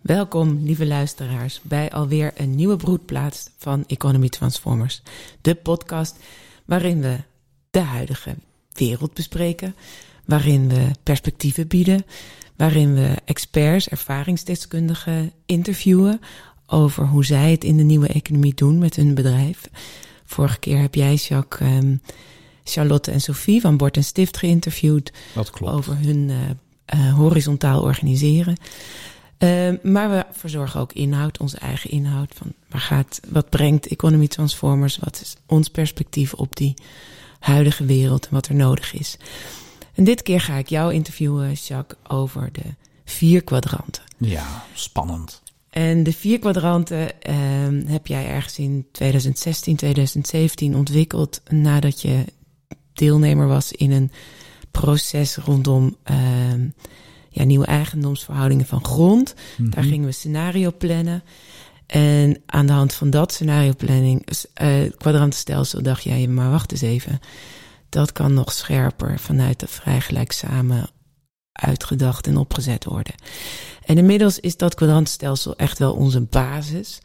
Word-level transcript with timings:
Welkom, 0.00 0.62
lieve 0.62 0.86
luisteraars, 0.86 1.60
bij 1.62 1.90
alweer 1.90 2.32
een 2.36 2.54
nieuwe 2.54 2.76
broedplaats 2.76 3.50
van 3.58 3.84
Economy 3.86 4.28
Transformers. 4.28 5.02
De 5.40 5.54
podcast 5.54 6.16
waarin 6.64 7.00
we 7.00 7.16
de 7.70 7.80
huidige 7.80 8.34
wereld 8.72 9.14
bespreken, 9.14 9.74
waarin 10.24 10.68
we 10.68 10.90
perspectieven 11.02 11.68
bieden, 11.68 12.04
waarin 12.56 12.94
we 12.94 13.14
experts, 13.24 13.88
ervaringsdeskundigen 13.88 15.32
interviewen 15.46 16.20
over 16.66 17.06
hoe 17.06 17.24
zij 17.24 17.50
het 17.50 17.64
in 17.64 17.76
de 17.76 17.82
nieuwe 17.82 18.08
economie 18.08 18.54
doen 18.54 18.78
met 18.78 18.96
hun 18.96 19.14
bedrijf. 19.14 19.70
Vorige 20.24 20.58
keer 20.58 20.78
heb 20.78 20.94
jij, 20.94 21.14
Jacques, 21.14 21.68
ehm, 21.68 21.96
Charlotte 22.64 23.10
en 23.10 23.20
Sophie 23.20 23.60
van 23.60 23.76
Bord 23.76 23.96
en 23.96 24.04
Stift 24.04 24.36
geïnterviewd 24.36 25.12
Dat 25.34 25.50
klopt. 25.50 25.72
over 25.72 25.96
hun 25.98 26.28
uh, 26.28 26.36
uh, 26.94 27.14
horizontaal 27.14 27.82
organiseren. 27.82 28.56
Uh, 29.40 29.72
maar 29.82 30.10
we 30.10 30.24
verzorgen 30.32 30.80
ook 30.80 30.92
inhoud, 30.92 31.38
onze 31.38 31.58
eigen 31.58 31.90
inhoud. 31.90 32.34
Van 32.34 32.52
waar 32.68 32.80
gaat, 32.80 33.20
wat 33.28 33.50
brengt 33.50 33.86
Economy 33.86 34.26
Transformers? 34.26 34.98
Wat 34.98 35.20
is 35.20 35.36
ons 35.46 35.68
perspectief 35.68 36.32
op 36.34 36.56
die 36.56 36.74
huidige 37.38 37.84
wereld 37.84 38.26
en 38.26 38.34
wat 38.34 38.46
er 38.46 38.54
nodig 38.54 38.94
is? 38.94 39.16
En 39.94 40.04
dit 40.04 40.22
keer 40.22 40.40
ga 40.40 40.54
ik 40.54 40.68
jou 40.68 40.94
interviewen, 40.94 41.52
Jacques, 41.52 41.98
over 42.08 42.48
de 42.52 42.74
vier 43.04 43.44
kwadranten. 43.44 44.02
Ja, 44.16 44.64
spannend. 44.74 45.42
En 45.70 46.02
de 46.02 46.12
vier 46.12 46.38
kwadranten 46.38 47.08
uh, 47.28 47.90
heb 47.90 48.06
jij 48.06 48.26
ergens 48.26 48.58
in 48.58 48.86
2016, 48.92 49.76
2017 49.76 50.76
ontwikkeld 50.76 51.42
nadat 51.48 52.02
je 52.02 52.24
deelnemer 52.92 53.46
was 53.46 53.72
in 53.72 53.90
een 53.90 54.10
proces 54.70 55.36
rondom 55.36 55.96
uh, 56.10 56.16
ja, 57.30 57.44
nieuwe 57.44 57.66
eigendomsverhoudingen 57.66 58.66
van 58.66 58.84
grond. 58.84 59.34
Mm 59.34 59.64
-hmm. 59.64 59.74
Daar 59.74 59.84
gingen 59.84 60.06
we 60.06 60.12
scenario 60.12 60.72
plannen. 60.78 61.22
En 61.86 62.42
aan 62.46 62.66
de 62.66 62.72
hand 62.72 62.94
van 62.94 63.10
dat 63.10 63.32
scenario 63.32 63.72
planning, 63.76 64.26
uh, 64.62 64.90
kwadrantenstelsel, 64.96 65.82
dacht 65.82 66.02
jij, 66.02 66.26
maar 66.26 66.50
wacht 66.50 66.72
eens 66.72 66.80
even. 66.80 67.20
Dat 67.88 68.12
kan 68.12 68.34
nog 68.34 68.52
scherper 68.52 69.18
vanuit 69.18 69.60
de 69.60 69.66
vrij 69.66 70.00
gelijk 70.00 70.32
samen 70.32 70.90
uitgedacht 71.52 72.26
en 72.26 72.36
opgezet 72.36 72.84
worden. 72.84 73.14
En 73.84 73.98
inmiddels 73.98 74.40
is 74.40 74.56
dat 74.56 74.74
kwadrantenstelsel 74.74 75.56
echt 75.56 75.78
wel 75.78 75.92
onze 75.92 76.20
basis. 76.20 76.98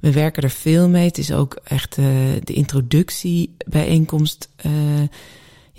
We 0.00 0.12
werken 0.12 0.42
er 0.42 0.50
veel 0.50 0.88
mee. 0.88 1.06
Het 1.06 1.18
is 1.18 1.32
ook 1.32 1.60
echt 1.64 1.96
uh, 1.96 2.06
de 2.44 2.52
introductiebijeenkomst. 2.52 4.48
Uh, 4.66 4.72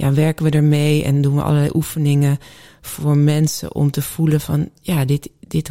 ja, 0.02 0.14
werken 0.14 0.46
we 0.46 0.52
ermee 0.52 1.04
en 1.04 1.22
doen 1.22 1.36
we 1.36 1.42
allerlei 1.42 1.70
oefeningen 1.74 2.38
voor 2.82 3.18
mensen 3.18 3.76
om 3.76 3.92
te 3.92 4.02
voelen 4.02 4.42
van 4.42 4.70
ja, 4.82 5.06
dit, 5.06 5.30
dit, 5.48 5.70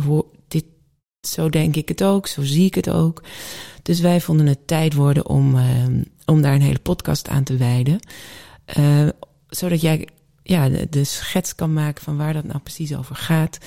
dit, 0.48 0.64
zo 1.20 1.48
denk 1.48 1.76
ik 1.76 1.88
het 1.88 2.02
ook, 2.02 2.26
zo 2.26 2.42
zie 2.42 2.64
ik 2.64 2.74
het 2.74 2.90
ook. 2.90 3.22
Dus 3.82 4.00
wij 4.00 4.20
vonden 4.20 4.46
het 4.46 4.66
tijd 4.66 4.94
worden 4.94 5.26
om, 5.26 5.54
uh, 5.54 5.64
om 6.24 6.42
daar 6.42 6.54
een 6.54 6.60
hele 6.62 6.78
podcast 6.78 7.28
aan 7.28 7.42
te 7.42 7.56
wijden. 7.56 8.00
Uh, 8.78 9.08
zodat 9.48 9.80
jij 9.80 10.08
ja, 10.42 10.68
de, 10.68 10.86
de, 10.90 11.04
schets 11.04 11.54
kan 11.54 11.72
maken 11.72 12.02
van 12.02 12.16
waar 12.16 12.32
dat 12.32 12.44
nou 12.44 12.58
precies 12.58 12.96
over 12.96 13.16
gaat. 13.16 13.58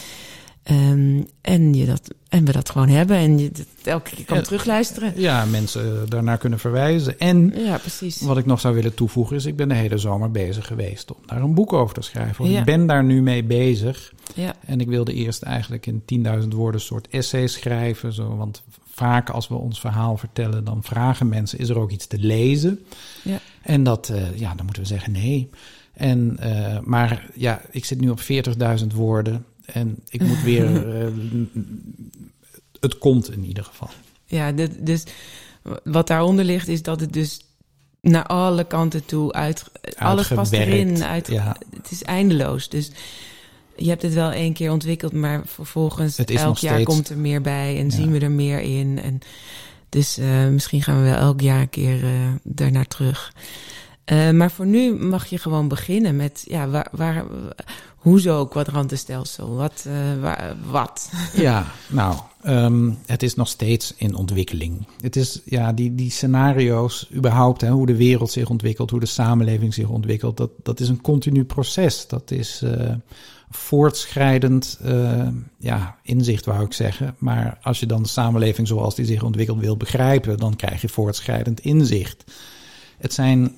Um, 0.71 1.27
en, 1.41 1.73
je 1.73 1.85
dat, 1.85 2.13
en 2.29 2.45
we 2.45 2.51
dat 2.51 2.69
gewoon 2.69 2.87
hebben 2.87 3.17
en 3.17 3.39
je 3.39 3.51
elke 3.83 4.15
keer 4.15 4.25
kan 4.25 4.37
ja, 4.37 4.43
terugluisteren. 4.43 5.13
Ja, 5.15 5.45
mensen 5.45 6.09
daarnaar 6.09 6.37
kunnen 6.37 6.59
verwijzen. 6.59 7.19
En 7.19 7.53
ja, 7.55 7.77
precies. 7.77 8.21
wat 8.21 8.37
ik 8.37 8.45
nog 8.45 8.59
zou 8.59 8.75
willen 8.75 8.93
toevoegen 8.93 9.35
is, 9.35 9.45
ik 9.45 9.55
ben 9.55 9.69
de 9.69 9.75
hele 9.75 9.97
zomer 9.97 10.31
bezig 10.31 10.67
geweest 10.67 11.11
om 11.13 11.17
daar 11.25 11.41
een 11.41 11.53
boek 11.53 11.73
over 11.73 11.95
te 11.95 12.01
schrijven. 12.01 12.49
Ja. 12.49 12.59
Ik 12.59 12.65
ben 12.65 12.87
daar 12.87 13.03
nu 13.03 13.21
mee 13.21 13.43
bezig. 13.43 14.13
Ja. 14.35 14.55
En 14.65 14.79
ik 14.79 14.87
wilde 14.87 15.13
eerst 15.13 15.41
eigenlijk 15.41 15.85
in 15.85 16.03
10.000 16.41 16.47
woorden 16.47 16.73
een 16.73 16.85
soort 16.85 17.07
essay 17.07 17.47
schrijven. 17.47 18.13
Zo, 18.13 18.35
want 18.35 18.63
vaak 18.85 19.29
als 19.29 19.47
we 19.47 19.55
ons 19.55 19.79
verhaal 19.79 20.17
vertellen, 20.17 20.63
dan 20.63 20.83
vragen 20.83 21.27
mensen, 21.27 21.59
is 21.59 21.69
er 21.69 21.79
ook 21.79 21.91
iets 21.91 22.07
te 22.07 22.17
lezen? 22.17 22.79
Ja. 23.23 23.39
En 23.61 23.83
dat, 23.83 24.09
uh, 24.09 24.37
ja, 24.37 24.55
dan 24.55 24.65
moeten 24.65 24.83
we 24.83 24.89
zeggen 24.89 25.11
nee. 25.11 25.49
En, 25.93 26.37
uh, 26.43 26.79
maar 26.79 27.29
ja, 27.35 27.61
ik 27.71 27.85
zit 27.85 27.99
nu 27.99 28.09
op 28.09 28.19
40.000 28.21 28.87
woorden. 28.93 29.45
En 29.65 29.99
ik 30.09 30.21
moet 30.21 30.41
weer. 30.41 31.03
uh, 31.03 31.07
het 32.79 32.97
komt 32.97 33.31
in 33.31 33.45
ieder 33.45 33.63
geval. 33.63 33.89
Ja, 34.25 34.51
dit, 34.51 34.85
dus 34.85 35.03
wat 35.83 36.07
daaronder 36.07 36.45
ligt 36.45 36.67
is 36.67 36.81
dat 36.81 36.99
het 36.99 37.13
dus 37.13 37.45
naar 38.01 38.25
alle 38.25 38.63
kanten 38.63 39.05
toe 39.05 39.33
uit. 39.33 39.63
Alles 39.97 40.27
past 40.27 40.51
erin. 40.51 41.03
Uit, 41.03 41.27
ja. 41.27 41.57
Het 41.75 41.91
is 41.91 42.03
eindeloos. 42.03 42.69
Dus 42.69 42.91
je 43.75 43.89
hebt 43.89 44.01
het 44.01 44.13
wel 44.13 44.31
één 44.31 44.53
keer 44.53 44.71
ontwikkeld, 44.71 45.13
maar 45.13 45.41
vervolgens 45.45 46.17
elk 46.17 46.57
jaar 46.57 46.73
steeds... 46.73 46.83
komt 46.83 47.09
er 47.09 47.17
meer 47.17 47.41
bij 47.41 47.77
en 47.77 47.85
ja. 47.85 47.91
zien 47.91 48.11
we 48.11 48.19
er 48.19 48.31
meer 48.31 48.59
in. 48.59 48.99
En 49.01 49.19
dus 49.89 50.19
uh, 50.19 50.47
misschien 50.47 50.83
gaan 50.83 50.97
we 50.97 51.03
wel 51.03 51.15
elk 51.17 51.41
jaar 51.41 51.61
een 51.61 51.69
keer 51.69 52.03
uh, 52.03 52.09
daarnaar 52.43 52.87
terug. 52.87 53.33
Uh, 54.11 54.31
maar 54.31 54.51
voor 54.51 54.65
nu 54.65 54.93
mag 54.93 55.25
je 55.25 55.37
gewoon 55.37 55.67
beginnen 55.67 56.15
met, 56.15 56.43
ja, 56.47 56.69
waar, 56.69 56.87
waar, 56.91 57.25
hoezo 57.95 58.45
kwadrantenstelsel? 58.45 59.55
Wat? 59.55 59.85
Uh, 59.87 60.21
waar, 60.21 60.55
wat? 60.71 61.11
Ja, 61.33 61.65
nou, 61.87 62.15
um, 62.45 62.97
het 63.05 63.23
is 63.23 63.35
nog 63.35 63.47
steeds 63.47 63.93
in 63.97 64.15
ontwikkeling. 64.15 64.87
Het 65.01 65.15
is, 65.15 65.41
ja, 65.45 65.73
die, 65.73 65.95
die 65.95 66.11
scenario's, 66.11 67.09
überhaupt, 67.13 67.61
hè, 67.61 67.69
hoe 67.69 67.85
de 67.85 67.95
wereld 67.95 68.31
zich 68.31 68.49
ontwikkelt, 68.49 68.89
hoe 68.89 68.99
de 68.99 69.05
samenleving 69.05 69.73
zich 69.73 69.87
ontwikkelt, 69.87 70.37
dat, 70.37 70.51
dat 70.63 70.79
is 70.79 70.89
een 70.89 71.01
continu 71.01 71.43
proces. 71.45 72.07
Dat 72.07 72.31
is 72.31 72.61
uh, 72.63 72.91
voortschrijdend, 73.49 74.79
ja, 75.57 75.97
inzicht 76.01 76.45
wou 76.45 76.65
ik 76.65 76.73
zeggen. 76.73 77.15
Maar 77.17 77.57
als 77.61 77.79
je 77.79 77.85
dan 77.85 78.03
de 78.03 78.09
samenleving 78.09 78.67
zoals 78.67 78.95
die 78.95 79.05
zich 79.05 79.23
ontwikkelt 79.23 79.59
wil 79.59 79.77
begrijpen, 79.77 80.37
dan 80.37 80.55
krijg 80.55 80.81
je 80.81 80.89
voortschrijdend 80.89 81.59
inzicht. 81.59 82.23
Het 82.97 83.13
zijn 83.13 83.55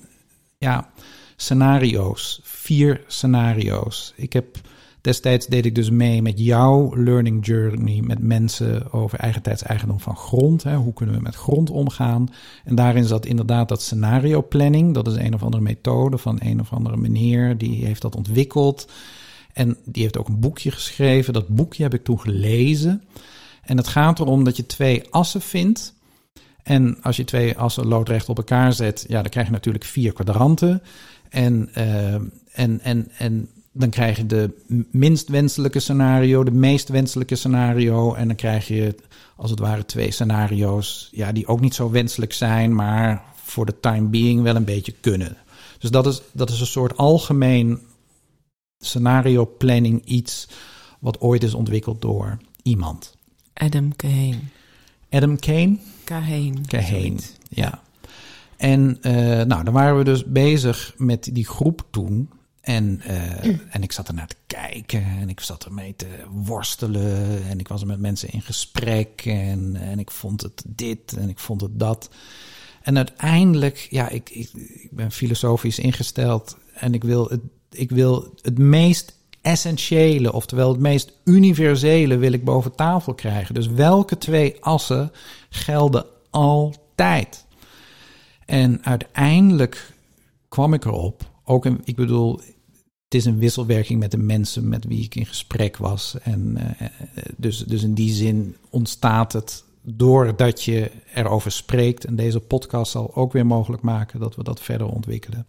ja, 0.58 0.90
scenario's. 1.36 2.40
Vier 2.42 3.04
scenario's. 3.06 4.12
Ik 4.16 4.32
heb 4.32 4.60
destijds 5.00 5.46
deed 5.46 5.66
ik 5.66 5.74
dus 5.74 5.90
mee 5.90 6.22
met 6.22 6.38
jouw 6.38 6.96
learning 6.96 7.46
journey 7.46 8.00
met 8.02 8.18
mensen 8.18 8.92
over 8.92 9.18
eigentijds 9.18 9.62
eigendom 9.62 10.00
van 10.00 10.16
grond. 10.16 10.62
Hè. 10.62 10.76
Hoe 10.76 10.92
kunnen 10.92 11.14
we 11.14 11.20
met 11.20 11.34
grond 11.34 11.70
omgaan? 11.70 12.28
En 12.64 12.74
daarin 12.74 13.04
zat 13.04 13.26
inderdaad 13.26 13.68
dat 13.68 13.82
scenario 13.82 14.42
planning. 14.42 14.94
Dat 14.94 15.06
is 15.06 15.16
een 15.16 15.34
of 15.34 15.42
andere 15.42 15.62
methode 15.62 16.18
van 16.18 16.38
een 16.42 16.60
of 16.60 16.72
andere 16.72 16.96
meneer. 16.96 17.58
Die 17.58 17.84
heeft 17.84 18.02
dat 18.02 18.16
ontwikkeld. 18.16 18.88
En 19.52 19.76
die 19.84 20.02
heeft 20.02 20.18
ook 20.18 20.28
een 20.28 20.40
boekje 20.40 20.70
geschreven. 20.70 21.32
Dat 21.32 21.48
boekje 21.48 21.82
heb 21.82 21.94
ik 21.94 22.04
toen 22.04 22.20
gelezen. 22.20 23.02
En 23.62 23.76
het 23.76 23.88
gaat 23.88 24.20
erom 24.20 24.44
dat 24.44 24.56
je 24.56 24.66
twee 24.66 25.02
assen 25.10 25.40
vindt. 25.40 25.95
En 26.66 26.96
als 27.02 27.16
je 27.16 27.24
twee 27.24 27.58
assen 27.58 27.86
loodrecht 27.86 28.28
op 28.28 28.36
elkaar 28.36 28.72
zet, 28.72 29.04
ja, 29.08 29.22
dan 29.22 29.30
krijg 29.30 29.46
je 29.46 29.52
natuurlijk 29.52 29.84
vier 29.84 30.12
kwadranten. 30.12 30.82
En, 31.28 31.70
uh, 31.78 32.14
en, 32.52 32.80
en, 32.80 33.10
en 33.18 33.48
dan 33.72 33.90
krijg 33.90 34.16
je 34.16 34.26
de 34.26 34.50
minst 34.90 35.28
wenselijke 35.28 35.80
scenario, 35.80 36.44
de 36.44 36.50
meest 36.50 36.88
wenselijke 36.88 37.34
scenario. 37.34 38.14
En 38.14 38.26
dan 38.26 38.36
krijg 38.36 38.68
je 38.68 38.94
als 39.36 39.50
het 39.50 39.58
ware 39.58 39.84
twee 39.84 40.10
scenario's, 40.10 41.08
ja, 41.12 41.32
die 41.32 41.46
ook 41.46 41.60
niet 41.60 41.74
zo 41.74 41.90
wenselijk 41.90 42.32
zijn, 42.32 42.74
maar 42.74 43.22
voor 43.34 43.66
de 43.66 43.80
time 43.80 44.08
being 44.08 44.42
wel 44.42 44.56
een 44.56 44.64
beetje 44.64 44.94
kunnen. 45.00 45.36
Dus 45.78 45.90
dat 45.90 46.06
is, 46.06 46.22
dat 46.32 46.50
is 46.50 46.60
een 46.60 46.66
soort 46.66 46.96
algemeen 46.96 47.80
scenario 48.78 49.46
planning 49.58 50.04
iets 50.04 50.48
wat 50.98 51.20
ooit 51.20 51.42
is 51.42 51.54
ontwikkeld 51.54 52.02
door 52.02 52.38
iemand. 52.62 53.16
Adam 53.52 53.96
Kahane. 53.96 54.54
Adam 55.16 55.38
Kane? 55.38 55.78
Kahane. 56.04 56.60
Kahane, 56.66 57.16
ja. 57.48 57.82
En 58.56 58.98
uh, 59.02 59.42
nou, 59.42 59.64
dan 59.64 59.72
waren 59.72 59.98
we 59.98 60.04
dus 60.04 60.24
bezig 60.24 60.94
met 60.96 61.28
die 61.32 61.46
groep 61.46 61.86
toen. 61.90 62.30
En, 62.60 63.02
uh, 63.06 63.42
mm. 63.42 63.60
en 63.70 63.82
ik 63.82 63.92
zat 63.92 64.08
er 64.08 64.14
naar 64.14 64.26
te 64.26 64.36
kijken 64.46 65.04
en 65.04 65.28
ik 65.28 65.40
zat 65.40 65.64
ermee 65.64 65.96
te 65.96 66.06
worstelen. 66.30 67.46
En 67.48 67.58
ik 67.58 67.68
was 67.68 67.84
met 67.84 68.00
mensen 68.00 68.28
in 68.28 68.42
gesprek 68.42 69.22
en, 69.24 69.76
en 69.76 69.98
ik 69.98 70.10
vond 70.10 70.42
het 70.42 70.62
dit 70.66 71.16
en 71.16 71.28
ik 71.28 71.38
vond 71.38 71.60
het 71.60 71.78
dat. 71.78 72.10
En 72.82 72.96
uiteindelijk, 72.96 73.86
ja, 73.90 74.08
ik, 74.08 74.30
ik, 74.30 74.50
ik 74.54 74.90
ben 74.90 75.12
filosofisch 75.12 75.78
ingesteld 75.78 76.56
en 76.74 76.94
ik 76.94 77.04
wil 77.04 77.28
het, 77.28 77.40
ik 77.70 77.90
wil 77.90 78.34
het 78.42 78.58
meest 78.58 79.15
essentiële, 79.46 80.32
oftewel 80.32 80.68
het 80.68 80.80
meest 80.80 81.12
universele, 81.24 82.16
wil 82.16 82.32
ik 82.32 82.44
boven 82.44 82.74
tafel 82.74 83.14
krijgen. 83.14 83.54
Dus 83.54 83.66
welke 83.66 84.18
twee 84.18 84.56
assen 84.60 85.12
gelden 85.50 86.06
altijd? 86.30 87.46
En 88.46 88.84
uiteindelijk 88.84 89.94
kwam 90.48 90.74
ik 90.74 90.84
erop, 90.84 91.30
ook 91.44 91.66
ik 91.66 91.96
bedoel, 91.96 92.40
het 93.04 93.14
is 93.14 93.24
een 93.24 93.38
wisselwerking 93.38 94.00
met 94.00 94.10
de 94.10 94.18
mensen 94.18 94.68
met 94.68 94.84
wie 94.84 95.04
ik 95.04 95.14
in 95.14 95.26
gesprek 95.26 95.76
was. 95.76 96.16
En 96.22 96.58
uh, 96.58 96.88
dus, 97.36 97.58
dus 97.58 97.82
in 97.82 97.94
die 97.94 98.12
zin 98.12 98.56
ontstaat 98.70 99.32
het 99.32 99.64
doordat 99.82 100.62
je 100.62 100.90
erover 101.14 101.50
spreekt. 101.50 102.04
En 102.04 102.16
deze 102.16 102.40
podcast 102.40 102.90
zal 102.90 103.14
ook 103.14 103.32
weer 103.32 103.46
mogelijk 103.46 103.82
maken 103.82 104.20
dat 104.20 104.36
we 104.36 104.42
dat 104.42 104.60
verder 104.60 104.86
ontwikkelen. 104.86 105.46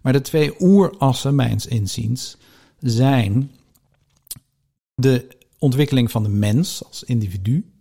Maar 0.00 0.12
de 0.12 0.20
twee 0.20 0.54
oerassen, 0.60 1.34
mijns 1.34 1.66
inziens, 1.66 2.36
zijn 2.82 3.50
de 4.94 5.28
ontwikkeling 5.58 6.10
van 6.10 6.22
de 6.22 6.28
mens 6.28 6.84
als 6.84 7.04
individu 7.04 7.72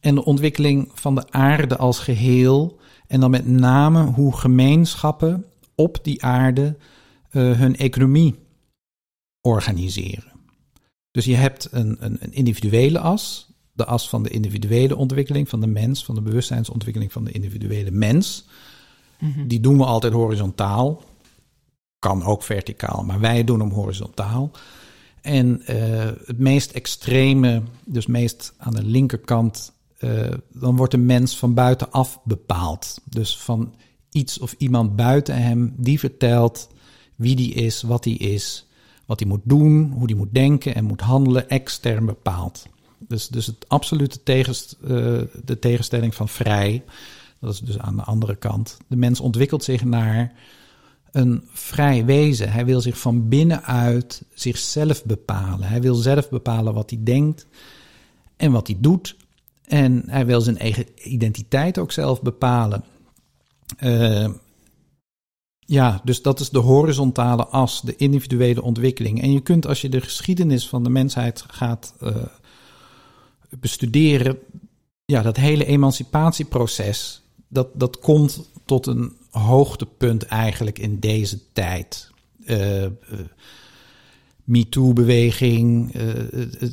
en 0.00 0.14
de 0.14 0.24
ontwikkeling 0.24 0.90
van 0.94 1.14
de 1.14 1.30
aarde 1.30 1.76
als 1.76 1.98
geheel. 1.98 2.78
En 3.06 3.20
dan 3.20 3.30
met 3.30 3.46
name 3.46 4.04
hoe 4.04 4.36
gemeenschappen 4.36 5.44
op 5.74 5.98
die 6.02 6.24
aarde 6.24 6.76
uh, 7.30 7.58
hun 7.58 7.76
economie 7.76 8.34
organiseren. 9.40 10.32
Dus 11.10 11.24
je 11.24 11.34
hebt 11.34 11.68
een, 11.70 11.96
een, 12.00 12.16
een, 12.20 12.32
individuele 12.32 12.98
as, 12.98 13.52
de 13.72 13.84
as 13.84 14.08
van 14.08 14.22
de 14.22 14.28
individuele 14.28 14.96
ontwikkeling 14.96 15.48
van 15.48 15.60
de 15.60 15.66
mens, 15.66 16.04
van 16.04 16.14
de 16.14 16.22
bewustzijnsontwikkeling 16.22 17.12
van 17.12 17.24
de 17.24 17.32
individuele 17.32 17.90
mens. 17.90 18.44
Mm-hmm. 19.18 19.48
Die 19.48 19.60
doen 19.60 19.78
we 19.78 19.84
altijd 19.84 20.12
horizontaal. 20.12 21.02
Kan 22.02 22.24
ook 22.24 22.42
verticaal, 22.42 23.04
maar 23.04 23.20
wij 23.20 23.44
doen 23.44 23.60
hem 23.60 23.70
horizontaal. 23.70 24.50
En 25.20 25.62
uh, 25.70 26.10
het 26.24 26.38
meest 26.38 26.70
extreme, 26.70 27.62
dus 27.84 28.06
meest 28.06 28.54
aan 28.56 28.74
de 28.74 28.84
linkerkant, 28.84 29.72
uh, 29.98 30.30
dan 30.52 30.76
wordt 30.76 30.92
de 30.92 30.98
mens 30.98 31.38
van 31.38 31.54
buitenaf 31.54 32.20
bepaald. 32.24 33.00
Dus 33.04 33.38
van 33.38 33.74
iets 34.10 34.38
of 34.38 34.54
iemand 34.58 34.96
buiten 34.96 35.42
hem 35.42 35.74
die 35.76 35.98
vertelt 35.98 36.68
wie 37.16 37.36
die 37.36 37.54
is, 37.54 37.82
wat 37.82 38.02
die 38.02 38.18
is, 38.18 38.66
wat 39.06 39.20
hij 39.20 39.28
moet 39.28 39.40
doen, 39.44 39.92
hoe 39.96 40.06
hij 40.06 40.14
moet 40.14 40.34
denken 40.34 40.74
en 40.74 40.84
moet 40.84 41.00
handelen, 41.00 41.48
extern 41.48 42.06
bepaald. 42.06 42.66
Dus, 42.98 43.28
dus 43.28 43.46
het 43.46 43.68
absolute 43.68 44.22
tegenst, 44.22 44.76
uh, 44.82 44.88
de 45.44 45.58
tegenstelling 45.58 46.14
van 46.14 46.28
vrij, 46.28 46.84
dat 47.40 47.52
is 47.52 47.60
dus 47.60 47.78
aan 47.78 47.96
de 47.96 48.02
andere 48.02 48.36
kant. 48.36 48.76
De 48.86 48.96
mens 48.96 49.20
ontwikkelt 49.20 49.64
zich 49.64 49.84
naar 49.84 50.32
een 51.12 51.48
vrij 51.52 52.04
wezen. 52.04 52.52
Hij 52.52 52.64
wil 52.64 52.80
zich 52.80 52.98
van 52.98 53.28
binnenuit 53.28 54.22
zichzelf 54.34 55.04
bepalen. 55.04 55.68
Hij 55.68 55.80
wil 55.80 55.94
zelf 55.94 56.28
bepalen 56.28 56.74
wat 56.74 56.90
hij 56.90 56.98
denkt 57.02 57.46
en 58.36 58.52
wat 58.52 58.66
hij 58.66 58.76
doet. 58.80 59.16
En 59.64 60.02
hij 60.06 60.26
wil 60.26 60.40
zijn 60.40 60.58
eigen 60.58 60.86
identiteit 60.94 61.78
ook 61.78 61.92
zelf 61.92 62.22
bepalen. 62.22 62.84
Uh, 63.80 64.28
ja, 65.58 66.00
dus 66.04 66.22
dat 66.22 66.40
is 66.40 66.50
de 66.50 66.58
horizontale 66.58 67.46
as, 67.46 67.80
de 67.80 67.96
individuele 67.96 68.62
ontwikkeling. 68.62 69.22
En 69.22 69.32
je 69.32 69.40
kunt 69.40 69.66
als 69.66 69.80
je 69.80 69.88
de 69.88 70.00
geschiedenis 70.00 70.68
van 70.68 70.82
de 70.82 70.90
mensheid 70.90 71.44
gaat 71.48 71.94
uh, 72.02 72.16
bestuderen, 73.60 74.38
ja, 75.04 75.22
dat 75.22 75.36
hele 75.36 75.64
emancipatieproces, 75.64 77.22
dat, 77.48 77.68
dat 77.74 77.98
komt 77.98 78.50
tot 78.64 78.86
een 78.86 79.16
hoogtepunt 79.32 80.22
eigenlijk 80.24 80.78
in 80.78 80.98
deze 80.98 81.38
tijd. 81.52 82.10
Uh, 82.46 82.86
MeToo-beweging, 84.44 85.94
uh, 85.94 86.02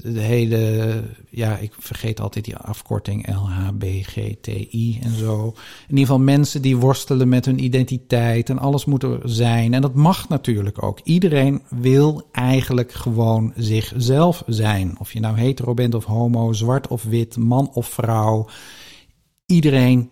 de 0.04 0.20
hele, 0.20 1.04
ja, 1.30 1.58
ik 1.58 1.74
vergeet 1.78 2.20
altijd 2.20 2.46
die 2.46 2.56
afkorting 2.56 3.28
LHBGTI 3.28 5.00
en 5.04 5.16
zo. 5.16 5.46
In 5.48 5.90
ieder 5.90 6.00
geval 6.00 6.20
mensen 6.20 6.62
die 6.62 6.78
worstelen 6.78 7.30
met 7.30 7.46
hun 7.46 7.64
identiteit 7.64 8.50
en 8.50 8.60
alles 8.60 8.86
moet 8.86 9.04
er 9.04 9.20
zijn. 9.24 9.74
En 9.74 9.82
dat 9.82 9.94
mag 9.96 10.30
natuurlijk 10.30 10.84
ook. 10.84 11.00
Iedereen 11.04 11.62
wil 11.70 12.28
eigenlijk 12.32 12.92
gewoon 12.92 13.54
zichzelf 13.56 14.44
zijn. 14.48 14.96
Of 15.00 15.14
je 15.14 15.20
nou 15.20 15.38
hetero 15.38 15.74
bent 15.74 15.94
of 15.94 16.06
homo, 16.06 16.54
zwart 16.54 16.88
of 16.88 17.04
wit, 17.04 17.38
man 17.38 17.70
of 17.74 17.88
vrouw. 17.88 18.48
Iedereen 19.46 20.10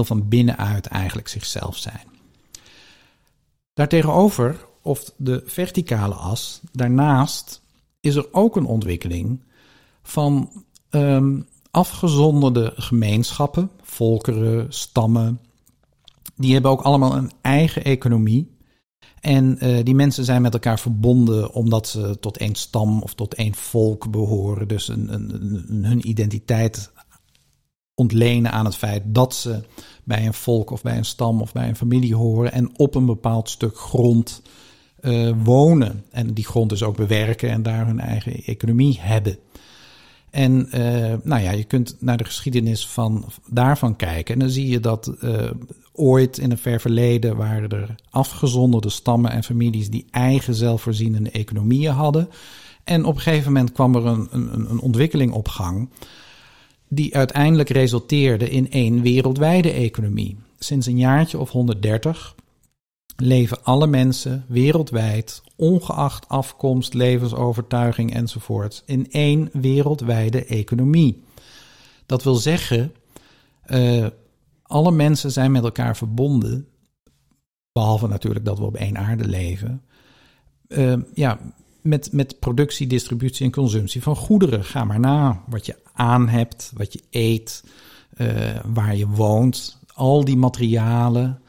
van 0.00 0.28
binnenuit 0.28 0.86
eigenlijk 0.86 1.28
zichzelf 1.28 1.76
zijn. 1.76 2.06
Daartegenover 3.74 4.66
of 4.82 5.12
de 5.16 5.42
verticale 5.46 6.14
as. 6.14 6.60
Daarnaast 6.72 7.60
is 8.00 8.14
er 8.14 8.26
ook 8.32 8.56
een 8.56 8.66
ontwikkeling 8.66 9.40
van 10.02 10.64
um, 10.90 11.46
afgezonderde 11.70 12.72
gemeenschappen, 12.76 13.70
volkeren, 13.82 14.66
stammen. 14.72 15.40
Die 16.36 16.52
hebben 16.52 16.70
ook 16.70 16.82
allemaal 16.82 17.16
een 17.16 17.30
eigen 17.40 17.84
economie. 17.84 18.50
En 19.20 19.66
uh, 19.66 19.84
die 19.84 19.94
mensen 19.94 20.24
zijn 20.24 20.42
met 20.42 20.52
elkaar 20.52 20.78
verbonden 20.78 21.52
omdat 21.52 21.88
ze 21.88 22.16
tot 22.20 22.36
één 22.36 22.54
stam 22.54 23.02
of 23.02 23.14
tot 23.14 23.34
één 23.34 23.54
volk 23.54 24.10
behoren. 24.10 24.68
Dus 24.68 24.88
een, 24.88 25.14
een, 25.14 25.34
een, 25.68 25.84
hun 25.84 26.08
identiteit 26.08 26.92
ontlenen 27.94 28.52
aan 28.52 28.64
het 28.64 28.76
feit 28.76 29.02
dat 29.06 29.34
ze 29.34 29.62
bij 30.04 30.26
een 30.26 30.34
volk 30.34 30.70
of 30.70 30.82
bij 30.82 30.96
een 30.96 31.04
stam 31.04 31.40
of 31.40 31.52
bij 31.52 31.68
een 31.68 31.76
familie 31.76 32.14
horen 32.14 32.52
en 32.52 32.78
op 32.78 32.94
een 32.94 33.06
bepaald 33.06 33.48
stuk 33.48 33.78
grond 33.78 34.42
uh, 35.00 35.32
wonen. 35.42 36.04
En 36.10 36.34
die 36.34 36.44
grond 36.44 36.70
dus 36.70 36.82
ook 36.82 36.96
bewerken 36.96 37.50
en 37.50 37.62
daar 37.62 37.86
hun 37.86 38.00
eigen 38.00 38.44
economie 38.44 38.98
hebben. 39.00 39.38
En 40.30 40.68
uh, 40.74 41.14
nou 41.22 41.42
ja, 41.42 41.50
je 41.50 41.64
kunt 41.64 41.96
naar 41.98 42.16
de 42.16 42.24
geschiedenis 42.24 42.86
van, 42.86 43.24
daarvan 43.50 43.96
kijken. 43.96 44.34
En 44.34 44.40
dan 44.40 44.50
zie 44.50 44.68
je 44.68 44.80
dat 44.80 45.12
uh, 45.20 45.50
ooit 45.92 46.38
in 46.38 46.50
een 46.50 46.58
ver 46.58 46.80
verleden 46.80 47.36
waren 47.36 47.68
er 47.68 47.94
afgezonderde 48.10 48.88
stammen 48.88 49.30
en 49.30 49.44
families 49.44 49.90
die 49.90 50.06
eigen 50.10 50.54
zelfvoorzienende 50.54 51.30
economieën 51.30 51.92
hadden. 51.92 52.28
En 52.84 53.04
op 53.04 53.14
een 53.14 53.20
gegeven 53.20 53.52
moment 53.52 53.72
kwam 53.72 53.94
er 53.94 54.06
een, 54.06 54.28
een, 54.30 54.70
een 54.70 54.80
ontwikkeling 54.80 55.32
op 55.32 55.48
gang 55.48 55.88
die 56.94 57.16
uiteindelijk 57.16 57.68
resulteerde 57.68 58.50
in 58.50 58.70
één 58.70 59.02
wereldwijde 59.02 59.70
economie. 59.70 60.36
Sinds 60.58 60.86
een 60.86 60.98
jaartje 60.98 61.38
of 61.38 61.50
130 61.50 62.34
leven 63.16 63.64
alle 63.64 63.86
mensen 63.86 64.44
wereldwijd, 64.48 65.42
ongeacht 65.56 66.28
afkomst, 66.28 66.94
levensovertuiging 66.94 68.14
enzovoort, 68.14 68.82
in 68.86 69.10
één 69.10 69.48
wereldwijde 69.52 70.44
economie. 70.44 71.22
Dat 72.06 72.22
wil 72.22 72.34
zeggen, 72.34 72.92
uh, 73.66 74.06
alle 74.62 74.92
mensen 74.92 75.32
zijn 75.32 75.52
met 75.52 75.64
elkaar 75.64 75.96
verbonden, 75.96 76.68
behalve 77.72 78.08
natuurlijk 78.08 78.44
dat 78.44 78.58
we 78.58 78.64
op 78.64 78.76
één 78.76 78.98
aarde 78.98 79.28
leven. 79.28 79.82
Uh, 80.68 80.94
ja, 81.14 81.38
met, 81.80 82.12
met 82.12 82.38
productie, 82.38 82.86
distributie 82.86 83.44
en 83.44 83.52
consumptie 83.52 84.02
van 84.02 84.16
goederen. 84.16 84.64
Ga 84.64 84.84
maar 84.84 85.00
na 85.00 85.42
wat 85.48 85.66
je 85.66 85.81
aan 85.92 86.28
hebt, 86.28 86.72
wat 86.74 86.92
je 86.92 87.00
eet, 87.10 87.64
uh, 88.16 88.28
waar 88.64 88.96
je 88.96 89.08
woont. 89.08 89.78
Al 89.94 90.24
die 90.24 90.36
materialen, 90.36 91.40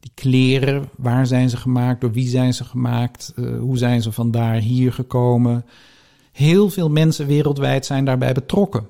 die 0.00 0.10
kleren, 0.14 0.88
waar 0.96 1.26
zijn 1.26 1.50
ze 1.50 1.56
gemaakt, 1.56 2.00
door 2.00 2.12
wie 2.12 2.28
zijn 2.28 2.54
ze 2.54 2.64
gemaakt, 2.64 3.32
uh, 3.36 3.58
hoe 3.58 3.78
zijn 3.78 4.02
ze 4.02 4.12
vandaar 4.12 4.56
hier 4.56 4.92
gekomen. 4.92 5.64
Heel 6.32 6.70
veel 6.70 6.90
mensen 6.90 7.26
wereldwijd 7.26 7.86
zijn 7.86 8.04
daarbij 8.04 8.32
betrokken. 8.32 8.86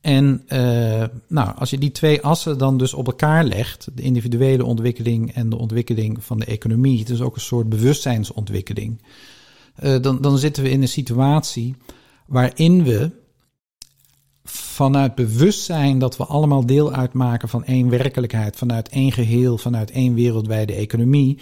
En 0.00 0.42
uh, 0.48 1.04
nou, 1.28 1.56
als 1.56 1.70
je 1.70 1.78
die 1.78 1.90
twee 1.90 2.22
assen 2.22 2.58
dan 2.58 2.78
dus 2.78 2.94
op 2.94 3.06
elkaar 3.06 3.44
legt, 3.44 3.88
de 3.94 4.02
individuele 4.02 4.64
ontwikkeling 4.64 5.32
en 5.32 5.48
de 5.48 5.58
ontwikkeling 5.58 6.24
van 6.24 6.38
de 6.38 6.44
economie, 6.44 6.98
het 6.98 7.10
is 7.10 7.20
ook 7.20 7.34
een 7.34 7.40
soort 7.40 7.68
bewustzijnsontwikkeling, 7.68 9.02
dan, 10.00 10.20
dan 10.20 10.38
zitten 10.38 10.62
we 10.62 10.70
in 10.70 10.82
een 10.82 10.88
situatie 10.88 11.74
waarin 12.26 12.84
we 12.84 13.10
vanuit 14.50 15.14
bewustzijn 15.14 15.98
dat 15.98 16.16
we 16.16 16.24
allemaal 16.24 16.66
deel 16.66 16.92
uitmaken 16.92 17.48
van 17.48 17.64
één 17.64 17.88
werkelijkheid, 17.88 18.56
vanuit 18.56 18.88
één 18.88 19.12
geheel, 19.12 19.58
vanuit 19.58 19.90
één 19.90 20.14
wereldwijde 20.14 20.74
economie, 20.74 21.38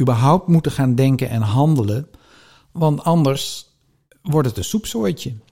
überhaupt 0.00 0.48
moeten 0.48 0.72
gaan 0.72 0.94
denken 0.94 1.28
en 1.28 1.42
handelen. 1.42 2.08
Want 2.72 3.04
anders 3.04 3.70
wordt 4.22 4.48
het 4.48 4.56
een 4.56 4.64
soepsoortje. 4.64 5.32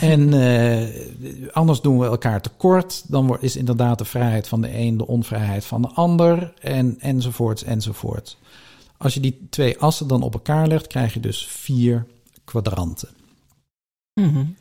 En 0.00 0.34
uh, 0.34 1.54
anders 1.54 1.80
doen 1.80 1.98
we 1.98 2.06
elkaar 2.06 2.40
tekort. 2.40 3.04
Dan 3.10 3.36
is 3.40 3.56
inderdaad 3.56 3.98
de 3.98 4.04
vrijheid 4.04 4.48
van 4.48 4.60
de 4.60 4.78
een 4.78 4.96
de 4.96 5.06
onvrijheid 5.06 5.64
van 5.64 5.82
de 5.82 5.88
ander. 5.88 6.54
En, 6.60 7.00
enzovoorts, 7.00 7.62
enzovoort. 7.62 8.36
Als 8.96 9.14
je 9.14 9.20
die 9.20 9.46
twee 9.50 9.78
assen 9.78 10.08
dan 10.08 10.22
op 10.22 10.34
elkaar 10.34 10.66
legt, 10.66 10.86
krijg 10.86 11.14
je 11.14 11.20
dus 11.20 11.46
vier 11.46 12.06
kwadranten. 12.44 13.08
Mm 14.14 14.54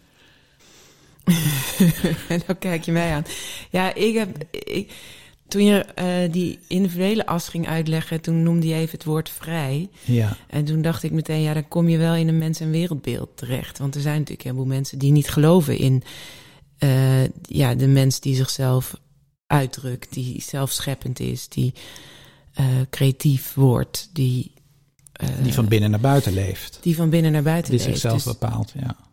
en 2.27 2.41
dan 2.47 2.57
kijk 2.59 2.83
je 2.83 2.91
mij 2.91 3.13
aan. 3.13 3.25
Ja, 3.69 3.93
ik 3.93 4.15
heb. 4.15 4.43
Ik, 4.51 4.91
toen 5.47 5.65
je 5.65 5.85
uh, 5.99 6.33
die 6.33 6.59
individuele 6.67 7.25
as 7.25 7.47
ging 7.47 7.67
uitleggen, 7.67 8.21
toen 8.21 8.43
noemde 8.43 8.67
je 8.67 8.73
even 8.73 8.91
het 8.91 9.03
woord 9.03 9.29
vrij. 9.29 9.89
Ja. 10.03 10.37
En 10.47 10.65
toen 10.65 10.81
dacht 10.81 11.03
ik 11.03 11.11
meteen, 11.11 11.41
ja, 11.41 11.53
dan 11.53 11.67
kom 11.67 11.89
je 11.89 11.97
wel 11.97 12.15
in 12.15 12.27
een 12.27 12.37
mens- 12.37 12.59
en 12.59 12.71
wereldbeeld 12.71 13.29
terecht. 13.35 13.77
Want 13.77 13.95
er 13.95 14.01
zijn 14.01 14.19
natuurlijk 14.19 14.47
een 14.47 14.51
heleboel 14.51 14.75
mensen 14.75 14.99
die 14.99 15.11
niet 15.11 15.29
geloven 15.29 15.77
in 15.77 16.03
uh, 16.79 17.23
ja, 17.41 17.75
de 17.75 17.87
mens 17.87 18.19
die 18.19 18.35
zichzelf 18.35 18.93
uitdrukt, 19.47 20.13
die 20.13 20.41
zelfscheppend 20.41 21.19
is, 21.19 21.47
die 21.47 21.73
uh, 22.59 22.65
creatief 22.89 23.53
wordt, 23.53 24.09
die. 24.13 24.51
die 25.43 25.53
van 25.53 25.67
binnen 25.67 25.89
naar 25.89 25.99
buiten 25.99 26.33
leeft. 26.33 26.79
Die 26.81 26.95
van 26.95 27.09
binnen 27.09 27.31
naar 27.31 27.43
buiten 27.43 27.71
die 27.71 27.79
leeft. 27.79 27.91
Die 27.91 27.99
zichzelf 27.99 28.23
dus, 28.23 28.39
bepaalt, 28.39 28.73
ja. 28.79 29.10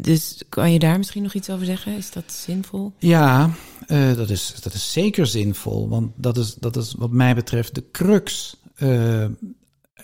Dus 0.00 0.42
kan 0.48 0.72
je 0.72 0.78
daar 0.78 0.98
misschien 0.98 1.22
nog 1.22 1.34
iets 1.34 1.50
over 1.50 1.66
zeggen? 1.66 1.96
Is 1.96 2.10
dat 2.10 2.32
zinvol? 2.32 2.92
Ja, 2.98 3.50
uh, 3.86 4.14
dat, 4.14 4.30
is, 4.30 4.54
dat 4.60 4.74
is 4.74 4.92
zeker 4.92 5.26
zinvol. 5.26 5.88
Want 5.88 6.12
dat 6.16 6.36
is, 6.36 6.54
dat 6.54 6.76
is 6.76 6.94
wat 6.98 7.10
mij 7.10 7.34
betreft 7.34 7.74
de 7.74 7.84
crux. 7.90 8.56
Uh, 8.76 9.24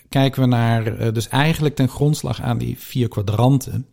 kijken 0.09 0.41
we 0.41 0.47
naar, 0.47 1.01
uh, 1.01 1.13
dus 1.13 1.27
eigenlijk 1.27 1.75
ten 1.75 1.89
grondslag 1.89 2.41
aan 2.41 2.57
die 2.57 2.77
vier 2.77 3.07
kwadranten. 3.07 3.85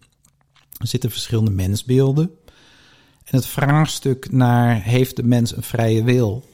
Zitten 0.79 1.11
verschillende 1.11 1.50
mensbeelden. 1.50 2.31
En 3.25 3.37
het 3.37 3.47
vraagstuk 3.47 4.33
naar 4.33 4.83
heeft 4.83 5.17
de 5.17 5.23
mens 5.23 5.57
een 5.57 5.62
vrije 5.62 6.05
wil? 6.05 6.45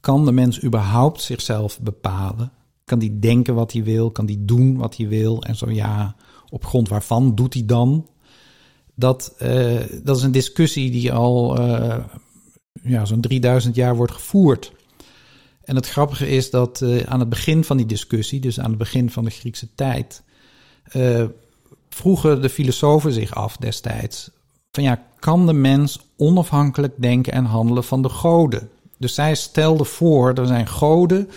Kan 0.00 0.24
de 0.24 0.32
mens 0.32 0.62
überhaupt 0.62 1.22
zichzelf 1.22 1.80
bepalen? 1.80 2.52
Kan 2.84 2.98
die 2.98 3.18
denken 3.18 3.54
wat 3.54 3.72
hij 3.72 3.84
wil? 3.84 4.10
Kan 4.10 4.26
die 4.26 4.44
doen 4.44 4.76
wat 4.76 4.96
hij 4.96 5.08
wil? 5.08 5.42
En 5.42 5.56
zo 5.56 5.70
ja, 5.70 6.16
op 6.50 6.64
grond 6.64 6.88
waarvan 6.88 7.34
doet 7.34 7.54
hij 7.54 7.64
dan? 7.64 8.06
Dat, 8.94 9.34
uh, 9.42 9.80
dat 10.02 10.16
is 10.16 10.22
een 10.22 10.32
discussie 10.32 10.90
die 10.90 11.12
al 11.12 11.60
uh, 11.60 11.96
ja, 12.82 13.04
zo'n 13.04 13.20
3000 13.20 13.74
jaar 13.74 13.96
wordt 13.96 14.12
gevoerd. 14.12 14.72
En 15.64 15.76
het 15.76 15.88
grappige 15.88 16.28
is 16.28 16.50
dat 16.50 16.80
uh, 16.80 17.02
aan 17.02 17.20
het 17.20 17.28
begin 17.28 17.64
van 17.64 17.76
die 17.76 17.86
discussie, 17.86 18.40
dus 18.40 18.60
aan 18.60 18.68
het 18.68 18.78
begin 18.78 19.10
van 19.10 19.24
de 19.24 19.30
Griekse 19.30 19.68
tijd, 19.74 20.22
vroegen 21.88 22.42
de 22.42 22.48
filosofen 22.48 23.12
zich 23.12 23.34
af 23.34 23.56
destijds: 23.56 24.30
van 24.72 24.82
ja, 24.84 25.02
kan 25.18 25.46
de 25.46 25.52
mens 25.52 25.98
onafhankelijk 26.16 26.94
denken 26.96 27.32
en 27.32 27.44
handelen 27.44 27.84
van 27.84 28.02
de 28.02 28.08
goden? 28.08 28.70
Dus 28.98 29.14
zij 29.14 29.34
stelden 29.34 29.86
voor, 29.86 30.34
er 30.34 30.46
zijn 30.46 30.68
goden 30.68 31.30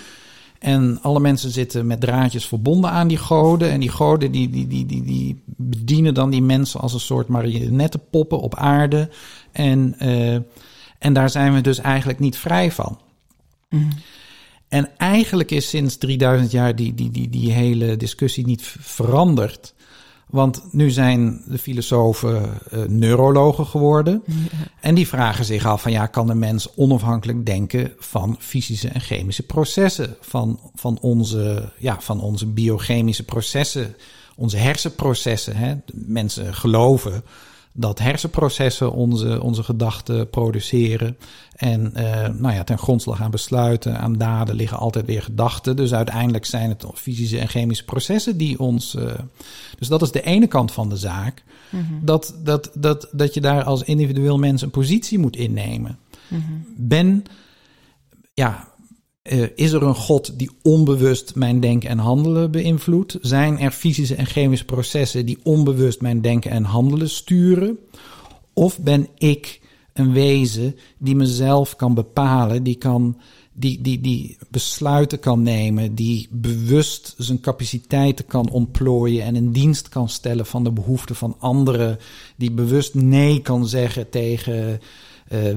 en 0.60 1.00
alle 1.02 1.20
mensen 1.20 1.52
zitten 1.52 1.88
met 1.88 2.00
draadjes 2.00 2.46
verbonden 2.46 2.90
aan 2.90 3.08
die 3.08 3.18
goden. 3.18 3.72
En 3.72 3.80
die 3.80 3.90
goden 3.90 4.32
die, 4.32 4.50
die, 4.50 4.68
die, 4.68 4.86
die, 4.86 5.04
die 5.04 5.42
bedienen 5.46 6.14
dan 6.14 6.30
die 6.30 6.42
mensen 6.42 6.80
als 6.80 6.94
een 6.94 7.00
soort 7.00 7.28
marionettenpoppen 7.28 8.40
op 8.40 8.56
aarde. 8.56 9.10
En, 9.52 9.96
uh, 10.02 10.34
en 11.00 11.14
daar 11.14 11.30
zijn 11.30 11.54
we 11.54 11.62
dus 11.62 11.80
eigenlijk 11.80 12.20
niet 12.20 12.38
vrij 12.38 12.72
van. 12.72 13.00
Mm. 13.70 13.90
En 14.68 14.90
eigenlijk 14.98 15.52
is 15.52 15.70
sinds 15.70 15.98
3000 15.98 16.52
jaar 16.52 16.76
die, 16.76 16.94
die, 16.94 17.12
die, 17.12 17.30
die 17.30 17.52
hele 17.52 17.98
discussie 17.98 18.46
niet 18.46 18.62
veranderd. 18.80 19.74
Want 20.30 20.64
nu 20.72 20.90
zijn 20.90 21.42
de 21.46 21.58
filosofen 21.58 22.60
uh, 22.74 22.84
neurologen 22.84 23.66
geworden. 23.66 24.24
En 24.82 24.96
die 24.96 25.08
vragen 25.08 25.46
zich 25.46 25.66
af 25.66 25.82
van 25.82 25.92
ja, 25.92 26.06
kan 26.06 26.28
de 26.28 26.34
mens 26.34 26.76
onafhankelijk 26.76 27.46
denken 27.46 27.94
van 27.98 28.36
fysische 28.40 28.88
en 28.88 29.02
chemische 29.02 29.44
processen? 29.44 30.16
Van, 30.22 30.60
van, 30.76 30.98
onze, 31.02 31.72
ja, 31.78 31.98
van 32.00 32.22
onze 32.22 32.46
biochemische 32.46 33.24
processen, 33.24 33.96
onze 34.36 34.58
hersenprocessen. 34.58 35.56
Hè? 35.56 35.76
Mensen 35.94 36.54
geloven 36.54 37.24
dat 37.80 38.00
hersenprocessen 38.00 38.92
onze, 38.92 39.42
onze 39.44 39.64
gedachten 39.64 40.30
produceren. 40.30 41.18
En 41.56 41.94
uh, 41.96 42.28
nou 42.28 42.54
ja, 42.54 42.64
ten 42.64 42.78
grondslag 42.78 43.22
aan 43.22 43.32
besluiten, 43.32 44.00
aan 44.00 44.18
daden 44.18 44.56
liggen 44.56 44.78
altijd 44.78 45.06
weer 45.06 45.22
gedachten. 45.22 45.76
Dus 45.76 45.94
uiteindelijk 45.94 46.46
zijn 46.46 46.70
het 46.70 46.86
fysische 46.94 47.40
en 47.40 47.48
chemische 47.48 47.86
processen 47.86 48.38
die 48.38 48.60
ons. 48.60 48.96
Uh, 48.96 49.12
dus 49.80 49.88
dat 49.88 50.02
is 50.02 50.12
de 50.12 50.22
ene 50.22 50.48
kant 50.48 50.72
van 50.72 50.90
de 50.90 50.98
zaak. 50.98 51.44
Mm 51.70 51.86
-hmm. 51.88 52.06
dat, 52.06 52.36
dat, 52.44 52.72
dat, 52.74 53.08
dat 53.12 53.34
je 53.34 53.42
daar 53.42 53.64
als 53.64 53.84
individueel 53.84 54.38
mens 54.38 54.62
een 54.62 54.70
positie 54.70 55.20
moet 55.20 55.36
innemen. 55.36 55.98
Mm 56.28 56.44
-hmm. 56.48 56.66
Ben. 56.78 57.24
Ja, 58.34 58.68
uh, 59.32 59.48
is 59.56 59.72
er 59.72 59.84
een 59.84 59.96
God 59.96 60.40
die 60.40 60.50
onbewust 60.62 61.36
mijn 61.36 61.60
denken 61.60 61.90
en 61.90 61.98
handelen 61.98 62.52
beïnvloedt? 62.52 63.18
Zijn 63.22 63.60
er 63.60 63.72
fysische 63.72 64.16
en 64.16 64.26
chemische 64.26 64.66
processen 64.66 65.26
die 65.26 65.40
onbewust 65.44 66.02
mijn 66.02 66.22
denken 66.22 66.52
en 66.52 66.64
handelen 66.64 67.10
sturen? 67.10 67.78
Of 68.54 68.80
ben 68.80 69.08
ik 69.18 69.60
een 69.94 70.14
wezen 70.14 70.76
die 70.98 71.16
mezelf 71.16 71.76
kan 71.76 71.94
bepalen, 71.94 72.64
die, 72.64 72.76
kan, 72.76 73.18
die, 73.54 73.82
die, 73.82 74.02
die 74.02 74.38
besluiten 74.50 75.20
kan 75.20 75.42
nemen, 75.42 75.96
die 75.96 76.28
bewust 76.32 77.16
zijn 77.18 77.40
capaciteiten 77.40 78.26
kan 78.26 78.50
ontplooien 78.50 79.24
en 79.24 79.36
in 79.36 79.52
dienst 79.52 79.90
kan 79.90 80.10
stellen 80.10 80.46
van 80.46 80.64
de 80.64 80.72
behoeften 80.72 81.16
van 81.16 81.36
anderen, 81.40 82.00
die 82.36 82.52
bewust 82.52 82.96
nee 82.96 83.42
kan 83.42 83.68
zeggen 83.68 84.10
tegen 84.10 84.80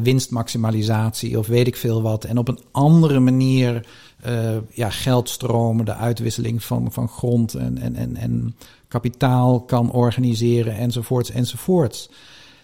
winstmaximalisatie 0.03 1.39
of 1.39 1.47
weet 1.47 1.67
ik 1.67 1.77
veel 1.77 2.03
wat. 2.03 2.25
En 2.25 2.39
op 2.39 2.49
een 2.49 2.61
andere 2.71 3.21
manier 3.21 3.87
uh, 4.27 4.57
ja, 4.71 4.91
geldstromen, 4.91 5.85
de 5.85 5.95
uitwisseling 5.95 6.65
van, 6.65 6.93
van 6.93 7.09
grond 7.09 7.55
en, 7.55 7.79
en, 7.79 7.97
en, 7.97 8.17
en 8.17 8.57
kapitaal 8.89 9.61
kan 9.61 9.93
organiseren 9.93 10.77
enzovoorts 10.77 11.31
enzovoorts. 11.31 12.11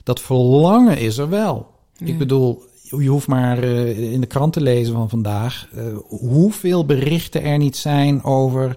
Dat 0.02 0.20
verlangen 0.20 0.98
is 0.98 1.18
er 1.18 1.28
wel. 1.28 1.66
Ja. 1.96 2.06
Ik 2.06 2.18
bedoel, 2.18 2.62
je 2.82 3.08
hoeft 3.08 3.26
maar 3.26 3.64
uh, 3.64 4.12
in 4.12 4.20
de 4.20 4.26
krant 4.26 4.52
te 4.52 4.60
lezen 4.60 4.94
van 4.94 5.08
vandaag 5.08 5.68
uh, 5.74 5.82
hoeveel 6.06 6.86
berichten 6.86 7.42
er 7.42 7.58
niet 7.58 7.76
zijn 7.76 8.24
over, 8.24 8.76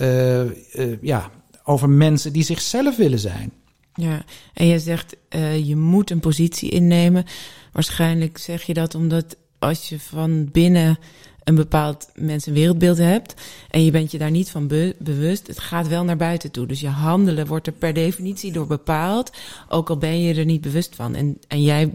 uh, 0.00 1.02
ja, 1.02 1.30
over 1.64 1.88
mensen 1.88 2.32
die 2.32 2.44
zichzelf 2.44 2.96
willen 2.96 3.18
zijn. 3.18 3.52
Ja, 3.94 4.24
en 4.54 4.66
je 4.66 4.78
zegt 4.78 5.16
uh, 5.30 5.66
je 5.66 5.76
moet 5.76 6.10
een 6.10 6.20
positie 6.20 6.70
innemen. 6.70 7.24
Waarschijnlijk 7.72 8.38
zeg 8.38 8.62
je 8.62 8.74
dat 8.74 8.94
omdat 8.94 9.36
als 9.58 9.88
je 9.88 10.00
van 10.00 10.48
binnen 10.52 10.98
een 11.44 11.54
bepaald 11.54 12.10
mens- 12.14 12.46
en 12.46 12.52
wereldbeeld 12.52 12.98
hebt 12.98 13.34
en 13.70 13.84
je 13.84 13.90
bent 13.90 14.10
je 14.10 14.18
daar 14.18 14.30
niet 14.30 14.50
van 14.50 14.66
be 14.66 14.96
bewust, 14.98 15.46
het 15.46 15.58
gaat 15.58 15.88
wel 15.88 16.04
naar 16.04 16.16
buiten 16.16 16.50
toe. 16.50 16.66
Dus 16.66 16.80
je 16.80 16.88
handelen 16.88 17.46
wordt 17.46 17.66
er 17.66 17.72
per 17.72 17.92
definitie 17.92 18.52
door 18.52 18.66
bepaald, 18.66 19.32
ook 19.68 19.90
al 19.90 19.98
ben 19.98 20.20
je 20.20 20.34
er 20.34 20.44
niet 20.44 20.60
bewust 20.60 20.94
van. 20.94 21.14
En, 21.14 21.38
en 21.48 21.62
jij 21.62 21.92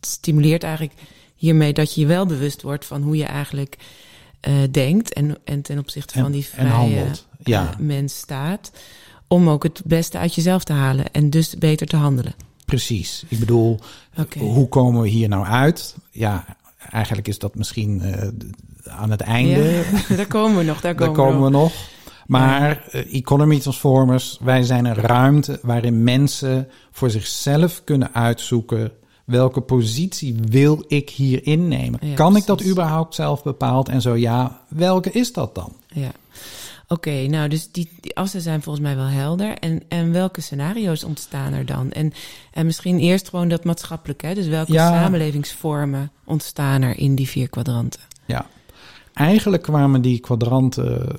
stimuleert 0.00 0.62
eigenlijk 0.62 0.94
hiermee 1.34 1.72
dat 1.72 1.94
je 1.94 2.00
je 2.00 2.06
wel 2.06 2.26
bewust 2.26 2.62
wordt 2.62 2.84
van 2.84 3.02
hoe 3.02 3.16
je 3.16 3.24
eigenlijk 3.24 3.76
uh, 4.48 4.54
denkt 4.70 5.12
en, 5.12 5.38
en 5.44 5.62
ten 5.62 5.78
opzichte 5.78 6.18
van 6.18 6.32
die 6.32 6.44
vrije 6.44 7.06
ja. 7.42 7.62
uh, 7.62 7.78
mens 7.78 8.16
staat 8.16 8.70
om 9.28 9.48
ook 9.48 9.62
het 9.62 9.82
beste 9.84 10.18
uit 10.18 10.34
jezelf 10.34 10.64
te 10.64 10.72
halen 10.72 11.12
en 11.12 11.30
dus 11.30 11.56
beter 11.56 11.86
te 11.86 11.96
handelen. 11.96 12.34
Precies. 12.64 13.24
Ik 13.28 13.38
bedoel, 13.38 13.78
okay. 14.18 14.42
hoe 14.42 14.68
komen 14.68 15.02
we 15.02 15.08
hier 15.08 15.28
nou 15.28 15.46
uit? 15.46 15.96
Ja, 16.10 16.44
eigenlijk 16.90 17.28
is 17.28 17.38
dat 17.38 17.54
misschien 17.54 18.02
uh, 18.04 18.28
aan 18.84 19.10
het 19.10 19.20
einde. 19.20 19.84
Ja, 20.08 20.16
daar 20.16 20.26
komen 20.26 20.56
we 20.56 20.64
nog. 20.64 20.80
Daar 20.80 20.94
komen, 20.94 21.14
daar 21.14 21.24
komen 21.24 21.44
we, 21.44 21.50
nog. 21.50 21.62
nog. 21.62 21.72
Maar 22.26 22.88
uh, 22.92 23.14
Economy 23.14 23.60
Transformers, 23.60 24.38
wij 24.40 24.62
zijn 24.62 24.84
een 24.84 24.94
ruimte 24.94 25.58
waarin 25.62 26.02
mensen 26.02 26.68
voor 26.90 27.10
zichzelf 27.10 27.84
kunnen 27.84 28.14
uitzoeken 28.14 28.92
welke 29.28 29.60
positie 29.60 30.36
wil 30.48 30.84
ik 30.86 31.10
hier 31.10 31.46
innemen? 31.46 31.98
Ja, 32.02 32.14
kan 32.14 32.32
precies. 32.32 32.40
ik 32.40 32.58
dat 32.58 32.66
überhaupt 32.66 33.14
zelf 33.14 33.42
bepaald? 33.42 33.88
En 33.88 34.00
zo 34.00 34.16
ja, 34.16 34.60
welke 34.68 35.10
is 35.10 35.32
dat 35.32 35.54
dan? 35.54 35.72
Ja. 35.88 36.10
Oké, 36.90 37.08
okay, 37.08 37.26
nou, 37.26 37.48
dus 37.48 37.72
die, 37.72 37.90
die 38.00 38.16
assen 38.16 38.40
zijn 38.40 38.62
volgens 38.62 38.84
mij 38.84 38.96
wel 38.96 39.06
helder. 39.06 39.58
En, 39.58 39.82
en 39.88 40.12
welke 40.12 40.40
scenario's 40.40 41.04
ontstaan 41.04 41.52
er 41.52 41.66
dan? 41.66 41.90
En, 41.90 42.12
en 42.52 42.66
misschien 42.66 42.98
eerst 42.98 43.28
gewoon 43.28 43.48
dat 43.48 43.64
maatschappelijk, 43.64 44.22
hè? 44.22 44.34
Dus 44.34 44.46
welke 44.46 44.72
ja. 44.72 44.88
samenlevingsvormen 44.88 46.10
ontstaan 46.24 46.82
er 46.82 46.98
in 46.98 47.14
die 47.14 47.28
vier 47.28 47.48
kwadranten? 47.48 48.00
Ja, 48.26 48.46
eigenlijk 49.12 49.62
kwamen 49.62 50.02
die 50.02 50.18
kwadranten 50.18 51.18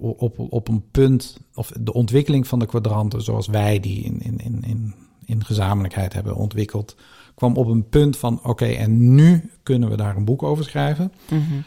op, 0.00 0.38
op 0.38 0.68
een 0.68 0.84
punt, 0.90 1.36
of 1.54 1.72
de 1.80 1.92
ontwikkeling 1.92 2.46
van 2.46 2.58
de 2.58 2.66
kwadranten 2.66 3.22
zoals 3.22 3.46
wij 3.46 3.80
die 3.80 4.04
in, 4.04 4.20
in, 4.20 4.38
in, 4.38 4.62
in, 4.66 4.94
in 5.24 5.44
gezamenlijkheid 5.44 6.12
hebben 6.12 6.36
ontwikkeld, 6.36 6.96
kwam 7.34 7.56
op 7.56 7.66
een 7.66 7.88
punt 7.88 8.16
van: 8.16 8.38
oké, 8.38 8.48
okay, 8.48 8.76
en 8.76 9.14
nu 9.14 9.50
kunnen 9.62 9.90
we 9.90 9.96
daar 9.96 10.16
een 10.16 10.24
boek 10.24 10.42
over 10.42 10.64
schrijven. 10.64 11.12
Mm 11.28 11.46
-hmm 11.48 11.64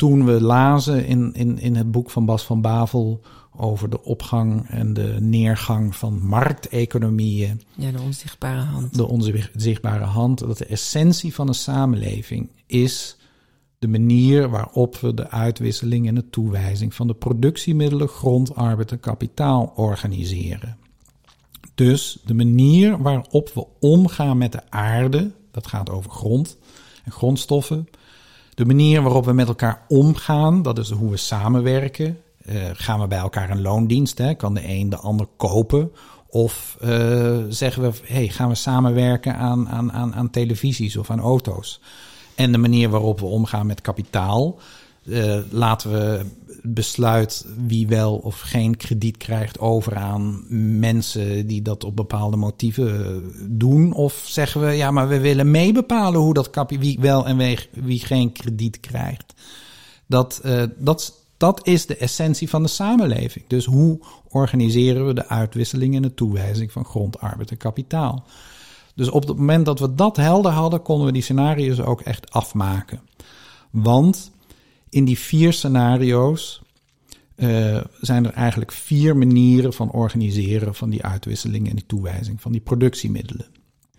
toen 0.00 0.24
we 0.24 0.40
lazen 0.40 1.06
in, 1.06 1.32
in, 1.34 1.58
in 1.58 1.76
het 1.76 1.90
boek 1.90 2.10
van 2.10 2.24
Bas 2.24 2.44
van 2.44 2.60
Bavel 2.60 3.20
over 3.56 3.90
de 3.90 4.04
opgang 4.04 4.68
en 4.68 4.92
de 4.94 5.16
neergang 5.18 5.96
van 5.96 6.26
markteconomieën. 6.26 7.60
Ja, 7.74 7.90
de 7.90 8.00
onzichtbare 8.00 8.60
hand. 8.60 8.94
De 8.94 9.06
onzichtbare 9.06 10.04
hand. 10.04 10.38
Dat 10.38 10.58
de 10.58 10.66
essentie 10.66 11.34
van 11.34 11.48
een 11.48 11.54
samenleving 11.54 12.50
is 12.66 13.16
de 13.78 13.88
manier 13.88 14.48
waarop 14.48 14.96
we 14.96 15.14
de 15.14 15.30
uitwisseling 15.30 16.08
en 16.08 16.14
de 16.14 16.30
toewijzing 16.30 16.94
van 16.94 17.06
de 17.06 17.14
productiemiddelen, 17.14 18.08
grond, 18.08 18.54
arbeid 18.54 18.90
en 18.92 19.00
kapitaal 19.00 19.72
organiseren. 19.76 20.76
Dus 21.74 22.18
de 22.24 22.34
manier 22.34 23.02
waarop 23.02 23.50
we 23.54 23.66
omgaan 23.80 24.38
met 24.38 24.52
de 24.52 24.70
aarde, 24.70 25.30
dat 25.50 25.66
gaat 25.66 25.90
over 25.90 26.10
grond 26.10 26.56
en 27.04 27.12
grondstoffen, 27.12 27.88
de 28.60 28.66
manier 28.66 29.02
waarop 29.02 29.24
we 29.24 29.32
met 29.32 29.48
elkaar 29.48 29.82
omgaan, 29.88 30.62
dat 30.62 30.78
is 30.78 30.90
hoe 30.90 31.10
we 31.10 31.16
samenwerken. 31.16 32.18
Uh, 32.46 32.62
gaan 32.72 33.00
we 33.00 33.06
bij 33.06 33.18
elkaar 33.18 33.50
een 33.50 33.62
loondienst? 33.62 34.18
Hè? 34.18 34.34
Kan 34.34 34.54
de 34.54 34.68
een 34.68 34.88
de 34.88 34.96
ander 34.96 35.26
kopen? 35.36 35.92
Of 36.28 36.76
uh, 36.84 37.38
zeggen 37.48 37.82
we, 37.82 37.90
hey, 38.04 38.28
gaan 38.28 38.48
we 38.48 38.54
samenwerken 38.54 39.36
aan, 39.36 39.68
aan, 39.68 39.92
aan, 39.92 40.14
aan 40.14 40.30
televisies 40.30 40.96
of 40.96 41.10
aan 41.10 41.20
auto's? 41.20 41.80
En 42.34 42.52
de 42.52 42.58
manier 42.58 42.88
waarop 42.88 43.20
we 43.20 43.26
omgaan 43.26 43.66
met 43.66 43.80
kapitaal. 43.80 44.58
Uh, 45.02 45.38
laten 45.50 45.90
we 45.92 46.24
besluit 46.62 47.46
wie 47.66 47.88
wel 47.88 48.16
of 48.16 48.40
geen 48.40 48.76
krediet 48.76 49.16
krijgt 49.16 49.58
over 49.58 49.96
aan 49.96 50.44
mensen 50.78 51.46
die 51.46 51.62
dat 51.62 51.84
op 51.84 51.96
bepaalde 51.96 52.36
motieven 52.36 53.22
doen? 53.58 53.92
Of 53.92 54.22
zeggen 54.26 54.60
we, 54.60 54.72
ja, 54.72 54.90
maar 54.90 55.08
we 55.08 55.20
willen 55.20 55.50
meebepalen 55.50 56.20
hoe 56.20 56.34
dat 56.34 56.50
kapie, 56.50 56.78
wie 56.78 56.98
wel 57.00 57.26
en 57.26 57.56
wie, 57.70 57.98
geen 57.98 58.32
krediet 58.32 58.80
krijgt? 58.80 59.34
Dat, 60.06 60.40
uh, 60.44 60.62
dat, 60.78 61.14
dat 61.36 61.66
is 61.66 61.86
de 61.86 61.96
essentie 61.96 62.48
van 62.48 62.62
de 62.62 62.68
samenleving. 62.68 63.44
Dus 63.48 63.64
hoe 63.64 64.00
organiseren 64.28 65.06
we 65.06 65.14
de 65.14 65.28
uitwisseling 65.28 65.94
en 65.94 66.02
de 66.02 66.14
toewijzing 66.14 66.72
van 66.72 66.84
grond, 66.84 67.20
arbeid 67.20 67.50
en 67.50 67.56
kapitaal? 67.56 68.24
Dus 68.94 69.10
op 69.10 69.26
het 69.26 69.36
moment 69.36 69.66
dat 69.66 69.78
we 69.78 69.94
dat 69.94 70.16
helder 70.16 70.52
hadden, 70.52 70.82
konden 70.82 71.06
we 71.06 71.12
die 71.12 71.22
scenario's 71.22 71.80
ook 71.80 72.00
echt 72.00 72.32
afmaken. 72.32 73.00
Want 73.70 74.30
in 74.90 75.04
die 75.04 75.18
vier 75.18 75.52
scenario's 75.52 76.62
uh, 77.36 77.80
zijn 78.00 78.26
er 78.26 78.32
eigenlijk 78.32 78.72
vier 78.72 79.16
manieren 79.16 79.72
van 79.72 79.90
organiseren 79.90 80.74
van 80.74 80.90
die 80.90 81.02
uitwisseling 81.02 81.68
en 81.68 81.76
die 81.76 81.86
toewijzing 81.86 82.40
van 82.40 82.52
die 82.52 82.60
productiemiddelen. 82.60 83.46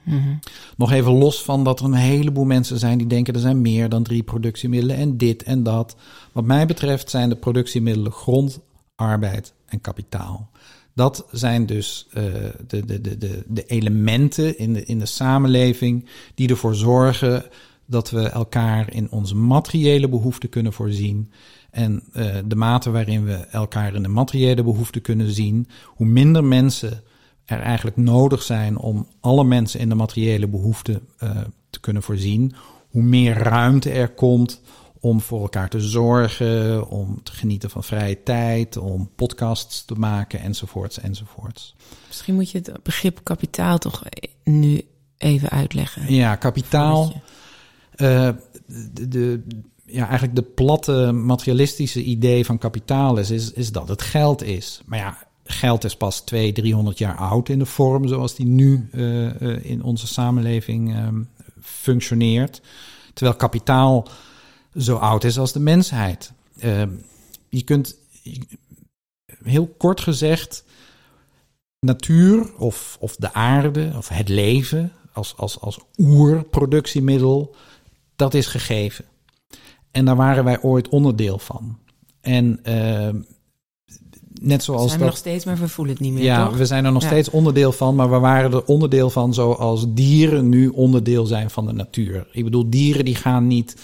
Mm 0.03 0.39
Nog 0.77 0.91
even 0.91 1.11
los 1.11 1.43
van 1.43 1.63
dat 1.63 1.79
er 1.79 1.85
een 1.85 1.93
heleboel 1.93 2.45
mensen 2.45 2.79
zijn 2.79 2.97
die 2.97 3.07
denken 3.07 3.33
er 3.33 3.39
zijn 3.39 3.61
meer 3.61 3.89
dan 3.89 4.03
drie 4.03 4.23
productiemiddelen 4.23 4.95
en 4.95 5.17
dit 5.17 5.43
en 5.43 5.63
dat. 5.63 5.95
Wat 6.31 6.45
mij 6.45 6.65
betreft 6.65 7.09
zijn 7.09 7.29
de 7.29 7.35
productiemiddelen 7.35 8.11
grond, 8.11 8.59
arbeid 8.95 9.53
en 9.65 9.81
kapitaal. 9.81 10.49
Dat 10.93 11.25
zijn 11.31 11.65
dus 11.65 12.07
uh, 12.13 12.23
de, 12.67 12.85
de, 12.85 13.17
de, 13.17 13.43
de 13.47 13.65
elementen 13.65 14.57
in 14.57 14.73
de, 14.73 14.85
in 14.85 14.99
de 14.99 15.05
samenleving 15.05 16.05
die 16.35 16.49
ervoor 16.49 16.75
zorgen 16.75 17.45
dat 17.91 18.09
we 18.09 18.29
elkaar 18.29 18.93
in 18.93 19.11
onze 19.11 19.35
materiële 19.35 20.09
behoeften 20.09 20.49
kunnen 20.49 20.73
voorzien. 20.73 21.31
En 21.71 22.03
uh, 22.13 22.35
de 22.45 22.55
mate 22.55 22.91
waarin 22.91 23.25
we 23.25 23.33
elkaar 23.33 23.95
in 23.95 24.03
de 24.03 24.09
materiële 24.09 24.63
behoeften 24.63 25.01
kunnen 25.01 25.31
zien, 25.31 25.67
hoe 25.85 26.07
minder 26.07 26.43
mensen 26.43 27.03
er 27.45 27.59
eigenlijk 27.59 27.97
nodig 27.97 28.41
zijn 28.41 28.77
om 28.77 29.07
alle 29.19 29.43
mensen 29.43 29.79
in 29.79 29.89
de 29.89 29.95
materiële 29.95 30.47
behoeften 30.47 31.07
uh, 31.23 31.29
te 31.69 31.79
kunnen 31.79 32.03
voorzien, 32.03 32.53
hoe 32.89 33.03
meer 33.03 33.33
ruimte 33.33 33.89
er 33.89 34.09
komt 34.09 34.61
om 34.99 35.21
voor 35.21 35.41
elkaar 35.41 35.69
te 35.69 35.81
zorgen, 35.81 36.87
om 36.87 37.23
te 37.23 37.31
genieten 37.31 37.69
van 37.69 37.83
vrije 37.83 38.23
tijd, 38.23 38.77
om 38.77 39.09
podcasts 39.15 39.85
te 39.85 39.93
maken 39.93 40.39
enzovoorts 40.39 40.99
enzovoorts. 40.99 41.75
Misschien 42.07 42.35
moet 42.35 42.51
je 42.51 42.57
het 42.57 42.83
begrip 42.83 43.19
kapitaal 43.23 43.77
toch 43.77 44.03
nu 44.43 44.81
even 45.17 45.49
uitleggen. 45.49 46.13
Ja, 46.13 46.35
kapitaal. 46.35 47.21
Uh, 48.01 48.29
de, 49.09 49.41
ja, 49.85 50.03
eigenlijk 50.07 50.35
de 50.35 50.41
platte 50.41 51.11
materialistische 51.11 52.03
idee 52.03 52.45
van 52.45 52.57
kapitaal 52.57 53.17
is, 53.17 53.29
is, 53.29 53.51
is 53.51 53.71
dat 53.71 53.87
het 53.87 54.01
geld 54.01 54.43
is. 54.43 54.81
Maar 54.85 54.99
ja, 54.99 55.17
geld 55.43 55.83
is 55.83 55.95
pas 55.95 56.21
200, 56.21 56.63
300 56.63 56.97
jaar 56.97 57.15
oud 57.15 57.49
in 57.49 57.59
de 57.59 57.65
vorm 57.65 58.07
zoals 58.07 58.35
die 58.35 58.45
nu 58.45 58.89
uh, 58.93 59.41
uh, 59.41 59.65
in 59.65 59.83
onze 59.83 60.07
samenleving 60.07 60.95
um, 60.97 61.29
functioneert. 61.61 62.61
Terwijl 63.13 63.37
kapitaal 63.37 64.07
zo 64.77 64.95
oud 64.95 65.23
is 65.23 65.39
als 65.39 65.51
de 65.51 65.59
mensheid. 65.59 66.31
Uh, 66.63 66.83
je 67.49 67.63
kunt 67.63 67.95
heel 69.43 69.67
kort 69.77 70.01
gezegd, 70.01 70.63
natuur 71.79 72.57
of, 72.57 72.97
of 72.99 73.15
de 73.15 73.33
aarde 73.33 73.91
of 73.97 74.07
het 74.07 74.29
leven 74.29 74.91
als, 75.13 75.33
als, 75.37 75.59
als 75.59 75.79
oerproductiemiddel, 75.97 77.55
dat 78.21 78.33
is 78.33 78.45
gegeven. 78.45 79.05
En 79.91 80.05
daar 80.05 80.15
waren 80.15 80.43
wij 80.43 80.61
ooit 80.61 80.89
onderdeel 80.89 81.39
van. 81.39 81.77
En 82.21 82.59
uh, 82.63 83.09
net 84.41 84.63
zoals. 84.63 84.81
We 84.81 84.87
zijn 84.87 84.99
dat, 84.99 85.09
nog 85.09 85.17
steeds, 85.17 85.45
maar 85.45 85.57
we 85.57 85.67
voelen 85.67 85.93
het 85.93 86.03
niet 86.03 86.13
meer. 86.13 86.23
Ja, 86.23 86.45
toch? 86.45 86.57
we 86.57 86.65
zijn 86.65 86.85
er 86.85 86.91
nog 86.91 87.01
ja. 87.01 87.07
steeds 87.07 87.29
onderdeel 87.29 87.71
van, 87.71 87.95
maar 87.95 88.09
we 88.09 88.19
waren 88.19 88.51
er 88.51 88.65
onderdeel 88.65 89.09
van 89.09 89.33
zoals 89.33 89.85
dieren 89.89 90.49
nu 90.49 90.67
onderdeel 90.67 91.25
zijn 91.25 91.49
van 91.49 91.65
de 91.65 91.73
natuur. 91.73 92.27
Ik 92.31 92.43
bedoel, 92.43 92.69
dieren 92.69 93.05
die 93.05 93.15
gaan 93.15 93.47
niet. 93.47 93.75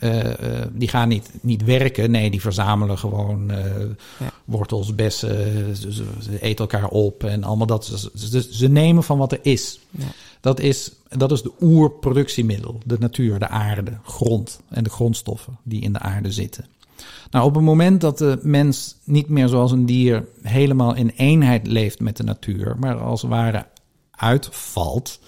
Uh, 0.00 0.24
uh, 0.24 0.30
die 0.72 0.88
gaan 0.88 1.08
niet, 1.08 1.30
niet 1.40 1.64
werken. 1.64 2.10
Nee, 2.10 2.30
die 2.30 2.40
verzamelen 2.40 2.98
gewoon 2.98 3.50
uh, 3.50 3.56
ja. 4.18 4.32
wortels, 4.44 4.94
bessen. 4.94 5.76
Ze, 5.76 5.92
ze, 5.92 6.40
eten 6.40 6.68
elkaar 6.68 6.88
op 6.88 7.24
en 7.24 7.44
allemaal 7.44 7.66
dat. 7.66 8.10
Ze, 8.14 8.48
ze 8.50 8.68
nemen 8.68 9.02
van 9.02 9.18
wat 9.18 9.32
er 9.32 9.38
is. 9.42 9.80
Ja. 9.90 10.04
Dat 10.46 10.60
is, 10.60 10.92
dat 11.08 11.32
is 11.32 11.42
de 11.42 11.52
oerproductiemiddel, 11.60 12.80
de 12.84 12.96
natuur, 12.98 13.38
de 13.38 13.48
aarde, 13.48 13.98
grond 14.04 14.60
en 14.68 14.84
de 14.84 14.90
grondstoffen 14.90 15.58
die 15.62 15.80
in 15.80 15.92
de 15.92 15.98
aarde 15.98 16.32
zitten. 16.32 16.66
Nou, 17.30 17.44
op 17.44 17.54
het 17.54 17.64
moment 17.64 18.00
dat 18.00 18.18
de 18.18 18.38
mens 18.42 18.96
niet 19.04 19.28
meer 19.28 19.48
zoals 19.48 19.72
een 19.72 19.86
dier 19.86 20.24
helemaal 20.42 20.94
in 20.94 21.12
eenheid 21.16 21.66
leeft 21.66 22.00
met 22.00 22.16
de 22.16 22.22
natuur, 22.22 22.76
maar 22.78 22.98
als 22.98 23.22
het 23.22 23.30
ware 23.30 23.66
uitvalt, 24.10 25.20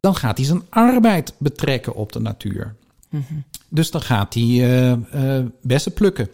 dan 0.00 0.14
gaat 0.14 0.36
hij 0.36 0.46
zijn 0.46 0.62
arbeid 0.68 1.34
betrekken 1.38 1.94
op 1.94 2.12
de 2.12 2.20
natuur. 2.20 2.74
Mm-hmm. 3.08 3.44
Dus 3.68 3.90
dan 3.90 4.02
gaat 4.02 4.34
hij 4.34 4.42
uh, 4.42 4.90
uh, 5.14 5.46
bessen 5.62 5.92
plukken. 5.92 6.28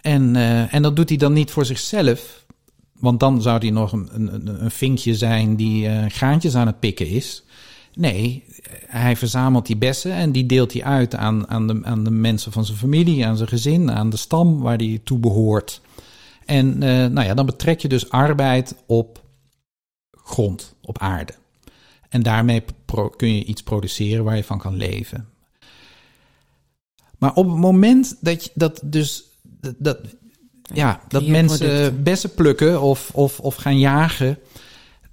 En, 0.00 0.34
uh, 0.34 0.74
en 0.74 0.82
dat 0.82 0.96
doet 0.96 1.08
hij 1.08 1.18
dan 1.18 1.32
niet 1.32 1.50
voor 1.50 1.64
zichzelf, 1.64 2.43
want 3.04 3.20
dan 3.20 3.42
zou 3.42 3.58
hij 3.58 3.70
nog 3.70 3.92
een, 3.92 4.08
een, 4.12 4.64
een 4.64 4.70
vinkje 4.70 5.14
zijn 5.14 5.56
die 5.56 5.88
uh, 5.88 6.06
graantjes 6.08 6.54
aan 6.54 6.66
het 6.66 6.80
pikken 6.80 7.08
is. 7.08 7.44
Nee, 7.94 8.44
hij 8.86 9.16
verzamelt 9.16 9.66
die 9.66 9.76
bessen 9.76 10.12
en 10.12 10.32
die 10.32 10.46
deelt 10.46 10.72
hij 10.72 10.84
uit 10.84 11.14
aan, 11.14 11.48
aan, 11.48 11.66
de, 11.66 11.80
aan 11.82 12.04
de 12.04 12.10
mensen 12.10 12.52
van 12.52 12.64
zijn 12.64 12.78
familie, 12.78 13.26
aan 13.26 13.36
zijn 13.36 13.48
gezin, 13.48 13.90
aan 13.90 14.10
de 14.10 14.16
stam 14.16 14.60
waar 14.60 14.76
hij 14.76 15.00
toe 15.04 15.18
behoort. 15.18 15.80
En 16.44 16.66
uh, 16.66 17.06
nou 17.06 17.22
ja, 17.22 17.34
dan 17.34 17.46
betrek 17.46 17.80
je 17.80 17.88
dus 17.88 18.10
arbeid 18.10 18.76
op 18.86 19.22
grond, 20.10 20.74
op 20.80 20.98
aarde. 20.98 21.32
En 22.08 22.22
daarmee 22.22 22.64
kun 23.16 23.34
je 23.34 23.44
iets 23.44 23.62
produceren 23.62 24.24
waar 24.24 24.36
je 24.36 24.44
van 24.44 24.58
kan 24.58 24.76
leven. 24.76 25.28
Maar 27.18 27.34
op 27.34 27.46
het 27.46 27.56
moment 27.56 28.16
dat 28.20 28.44
je 28.44 28.50
dat 28.54 28.80
dus 28.84 29.24
dat 29.78 29.98
ja, 30.72 31.00
dat 31.08 31.26
mensen 31.26 32.02
bessen 32.02 32.34
plukken 32.34 32.80
of, 32.80 33.10
of, 33.12 33.40
of 33.40 33.54
gaan 33.54 33.78
jagen, 33.78 34.38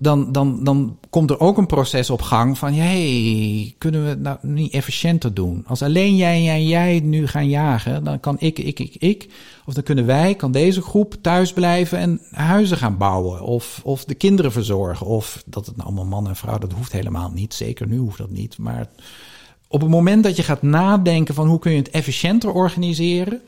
dan, 0.01 0.31
dan, 0.31 0.63
dan 0.63 0.97
komt 1.09 1.29
er 1.29 1.39
ook 1.39 1.57
een 1.57 1.65
proces 1.65 2.09
op 2.09 2.21
gang 2.21 2.57
van, 2.57 2.73
hey, 2.73 3.75
kunnen 3.77 4.03
we 4.03 4.09
het 4.09 4.19
nou 4.19 4.37
niet 4.41 4.73
efficiënter 4.73 5.33
doen? 5.33 5.63
Als 5.67 5.81
alleen 5.81 6.15
jij 6.15 6.49
en 6.49 6.67
jij 6.67 6.99
nu 6.99 7.27
gaan 7.27 7.49
jagen, 7.49 8.03
dan 8.03 8.19
kan 8.19 8.35
ik, 8.39 8.59
ik, 8.59 8.79
ik, 8.79 8.95
ik, 8.95 9.29
of 9.65 9.73
dan 9.73 9.83
kunnen 9.83 10.05
wij, 10.05 10.35
kan 10.35 10.51
deze 10.51 10.81
groep 10.81 11.15
thuis 11.21 11.53
blijven 11.53 11.97
en 11.97 12.21
huizen 12.31 12.77
gaan 12.77 12.97
bouwen, 12.97 13.41
of, 13.41 13.81
of 13.83 14.05
de 14.05 14.15
kinderen 14.15 14.51
verzorgen, 14.51 15.05
of 15.07 15.43
dat 15.45 15.65
het 15.65 15.75
nou 15.75 15.87
allemaal 15.87 16.05
man 16.05 16.27
en 16.27 16.35
vrouw, 16.35 16.57
dat 16.57 16.73
hoeft 16.73 16.91
helemaal 16.91 17.31
niet, 17.33 17.53
zeker 17.53 17.87
nu 17.87 17.97
hoeft 17.97 18.17
dat 18.17 18.31
niet, 18.31 18.57
maar 18.57 18.87
op 19.67 19.81
het 19.81 19.89
moment 19.89 20.23
dat 20.23 20.35
je 20.35 20.43
gaat 20.43 20.61
nadenken 20.61 21.35
van 21.35 21.47
hoe 21.47 21.59
kun 21.59 21.71
je 21.71 21.77
het 21.77 21.89
efficiënter 21.89 22.51
organiseren, 22.51 23.41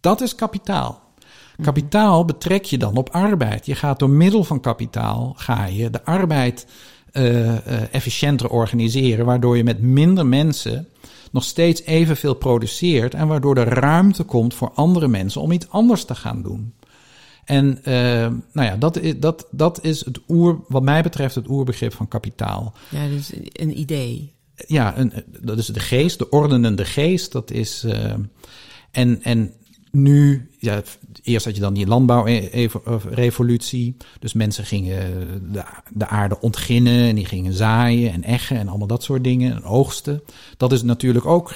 dat 0.00 0.20
is 0.20 0.34
kapitaal. 0.34 1.01
Kapitaal 1.62 2.24
betrek 2.24 2.64
je 2.64 2.78
dan 2.78 2.96
op 2.96 3.10
arbeid. 3.10 3.66
Je 3.66 3.74
gaat 3.74 3.98
door 3.98 4.10
middel 4.10 4.44
van 4.44 4.60
kapitaal 4.60 5.32
ga 5.36 5.66
je 5.66 5.90
de 5.90 6.04
arbeid 6.04 6.66
uh, 7.12 7.44
uh, 7.44 7.94
efficiënter 7.94 8.48
organiseren, 8.48 9.26
waardoor 9.26 9.56
je 9.56 9.64
met 9.64 9.80
minder 9.80 10.26
mensen 10.26 10.88
nog 11.30 11.44
steeds 11.44 11.82
evenveel 11.82 12.34
produceert 12.34 13.14
en 13.14 13.28
waardoor 13.28 13.56
er 13.56 13.68
ruimte 13.68 14.22
komt 14.22 14.54
voor 14.54 14.72
andere 14.74 15.08
mensen 15.08 15.40
om 15.40 15.52
iets 15.52 15.68
anders 15.68 16.04
te 16.04 16.14
gaan 16.14 16.42
doen. 16.42 16.74
En 17.44 17.78
uh, 17.78 17.94
nou 18.52 18.68
ja, 18.68 18.76
dat 18.76 18.98
is, 18.98 19.18
dat, 19.18 19.46
dat 19.50 19.84
is 19.84 20.04
het 20.04 20.20
oer, 20.28 20.60
wat 20.68 20.82
mij 20.82 21.02
betreft, 21.02 21.34
het 21.34 21.48
oerbegrip 21.48 21.94
van 21.94 22.08
kapitaal. 22.08 22.72
Ja, 22.88 23.08
dus 23.08 23.32
een 23.52 23.78
idee. 23.78 24.32
Ja, 24.66 24.98
een, 24.98 25.12
dat 25.40 25.58
is 25.58 25.66
de 25.66 25.80
geest, 25.80 26.18
de 26.18 26.28
ordenende 26.28 26.84
geest. 26.84 27.32
Dat 27.32 27.50
is. 27.50 27.86
en, 28.90 29.22
en 29.22 29.54
nu, 29.92 30.48
ja, 30.58 30.82
eerst 31.22 31.44
had 31.44 31.54
je 31.54 31.60
dan 31.60 31.74
die 31.74 31.86
landbouwrevolutie. 31.86 33.96
Dus 34.18 34.32
mensen 34.32 34.64
gingen 34.64 35.28
de, 35.52 35.64
de, 35.90 36.06
aarde 36.06 36.40
ontginnen 36.40 37.08
en 37.08 37.14
die 37.14 37.26
gingen 37.26 37.52
zaaien 37.52 38.12
en 38.12 38.22
eggen 38.22 38.56
en 38.56 38.68
allemaal 38.68 38.86
dat 38.86 39.02
soort 39.02 39.24
dingen. 39.24 39.54
En 39.54 39.64
oogsten. 39.64 40.22
Dat 40.56 40.72
is 40.72 40.82
natuurlijk 40.82 41.26
ook 41.26 41.54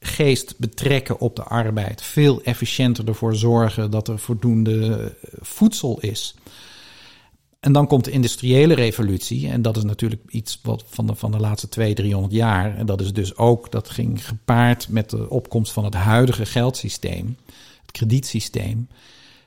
geest 0.00 0.58
betrekken 0.58 1.20
op 1.20 1.36
de 1.36 1.42
arbeid. 1.42 2.02
Veel 2.02 2.42
efficiënter 2.42 3.08
ervoor 3.08 3.34
zorgen 3.34 3.90
dat 3.90 4.08
er 4.08 4.18
voldoende 4.18 5.14
voedsel 5.40 6.00
is. 6.00 6.34
En 7.60 7.72
dan 7.72 7.86
komt 7.86 8.04
de 8.04 8.10
industriële 8.10 8.74
revolutie. 8.74 9.48
En 9.48 9.62
dat 9.62 9.76
is 9.76 9.84
natuurlijk 9.84 10.22
iets 10.28 10.60
wat 10.62 10.84
van 10.86 11.06
de, 11.06 11.14
van 11.14 11.30
de 11.30 11.38
laatste 11.38 11.68
200, 11.68 12.06
300 12.06 12.34
jaar. 12.34 12.76
En 12.76 12.86
dat 12.86 13.00
is 13.00 13.12
dus 13.12 13.36
ook, 13.36 13.72
dat 13.72 13.90
ging 13.90 14.26
gepaard 14.26 14.88
met 14.88 15.10
de 15.10 15.30
opkomst 15.30 15.72
van 15.72 15.84
het 15.84 15.94
huidige 15.94 16.46
geldsysteem 16.46 17.36
kredietsysteem. 17.92 18.88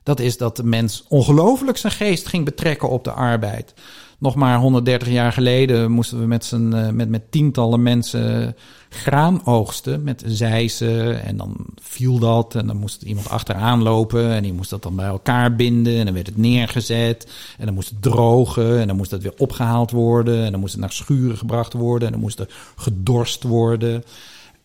Dat 0.04 0.20
is 0.20 0.38
dat 0.38 0.56
de 0.56 0.64
mens 0.64 1.06
ongelooflijk 1.08 1.78
zijn 1.78 1.94
geest 1.94 2.28
ging 2.28 2.46
betrekken 2.46 2.90
op 2.90 3.04
de 3.04 3.12
arbeid. 3.12 3.74
Nog 4.18 4.36
maar 4.36 4.60
130 4.60 5.08
jaar 5.10 5.32
geleden 5.32 5.92
moesten 5.92 6.20
we 6.20 6.26
met, 6.26 6.46
z'n, 6.46 6.96
met, 6.96 7.10
met 7.10 7.32
tientallen 7.32 7.84
mensen 7.84 8.56
graan 8.90 9.46
oogsten 9.46 10.04
met 10.04 10.24
zijzen. 10.26 11.24
En 11.24 11.38
dan 11.38 11.56
viel 11.82 12.20
dat 12.20 12.56
en 12.56 12.68
dan 12.68 12.78
moest 12.78 13.02
iemand 13.02 13.30
achteraan 13.30 13.82
lopen 13.82 14.32
en 14.32 14.44
die 14.44 14.54
moest 14.54 14.70
dat 14.70 14.84
dan 14.84 14.96
bij 14.96 15.06
elkaar 15.06 15.56
binden. 15.56 15.98
En 15.98 16.06
dan 16.06 16.14
werd 16.14 16.28
het 16.28 16.38
neergezet 16.38 17.32
en 17.58 17.66
dan 17.66 17.74
moest 17.74 17.90
het 17.90 18.02
drogen 18.02 18.80
en 18.80 18.88
dan 18.88 18.96
moest 18.96 19.12
het 19.12 19.24
weer 19.24 19.34
opgehaald 19.38 19.92
worden. 19.92 20.46
En 20.46 20.52
dan 20.52 20.60
moest 20.60 20.74
het 20.74 20.82
naar 20.82 20.92
schuren 20.92 21.38
gebracht 21.38 21.74
worden 21.74 22.08
en 22.08 22.14
dan 22.14 22.22
moest 22.22 22.40
er 22.40 22.50
gedorst 22.76 23.44
worden. 23.44 24.04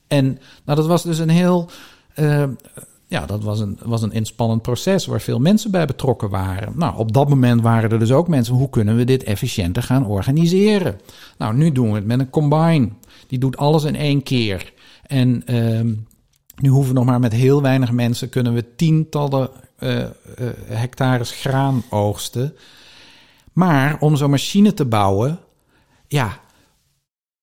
En 0.06 0.24
nou, 0.64 0.78
dat 0.78 0.86
was 0.86 1.02
dus 1.02 1.18
een 1.18 1.28
heel... 1.28 1.70
Uh, 2.16 2.44
ja, 3.07 3.27
dat 3.27 3.42
was 3.42 3.61
een, 3.61 3.79
was 3.85 4.03
een 4.03 4.12
inspannend 4.12 4.62
proces 4.62 5.07
waar 5.07 5.21
veel 5.21 5.38
mensen 5.38 5.71
bij 5.71 5.87
betrokken 5.87 6.31
waren. 6.31 6.73
Nou, 6.77 6.97
op 6.97 7.12
dat 7.12 7.29
moment 7.29 7.61
waren 7.62 7.90
er 7.90 7.99
dus 7.99 8.12
ook 8.12 8.29
mensen, 8.29 8.55
hoe 8.55 8.71
kunnen 8.71 8.97
we 8.97 9.05
dit 9.05 9.23
efficiënter 9.23 9.83
gaan 9.83 10.07
organiseren? 10.07 11.01
Nou, 11.38 11.55
nu 11.55 11.73
doen 11.73 11.88
we 11.88 11.95
het 11.95 12.07
met 12.07 12.19
een 12.19 12.31
combine. 12.31 12.88
Die 13.27 13.38
doet 13.38 13.57
alles 13.57 13.85
in 13.85 13.97
één 13.97 14.23
keer. 14.23 14.73
En 15.07 15.42
ehm, 15.47 15.95
nu 16.57 16.69
hoeven 16.69 16.92
we 16.92 16.99
nog 16.99 17.09
maar 17.09 17.21
met 17.21 17.33
heel 17.33 17.62
weinig 17.62 17.92
mensen, 17.92 18.29
kunnen 18.29 18.55
we 18.55 18.75
tientallen 18.77 19.51
uh, 19.79 20.05
hectares 20.66 21.31
graan 21.31 21.83
oogsten. 21.90 22.55
Maar 23.53 23.97
om 24.01 24.16
zo'n 24.16 24.31
machine 24.31 24.75
te 24.75 24.85
bouwen, 24.85 25.38
ja, 26.09 26.40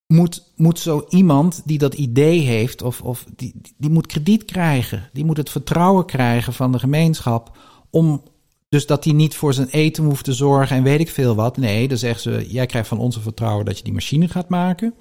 moet, 0.08 0.52
moet 0.56 0.80
zo 0.80 1.06
iemand 1.10 1.62
die 1.66 1.78
dat 1.78 1.94
idee 1.94 2.40
heeft, 2.40 2.82
of, 2.82 3.02
of 3.02 3.26
die, 3.36 3.54
die 3.78 3.90
moet 3.90 4.08
krediet 4.08 4.46
krijgen. 4.46 5.10
Die 5.14 5.26
moet 5.26 5.38
het 5.38 5.50
vertrouwen 5.50 6.06
krijgen 6.06 6.54
van 6.54 6.72
de 6.72 6.80
gemeenschap. 6.80 7.58
Om 7.90 8.24
dus 8.70 8.86
dat 8.86 9.04
hij 9.04 9.14
niet 9.14 9.36
voor 9.36 9.54
zijn 9.54 9.68
eten 9.68 10.04
hoeft 10.04 10.24
te 10.24 10.34
zorgen 10.34 10.76
en 10.76 10.84
weet 10.84 11.00
ik 11.00 11.10
veel 11.10 11.36
wat. 11.36 11.58
Nee, 11.58 11.88
dan 11.88 11.98
zeggen 11.98 12.22
ze: 12.22 12.46
jij 12.50 12.66
krijgt 12.66 12.88
van 12.88 13.00
onze 13.00 13.22
vertrouwen 13.22 13.66
dat 13.66 13.78
je 13.78 13.84
die 13.84 13.94
machine 13.94 14.28
gaat 14.28 14.50
maken. 14.50 14.94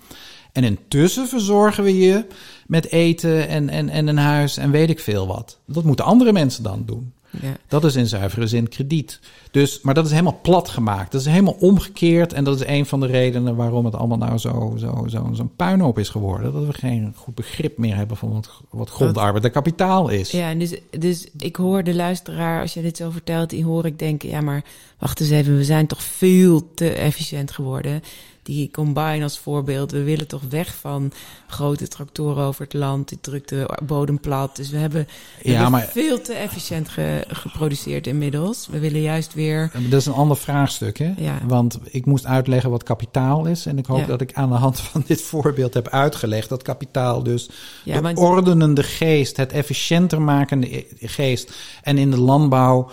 En 0.53 0.65
intussen 0.65 1.29
verzorgen 1.29 1.85
we 1.85 1.99
je 1.99 2.27
met 2.67 2.91
eten 2.91 3.49
en, 3.49 3.69
en, 3.69 3.89
en 3.89 4.07
een 4.07 4.19
huis 4.19 4.57
en 4.57 4.71
weet 4.71 4.91
ik 4.91 5.01
veel 5.01 5.27
wat. 5.27 5.59
Dat 5.67 5.85
moeten 5.85 6.05
andere 6.05 6.33
mensen 6.33 6.63
dan 6.63 6.83
doen. 6.87 7.13
Ja. 7.41 7.57
Dat 7.69 7.85
is 7.85 7.97
in 7.97 8.07
zuivere 8.07 8.47
zin 8.47 8.69
krediet. 8.69 9.21
Dus, 9.51 9.81
maar 9.81 9.95
dat 9.95 10.05
is 10.05 10.11
helemaal 10.11 10.39
plat 10.43 10.69
gemaakt. 10.69 11.13
Dat 11.13 11.21
is 11.21 11.27
helemaal 11.27 11.57
omgekeerd. 11.61 12.33
En 12.33 12.45
dat 12.45 12.61
is 12.61 12.67
een 12.67 12.87
van 12.87 13.01
de 13.01 13.07
redenen 13.07 13.57
waarom 13.57 13.85
het 13.85 13.95
allemaal 13.95 14.19
nou 14.19 14.39
zo, 14.39 14.75
zo, 14.79 15.05
zo, 15.09 15.29
zo'n 15.33 15.57
puinhoop 15.57 15.99
is 15.99 16.09
geworden. 16.09 16.53
Dat 16.53 16.67
we 16.67 16.73
geen 16.73 17.13
goed 17.17 17.35
begrip 17.35 17.79
meer 17.79 17.97
hebben 17.97 18.17
van 18.17 18.33
wat, 18.33 18.51
wat 18.71 18.91
grondarbeid 18.91 19.45
en 19.45 19.51
kapitaal 19.51 20.09
is. 20.09 20.31
Ja, 20.31 20.55
dus, 20.55 20.75
dus 20.91 21.29
ik 21.39 21.57
hoor 21.57 21.85
de 21.85 21.95
luisteraar, 21.95 22.61
als 22.61 22.75
je 22.75 22.83
dit 22.83 22.97
zo 22.97 23.11
vertelt, 23.11 23.51
die 23.51 23.65
hoor 23.65 23.87
ik 23.87 23.99
denken: 23.99 24.29
ja, 24.29 24.41
maar 24.41 24.65
wacht 24.99 25.21
eens 25.21 25.31
even, 25.31 25.57
we 25.57 25.65
zijn 25.65 25.87
toch 25.87 26.03
veel 26.03 26.73
te 26.75 26.91
efficiënt 26.91 27.51
geworden 27.51 28.03
die 28.43 28.71
combine 28.71 29.23
als 29.23 29.39
voorbeeld. 29.39 29.91
We 29.91 30.03
willen 30.03 30.27
toch 30.27 30.43
weg 30.49 30.75
van 30.75 31.13
grote 31.47 31.89
tractoren 31.89 32.45
over 32.45 32.63
het 32.63 32.75
land. 32.75 33.09
Die 33.09 33.19
drukt 33.21 33.49
de 33.49 33.79
bodem 33.85 34.21
plat. 34.21 34.57
Dus 34.57 34.71
we 34.71 34.77
hebben, 34.77 35.09
ja, 35.43 35.69
maar, 35.69 35.89
veel 35.93 36.21
te 36.21 36.33
efficiënt 36.33 36.89
geproduceerd 37.29 38.07
inmiddels. 38.07 38.69
We 38.71 38.79
willen 38.79 39.01
juist 39.01 39.35
weer... 39.35 39.71
Dat 39.89 40.01
is 40.01 40.07
een 40.07 40.13
ander 40.13 40.37
vraagstuk, 40.37 40.99
hè? 40.99 41.13
Ja. 41.17 41.39
Want 41.47 41.79
ik 41.85 42.07
moest 42.07 42.27
uitleggen 42.27 42.71
wat 42.71 42.83
kapitaal 42.83 43.47
is. 43.47 43.67
En 43.67 43.79
ik 43.79 43.87
hoop 43.87 44.07
dat 44.07 44.21
ik 44.21 44.33
aan 44.33 44.49
de 44.49 44.55
hand 44.55 44.81
van 44.91 45.05
dit 45.07 45.23
voorbeeld 45.23 45.75
heb 45.75 45.89
uitgelegd... 45.89 46.49
dat 46.49 46.63
kapitaal 46.63 47.23
dus 47.23 47.51
ja, 47.85 48.01
de 48.01 48.21
ordenende 48.21 48.83
geest, 48.83 49.37
het 49.37 49.53
efficiënter 49.53 50.23
makende 50.23 50.87
geest... 51.01 51.53
en 51.83 51.99
in 51.99 52.11
de 52.11 52.21
landbouw... 52.21 52.91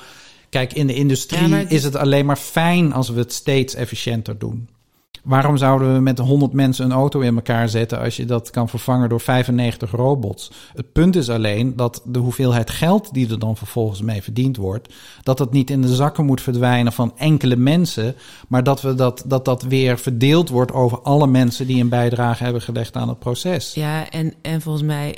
Kijk, 0.49 0.73
in 0.73 0.87
de 0.87 0.93
industrie 0.93 1.67
is 1.67 1.83
het 1.83 1.95
alleen 1.95 2.25
maar 2.25 2.37
fijn 2.37 2.93
als 2.93 3.09
we 3.09 3.19
het 3.19 3.33
steeds 3.33 3.73
efficiënter 3.73 4.37
doen. 4.37 4.69
Waarom 5.23 5.57
zouden 5.57 5.93
we 5.93 5.99
met 5.99 6.19
100 6.19 6.53
mensen 6.53 6.85
een 6.85 6.91
auto 6.91 7.19
in 7.19 7.35
elkaar 7.35 7.69
zetten 7.69 7.99
als 7.99 8.15
je 8.15 8.25
dat 8.25 8.49
kan 8.49 8.69
vervangen 8.69 9.09
door 9.09 9.19
95 9.19 9.91
robots? 9.91 10.51
Het 10.73 10.91
punt 10.91 11.15
is 11.15 11.29
alleen 11.29 11.75
dat 11.75 12.01
de 12.05 12.19
hoeveelheid 12.19 12.69
geld 12.69 13.13
die 13.13 13.29
er 13.29 13.39
dan 13.39 13.57
vervolgens 13.57 14.01
mee 14.01 14.21
verdiend 14.21 14.57
wordt, 14.57 14.93
dat 15.23 15.37
dat 15.37 15.51
niet 15.51 15.69
in 15.69 15.81
de 15.81 15.95
zakken 15.95 16.25
moet 16.25 16.41
verdwijnen 16.41 16.93
van 16.93 17.13
enkele 17.17 17.55
mensen, 17.55 18.15
maar 18.47 18.63
dat 18.63 18.81
we 18.81 18.95
dat, 18.95 19.23
dat, 19.25 19.45
dat 19.45 19.63
weer 19.63 19.97
verdeeld 19.97 20.49
wordt 20.49 20.71
over 20.71 21.01
alle 21.01 21.27
mensen 21.27 21.67
die 21.67 21.81
een 21.81 21.89
bijdrage 21.89 22.43
hebben 22.43 22.61
gelegd 22.61 22.95
aan 22.95 23.09
het 23.09 23.19
proces. 23.19 23.73
Ja, 23.73 24.09
en, 24.09 24.33
en 24.41 24.61
volgens 24.61 24.85
mij, 24.85 25.17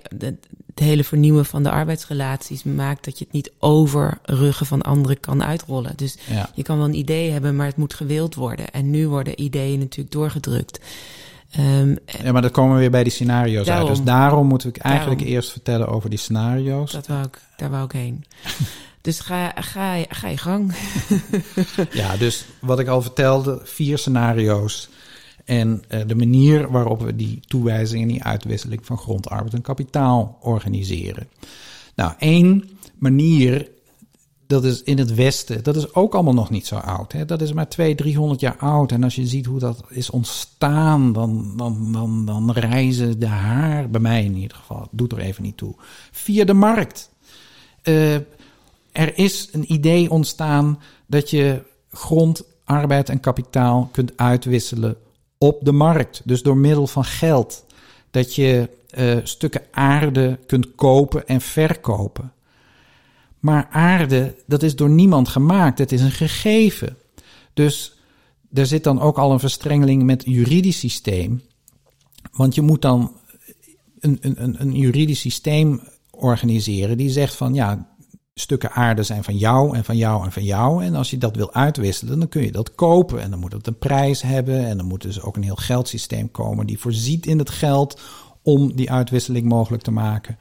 het 0.75 0.83
hele 0.83 1.03
vernieuwen 1.03 1.45
van 1.45 1.63
de 1.63 1.71
arbeidsrelaties 1.71 2.63
maakt 2.63 3.05
dat 3.05 3.17
je 3.17 3.23
het 3.23 3.33
niet 3.33 3.51
over 3.59 4.17
ruggen 4.23 4.65
van 4.65 4.81
anderen 4.81 5.19
kan 5.19 5.43
uitrollen. 5.43 5.93
Dus 5.95 6.17
je 6.53 6.63
kan 6.63 6.77
wel 6.77 6.85
een 6.85 6.93
idee 6.93 7.31
hebben, 7.31 7.55
maar 7.55 7.65
het 7.65 7.77
moet 7.77 7.93
gewild 7.93 8.35
worden. 8.35 8.71
En 8.71 8.89
nu 8.89 9.07
worden 9.07 9.41
ideeën 9.41 9.79
natuurlijk 9.79 10.11
doorgedrukt. 10.11 10.79
Um, 11.59 11.97
ja, 12.23 12.31
maar 12.31 12.41
dan 12.41 12.51
komen 12.51 12.73
we 12.73 12.79
weer 12.79 12.91
bij 12.91 13.03
die 13.03 13.11
scenario's 13.11 13.67
uit. 13.67 13.87
Dus 13.87 14.03
daarom 14.03 14.47
moeten 14.47 14.71
we 14.71 14.79
eigenlijk 14.79 15.21
eerst 15.21 15.51
vertellen 15.51 15.87
over 15.87 16.09
die 16.09 16.19
scenario's. 16.19 16.91
Dat 16.91 17.07
wou 17.07 17.25
ik, 17.25 17.39
daar 17.57 17.69
wou 17.69 17.85
ik 17.85 17.91
heen. 17.91 18.25
dus 19.01 19.19
ga, 19.19 19.51
ga, 19.55 19.95
ga 20.09 20.27
je 20.27 20.37
gang. 20.37 20.73
ja, 21.91 22.17
dus 22.17 22.45
wat 22.59 22.79
ik 22.79 22.87
al 22.87 23.01
vertelde, 23.01 23.61
vier 23.63 23.97
scenario's. 23.97 24.89
En 25.45 25.83
uh, 25.89 25.99
de 26.07 26.15
manier 26.15 26.71
waarop 26.71 27.01
we 27.01 27.15
die 27.15 27.39
toewijzing 27.47 28.01
en 28.01 28.07
die 28.07 28.23
uitwisseling 28.23 28.85
van 28.85 28.97
grond, 28.97 29.29
arbeid 29.29 29.53
en 29.53 29.61
kapitaal 29.61 30.37
organiseren. 30.41 31.27
Nou, 31.95 32.13
één 32.19 32.69
manier, 32.97 33.69
dat 34.47 34.63
is 34.63 34.83
in 34.83 34.97
het 34.97 35.13
Westen, 35.13 35.63
dat 35.63 35.75
is 35.75 35.93
ook 35.93 36.13
allemaal 36.13 36.33
nog 36.33 36.49
niet 36.49 36.67
zo 36.67 36.75
oud. 36.75 37.11
Hè? 37.11 37.25
Dat 37.25 37.41
is 37.41 37.53
maar 37.53 37.69
200, 37.69 38.07
300 38.07 38.39
jaar 38.39 38.57
oud. 38.57 38.91
En 38.91 39.03
als 39.03 39.15
je 39.15 39.27
ziet 39.27 39.45
hoe 39.45 39.59
dat 39.59 39.83
is 39.89 40.09
ontstaan, 40.09 41.13
dan, 41.13 41.53
dan, 41.57 41.91
dan, 41.91 42.25
dan 42.25 42.51
reizen 42.51 43.19
de 43.19 43.27
haar, 43.27 43.89
bij 43.89 44.01
mij 44.01 44.23
in 44.23 44.35
ieder 44.35 44.57
geval, 44.57 44.87
doet 44.91 45.11
er 45.11 45.19
even 45.19 45.43
niet 45.43 45.57
toe, 45.57 45.75
via 46.11 46.45
de 46.45 46.53
markt. 46.53 47.09
Uh, 47.83 48.15
er 48.91 49.17
is 49.17 49.49
een 49.51 49.73
idee 49.73 50.11
ontstaan 50.11 50.79
dat 51.07 51.29
je 51.29 51.63
grond, 51.89 52.43
arbeid 52.63 53.09
en 53.09 53.19
kapitaal 53.19 53.89
kunt 53.91 54.17
uitwisselen 54.17 54.97
op 55.41 55.65
de 55.65 55.71
markt. 55.71 56.21
Dus 56.25 56.43
door 56.43 56.57
middel 56.57 56.87
van 56.87 57.05
geld. 57.05 57.65
Dat 58.11 58.35
je 58.35 58.69
uh, 58.97 59.17
stukken 59.23 59.61
aarde 59.71 60.39
kunt 60.45 60.75
kopen 60.75 61.27
en 61.27 61.41
verkopen. 61.41 62.33
Maar 63.39 63.67
aarde, 63.71 64.35
dat 64.45 64.63
is 64.63 64.75
door 64.75 64.89
niemand 64.89 65.27
gemaakt. 65.27 65.77
Het 65.77 65.91
is 65.91 66.01
een 66.01 66.11
gegeven. 66.11 66.97
Dus 67.53 67.97
er 68.53 68.65
zit 68.65 68.83
dan 68.83 69.01
ook 69.01 69.17
al 69.17 69.31
een 69.31 69.39
verstrengeling 69.39 70.03
met 70.03 70.23
het 70.25 70.33
juridisch 70.33 70.79
systeem. 70.79 71.41
Want 72.31 72.55
je 72.55 72.61
moet 72.61 72.81
dan 72.81 73.11
een, 73.99 74.17
een, 74.21 74.61
een 74.61 74.75
juridisch 74.75 75.19
systeem 75.19 75.81
organiseren 76.11 76.97
die 76.97 77.09
zegt 77.09 77.35
van 77.35 77.53
ja, 77.53 77.90
stukken 78.33 78.71
aarde 78.71 79.03
zijn 79.03 79.23
van 79.23 79.37
jou 79.37 79.75
en 79.75 79.83
van 79.83 79.97
jou 79.97 80.25
en 80.25 80.31
van 80.31 80.43
jou. 80.43 80.83
En 80.83 80.95
als 80.95 81.09
je 81.09 81.17
dat 81.17 81.35
wil 81.35 81.53
uitwisselen, 81.53 82.19
dan 82.19 82.27
kun 82.29 82.43
je 82.43 82.51
dat 82.51 82.75
kopen. 82.75 83.21
En 83.21 83.29
dan 83.29 83.39
moet 83.39 83.53
het 83.53 83.67
een 83.67 83.77
prijs 83.77 84.21
hebben. 84.21 84.65
En 84.65 84.77
dan 84.77 84.85
moet 84.85 85.01
dus 85.01 85.21
ook 85.21 85.35
een 85.35 85.43
heel 85.43 85.55
geldsysteem 85.55 86.31
komen 86.31 86.65
die 86.65 86.79
voorziet 86.79 87.25
in 87.25 87.39
het 87.39 87.49
geld 87.49 88.01
om 88.41 88.75
die 88.75 88.91
uitwisseling 88.91 89.45
mogelijk 89.45 89.83
te 89.83 89.91
maken. 89.91 90.37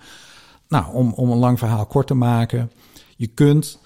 Nou, 0.69 0.95
om, 0.95 1.13
om 1.13 1.31
een 1.31 1.39
lang 1.39 1.59
verhaal 1.59 1.87
kort 1.87 2.07
te 2.07 2.15
maken. 2.15 2.71
Je 3.17 3.27
kunt 3.27 3.79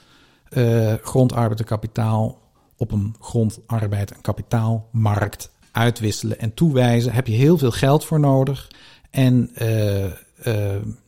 uh, 0.51 0.95
grondarbeid 1.03 1.59
en 1.59 1.65
kapitaal 1.65 2.39
op 2.77 2.93
een 2.93 3.15
grondarbeid 3.21 4.13
en 4.13 4.21
kapitaalmarkt 4.21 5.51
uitwisselen 5.73 6.39
en 6.39 6.55
toewijzen. 6.55 7.13
Heb 7.13 7.27
je 7.27 7.35
heel 7.35 7.59
veel 7.59 7.71
geld 7.71 8.05
voor 8.05 8.21
nodig. 8.21 8.71
En 9.11 9.51
uh, 9.63 10.05
uh, 10.05 10.13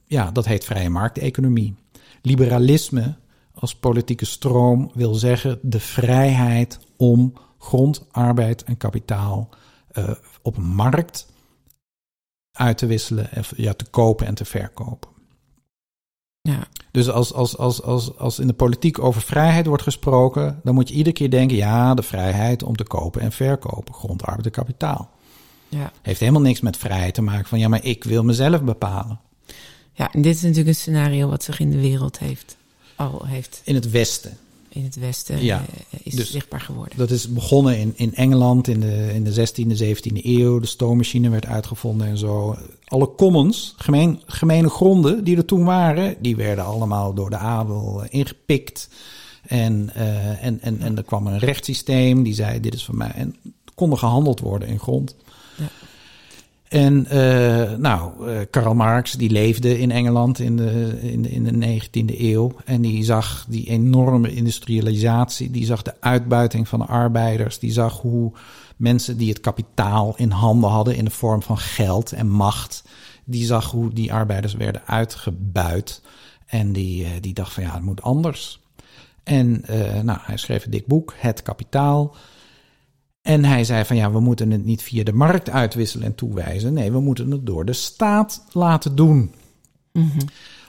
ja, 0.06 0.30
dat 0.30 0.46
heet 0.46 0.64
vrije 0.64 0.90
markteconomie. 0.90 1.74
Liberalisme 2.26 3.14
als 3.54 3.74
politieke 3.74 4.24
stroom 4.24 4.90
wil 4.94 5.14
zeggen 5.14 5.58
de 5.62 5.80
vrijheid 5.80 6.78
om 6.96 7.32
grond, 7.58 8.06
arbeid 8.10 8.64
en 8.64 8.76
kapitaal 8.76 9.48
uh, 9.92 10.10
op 10.42 10.56
een 10.56 10.74
markt 10.74 11.26
uit 12.52 12.78
te 12.78 12.86
wisselen, 12.86 13.28
ja, 13.56 13.72
te 13.72 13.84
kopen 13.90 14.26
en 14.26 14.34
te 14.34 14.44
verkopen. 14.44 15.10
Ja. 16.40 16.66
Dus 16.90 17.10
als, 17.10 17.32
als, 17.32 17.56
als, 17.56 17.82
als, 17.82 18.18
als 18.18 18.38
in 18.38 18.46
de 18.46 18.52
politiek 18.52 18.98
over 18.98 19.22
vrijheid 19.22 19.66
wordt 19.66 19.82
gesproken, 19.82 20.60
dan 20.64 20.74
moet 20.74 20.88
je 20.88 20.94
iedere 20.94 21.16
keer 21.16 21.30
denken: 21.30 21.56
ja, 21.56 21.94
de 21.94 22.02
vrijheid 22.02 22.62
om 22.62 22.76
te 22.76 22.84
kopen 22.84 23.20
en 23.20 23.32
verkopen, 23.32 23.94
grond, 23.94 24.22
arbeid 24.22 24.46
en 24.46 24.52
kapitaal. 24.52 25.10
Ja. 25.68 25.92
Heeft 26.02 26.20
helemaal 26.20 26.40
niks 26.40 26.60
met 26.60 26.76
vrijheid 26.76 27.14
te 27.14 27.22
maken 27.22 27.48
van 27.48 27.58
ja, 27.58 27.68
maar 27.68 27.84
ik 27.84 28.04
wil 28.04 28.24
mezelf 28.24 28.62
bepalen. 28.62 29.20
Ja, 29.96 30.12
en 30.12 30.22
dit 30.22 30.34
is 30.34 30.42
natuurlijk 30.42 30.68
een 30.68 30.74
scenario 30.74 31.28
wat 31.28 31.42
zich 31.42 31.60
in 31.60 31.70
de 31.70 31.80
wereld 31.80 32.18
heeft, 32.18 32.56
al 32.96 33.24
heeft. 33.26 33.60
In 33.64 33.74
het 33.74 33.90
Westen. 33.90 34.36
In 34.68 34.84
het 34.84 34.96
Westen 34.96 35.44
ja, 35.44 35.64
eh, 35.90 36.00
is 36.02 36.14
dus 36.14 36.30
zichtbaar 36.30 36.60
geworden. 36.60 36.98
Dat 36.98 37.10
is 37.10 37.28
begonnen 37.28 37.78
in, 37.78 37.92
in 37.96 38.14
Engeland 38.14 38.68
in 38.68 38.80
de, 38.80 39.10
in 39.14 39.24
de 39.24 39.48
16e, 39.48 39.78
17e 39.82 40.24
eeuw. 40.24 40.58
De 40.58 40.66
stoommachine 40.66 41.28
werd 41.28 41.46
uitgevonden 41.46 42.06
en 42.06 42.18
zo. 42.18 42.56
Alle 42.84 43.14
commons, 43.14 43.74
gemeen, 43.76 44.22
gemene 44.26 44.68
gronden 44.68 45.24
die 45.24 45.36
er 45.36 45.44
toen 45.44 45.64
waren, 45.64 46.16
die 46.20 46.36
werden 46.36 46.64
allemaal 46.64 47.14
door 47.14 47.30
de 47.30 47.36
adel 47.36 48.02
eh, 48.02 48.18
ingepikt. 48.18 48.88
En, 49.42 49.90
uh, 49.96 50.44
en, 50.44 50.60
en, 50.60 50.80
en 50.80 50.96
er 50.96 51.04
kwam 51.04 51.26
een 51.26 51.38
rechtssysteem 51.38 52.22
die 52.22 52.34
zei: 52.34 52.60
Dit 52.60 52.74
is 52.74 52.84
van 52.84 52.96
mij. 52.96 53.10
En 53.10 53.36
konden 53.74 53.98
gehandeld 53.98 54.40
worden 54.40 54.68
in 54.68 54.78
grond. 54.78 55.14
En 56.76 57.06
uh, 57.12 57.78
nou, 57.78 58.28
uh, 58.28 58.38
Karl 58.50 58.74
Marx 58.74 59.12
die 59.12 59.30
leefde 59.30 59.78
in 59.78 59.90
Engeland 59.90 60.38
in 60.38 60.56
de, 60.56 60.98
in, 61.00 61.22
de, 61.22 61.30
in 61.30 61.44
de 61.44 61.80
19e 61.80 62.20
eeuw. 62.20 62.56
En 62.64 62.80
die 62.80 63.04
zag 63.04 63.46
die 63.48 63.68
enorme 63.68 64.34
industrialisatie. 64.34 65.50
Die 65.50 65.64
zag 65.64 65.82
de 65.82 65.94
uitbuiting 66.00 66.68
van 66.68 66.78
de 66.78 66.84
arbeiders. 66.84 67.58
Die 67.58 67.72
zag 67.72 68.00
hoe 68.00 68.32
mensen 68.76 69.16
die 69.16 69.28
het 69.28 69.40
kapitaal 69.40 70.14
in 70.16 70.30
handen 70.30 70.70
hadden 70.70 70.96
in 70.96 71.04
de 71.04 71.10
vorm 71.10 71.42
van 71.42 71.58
geld 71.58 72.12
en 72.12 72.28
macht. 72.28 72.84
Die 73.24 73.46
zag 73.46 73.70
hoe 73.70 73.92
die 73.92 74.12
arbeiders 74.12 74.54
werden 74.54 74.82
uitgebuit. 74.86 76.02
En 76.46 76.72
die, 76.72 77.20
die 77.20 77.34
dacht 77.34 77.52
van 77.52 77.62
ja, 77.62 77.72
het 77.72 77.82
moet 77.82 78.02
anders. 78.02 78.60
En 79.22 79.64
nou, 80.02 80.18
hij 80.22 80.36
schreef 80.36 80.64
een 80.64 80.70
dik 80.70 80.86
boek, 80.86 81.14
Het 81.16 81.42
Kapitaal. 81.42 82.14
En 83.26 83.44
hij 83.44 83.64
zei 83.64 83.84
van 83.84 83.96
ja, 83.96 84.12
we 84.12 84.20
moeten 84.20 84.50
het 84.50 84.64
niet 84.64 84.82
via 84.82 85.04
de 85.04 85.12
markt 85.12 85.50
uitwisselen 85.50 86.06
en 86.06 86.14
toewijzen. 86.14 86.72
Nee, 86.72 86.92
we 86.92 87.00
moeten 87.00 87.30
het 87.30 87.46
door 87.46 87.64
de 87.64 87.72
staat 87.72 88.44
laten 88.52 88.96
doen. 88.96 89.32
Mm 89.92 90.12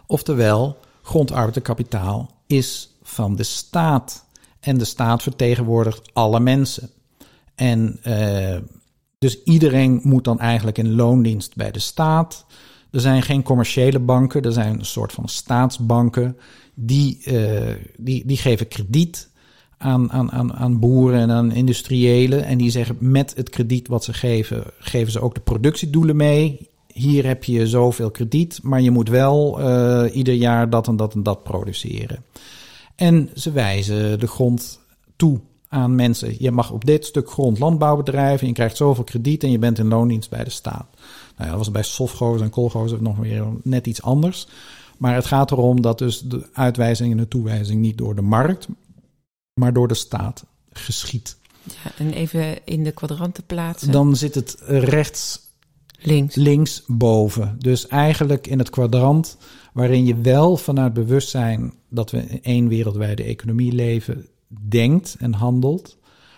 Oftewel, 0.07 0.77
grondarbeid 1.01 1.55
en 1.55 1.61
kapitaal 1.61 2.31
is 2.47 2.97
van 3.03 3.35
de 3.35 3.43
staat. 3.43 4.25
En 4.59 4.77
de 4.77 4.85
staat 4.85 5.23
vertegenwoordigt 5.23 6.09
alle 6.13 6.39
mensen. 6.39 6.89
En 7.55 7.99
uh, 8.07 8.57
dus 9.17 9.43
iedereen 9.43 9.99
moet 10.03 10.23
dan 10.23 10.39
eigenlijk 10.39 10.77
in 10.77 10.95
loondienst 10.95 11.55
bij 11.55 11.71
de 11.71 11.79
staat. 11.79 12.45
Er 12.91 13.01
zijn 13.01 13.23
geen 13.23 13.43
commerciële 13.43 13.99
banken, 13.99 14.41
er 14.41 14.53
zijn 14.53 14.79
een 14.79 14.85
soort 14.85 15.11
van 15.11 15.27
staatsbanken. 15.27 16.37
Die, 16.73 17.21
uh, 17.25 17.75
die, 17.97 18.25
die 18.25 18.37
geven 18.37 18.67
krediet 18.67 19.29
aan, 19.77 20.11
aan, 20.11 20.31
aan, 20.31 20.53
aan 20.53 20.79
boeren 20.79 21.19
en 21.19 21.31
aan 21.31 21.51
industriëlen. 21.51 22.45
En 22.45 22.57
die 22.57 22.69
zeggen 22.69 22.97
met 22.99 23.33
het 23.35 23.49
krediet 23.49 23.87
wat 23.87 24.03
ze 24.03 24.13
geven, 24.13 24.63
geven 24.79 25.11
ze 25.11 25.21
ook 25.21 25.35
de 25.35 25.41
productiedoelen 25.41 26.15
mee. 26.15 26.69
Hier 26.93 27.25
heb 27.25 27.43
je 27.43 27.67
zoveel 27.67 28.11
krediet, 28.11 28.59
maar 28.63 28.81
je 28.81 28.91
moet 28.91 29.09
wel 29.09 29.59
uh, 29.59 30.15
ieder 30.15 30.33
jaar 30.33 30.69
dat 30.69 30.87
en 30.87 30.95
dat 30.95 31.13
en 31.13 31.23
dat 31.23 31.43
produceren. 31.43 32.23
En 32.95 33.29
ze 33.35 33.51
wijzen 33.51 34.19
de 34.19 34.27
grond 34.27 34.79
toe 35.15 35.39
aan 35.69 35.95
mensen. 35.95 36.35
Je 36.39 36.51
mag 36.51 36.71
op 36.71 36.85
dit 36.85 37.05
stuk 37.05 37.29
grond 37.29 37.59
landbouw 37.59 37.95
bedrijven. 37.95 38.47
Je 38.47 38.53
krijgt 38.53 38.77
zoveel 38.77 39.03
krediet 39.03 39.43
en 39.43 39.51
je 39.51 39.59
bent 39.59 39.79
in 39.79 39.87
loondienst 39.87 40.29
bij 40.29 40.43
de 40.43 40.49
staat. 40.49 40.87
Nou 41.35 41.43
ja, 41.43 41.47
dat 41.47 41.57
was 41.57 41.71
bij 41.71 41.83
Sofgoos 41.83 42.41
en 42.41 42.49
Kolgoos 42.49 42.93
nog 42.99 43.17
weer 43.17 43.43
net 43.63 43.87
iets 43.87 44.01
anders. 44.01 44.47
Maar 44.97 45.15
het 45.15 45.25
gaat 45.25 45.51
erom 45.51 45.81
dat 45.81 45.97
dus 45.97 46.21
de 46.21 46.49
uitwijzing 46.53 47.11
en 47.11 47.17
de 47.17 47.27
toewijzing 47.27 47.81
niet 47.81 47.97
door 47.97 48.15
de 48.15 48.21
markt, 48.21 48.67
maar 49.57 49.73
door 49.73 49.87
de 49.87 49.93
staat 49.93 50.45
geschiet. 50.71 51.37
Ja, 51.63 51.91
en 51.97 52.13
even 52.13 52.65
in 52.65 52.83
de 52.83 52.91
kwadranten 52.91 53.45
plaatsen. 53.45 53.91
Dan 53.91 54.15
zit 54.15 54.35
het 54.35 54.57
rechts 54.67 55.39
links. 55.99 56.35
links 56.35 56.83
boven. 56.87 57.55
Dus 57.59 57.87
eigenlijk 57.87 58.47
in 58.47 58.59
het 58.59 58.69
kwadrant 58.69 59.37
waarin 59.73 60.05
je 60.05 60.15
wel 60.15 60.57
vanuit 60.57 60.93
bewustzijn 60.93 61.73
dat 61.89 62.11
we 62.11 62.17
in 62.17 62.43
één 62.43 62.67
wereldwijde 62.67 63.23
economie 63.23 63.73
leven, 63.73 64.27
denkt 64.47 65.15
en 65.19 65.33
handelt, 65.33 65.97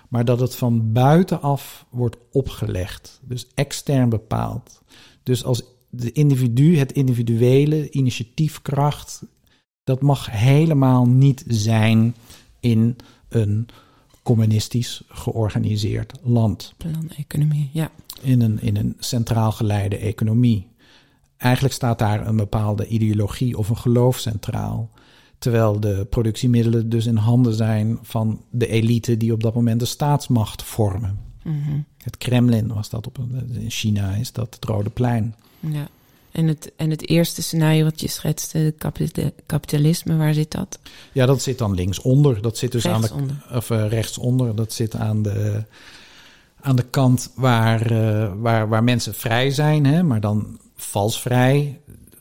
maar 0.10 0.26
dat 0.26 0.40
het 0.40 0.56
van 0.56 0.92
buitenaf 0.92 1.86
wordt 1.90 2.18
opgelegd, 2.32 3.20
dus 3.24 3.48
extern 3.54 4.10
bepaald. 4.10 4.82
Dus 5.24 5.44
als 5.44 5.64
de 5.90 6.12
individu, 6.12 6.78
het 6.78 6.92
individuele 6.92 7.90
initiatiefkracht, 7.90 9.24
dat 9.84 10.02
mag 10.02 10.32
helemaal 10.32 11.06
niet 11.06 11.44
zijn 11.48 12.16
in 12.60 12.96
een 13.30 13.68
communistisch 14.24 15.02
georganiseerd 15.08 16.14
land. 16.24 16.74
Plan-economie, 16.78 17.70
ja. 17.74 17.92
In 18.22 18.42
een, 18.42 18.62
in 18.62 18.78
een 18.78 18.96
centraal 19.00 19.52
geleide 19.52 19.98
economie. 19.98 20.68
Eigenlijk 21.38 21.74
staat 21.74 22.00
daar 22.00 22.28
een 22.28 22.36
bepaalde 22.36 22.88
ideologie 22.88 23.58
of 23.58 23.70
een 23.70 23.78
geloof 23.78 24.18
centraal. 24.18 24.90
Terwijl 25.38 25.80
de 25.80 26.08
productiemiddelen 26.10 26.90
dus 26.90 27.06
in 27.06 27.16
handen 27.16 27.54
zijn 27.54 28.00
van 28.02 28.42
de 28.50 28.68
elite 28.68 29.18
die 29.18 29.34
op 29.34 29.44
dat 29.44 29.54
moment 29.54 29.80
de 29.80 29.86
staatsmacht 29.86 30.64
vormen. 30.64 31.20
Mm 31.44 31.86
Het 31.98 32.18
Kremlin 32.18 32.68
was 32.68 32.90
dat 32.90 33.08
op 33.08 33.20
in 33.52 33.70
China 33.70 34.12
is 34.12 34.32
dat 34.32 34.56
het 34.56 34.66
Rode 34.66 34.90
Plein. 34.90 35.36
Ja. 35.60 35.88
En 36.40 36.48
het, 36.48 36.72
en 36.76 36.90
het 36.90 37.08
eerste 37.08 37.42
scenario 37.42 37.84
wat 37.84 38.02
je 38.02 38.08
schetste, 38.08 38.74
kapitalisme, 39.46 40.18
waar 40.18 40.34
zit 40.34 40.52
dat? 40.52 40.80
Ja, 41.12 41.26
dat 41.26 41.42
zit 41.42 41.58
dan 41.58 41.74
linksonder. 41.74 42.42
Dat 42.42 42.58
zit 42.58 42.72
dus 42.72 42.88
aan 42.88 43.02
de 43.02 43.10
of 43.54 43.70
uh, 43.70 43.88
rechtsonder. 43.88 44.56
Dat 44.56 44.74
zit 44.74 44.96
aan 44.96 45.22
de, 45.22 45.64
aan 46.62 46.76
de 46.76 46.86
kant 46.90 47.32
waar, 47.36 47.92
uh, 47.92 48.32
waar, 48.38 48.70
waar 48.70 48.84
mensen 48.84 49.14
vrij 49.14 49.52
zijn, 49.52 49.86
hè, 49.86 50.04
maar 50.04 50.22
dan 50.22 50.60
vals 50.76 51.22
vrij 51.22 51.80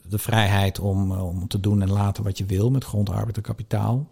de 0.09 0.17
vrijheid 0.17 0.79
om, 0.79 1.11
eh, 1.11 1.25
om 1.25 1.47
te 1.47 1.59
doen 1.59 1.81
en 1.81 1.91
laten 1.91 2.23
wat 2.23 2.37
je 2.37 2.45
wil 2.45 2.69
met 2.69 2.83
grond, 2.83 3.09
arbeid 3.09 3.35
en 3.35 3.41
kapitaal. 3.43 4.07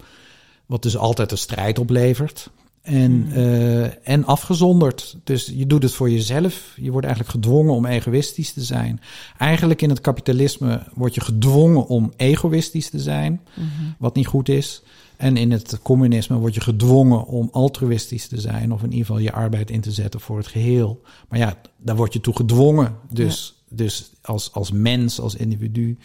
Wat 0.66 0.82
dus 0.82 0.98
altijd 0.98 1.32
een 1.32 1.38
strijd 1.38 1.80
oplevert. 1.80 2.50
En, 2.88 3.28
uh, 3.34 4.08
en 4.08 4.26
afgezonderd. 4.26 5.18
Dus 5.24 5.52
je 5.56 5.68
doet 5.68 5.84
het 5.84 5.94
voor 5.94 6.10
jezelf. 6.10 6.74
Je 6.76 6.92
wordt 6.92 7.06
eigenlijk 7.06 7.36
gedwongen 7.36 7.74
om 7.74 7.86
egoïstisch 7.86 8.54
te 8.54 8.62
zijn. 8.62 9.02
Eigenlijk 9.38 9.82
in 9.82 9.90
het 9.90 10.02
kapitalisme 10.02 10.84
word 10.94 11.16
je 11.16 11.22
gedwongen 11.22 11.88
om 11.88 12.14
egoïstisch 12.18 12.90
te 12.90 13.00
zijn, 13.00 13.32
mm 13.32 13.70
-hmm. 13.78 13.96
wat 14.00 14.16
niet 14.16 14.28
goed 14.28 14.50
is. 14.50 14.82
En 15.18 15.38
in 15.38 15.52
het 15.52 15.80
communisme 15.82 16.38
word 16.38 16.54
je 16.54 16.62
gedwongen 16.62 17.26
om 17.26 17.50
altruïstisch 17.52 18.28
te 18.28 18.40
zijn, 18.40 18.74
of 18.74 18.84
in 18.84 18.92
ieder 18.92 19.06
geval 19.06 19.22
je 19.22 19.32
arbeid 19.32 19.70
in 19.70 19.82
te 19.82 19.92
zetten 19.92 20.20
voor 20.20 20.38
het 20.38 20.48
geheel. 20.48 21.02
Maar 21.30 21.40
ja, 21.40 21.56
daar 21.78 21.96
word 21.96 22.14
je 22.14 22.22
toe 22.22 22.36
gedwongen. 22.36 22.96
Dus 23.10 23.48
ja. 23.48 23.56
Dus 23.70 24.12
als, 24.22 24.54
als 24.54 24.72
mens, 24.72 25.20
als 25.20 25.36
individu, 25.36 25.98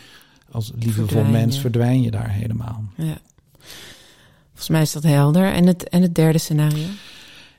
als 0.51 0.73
liefdevol 0.79 1.25
mens, 1.25 1.59
verdwijn 1.59 2.03
je 2.03 2.11
daar 2.11 2.31
helemaal. 2.31 2.85
Ja. 2.97 3.19
Volgens 4.53 4.69
mij 4.69 4.83
is 4.83 4.93
dat 4.93 5.03
helder. 5.03 5.53
En 5.53 5.67
het, 5.67 5.89
en 5.89 6.03
het 6.03 6.15
derde 6.15 6.39
scenario? 6.39 6.87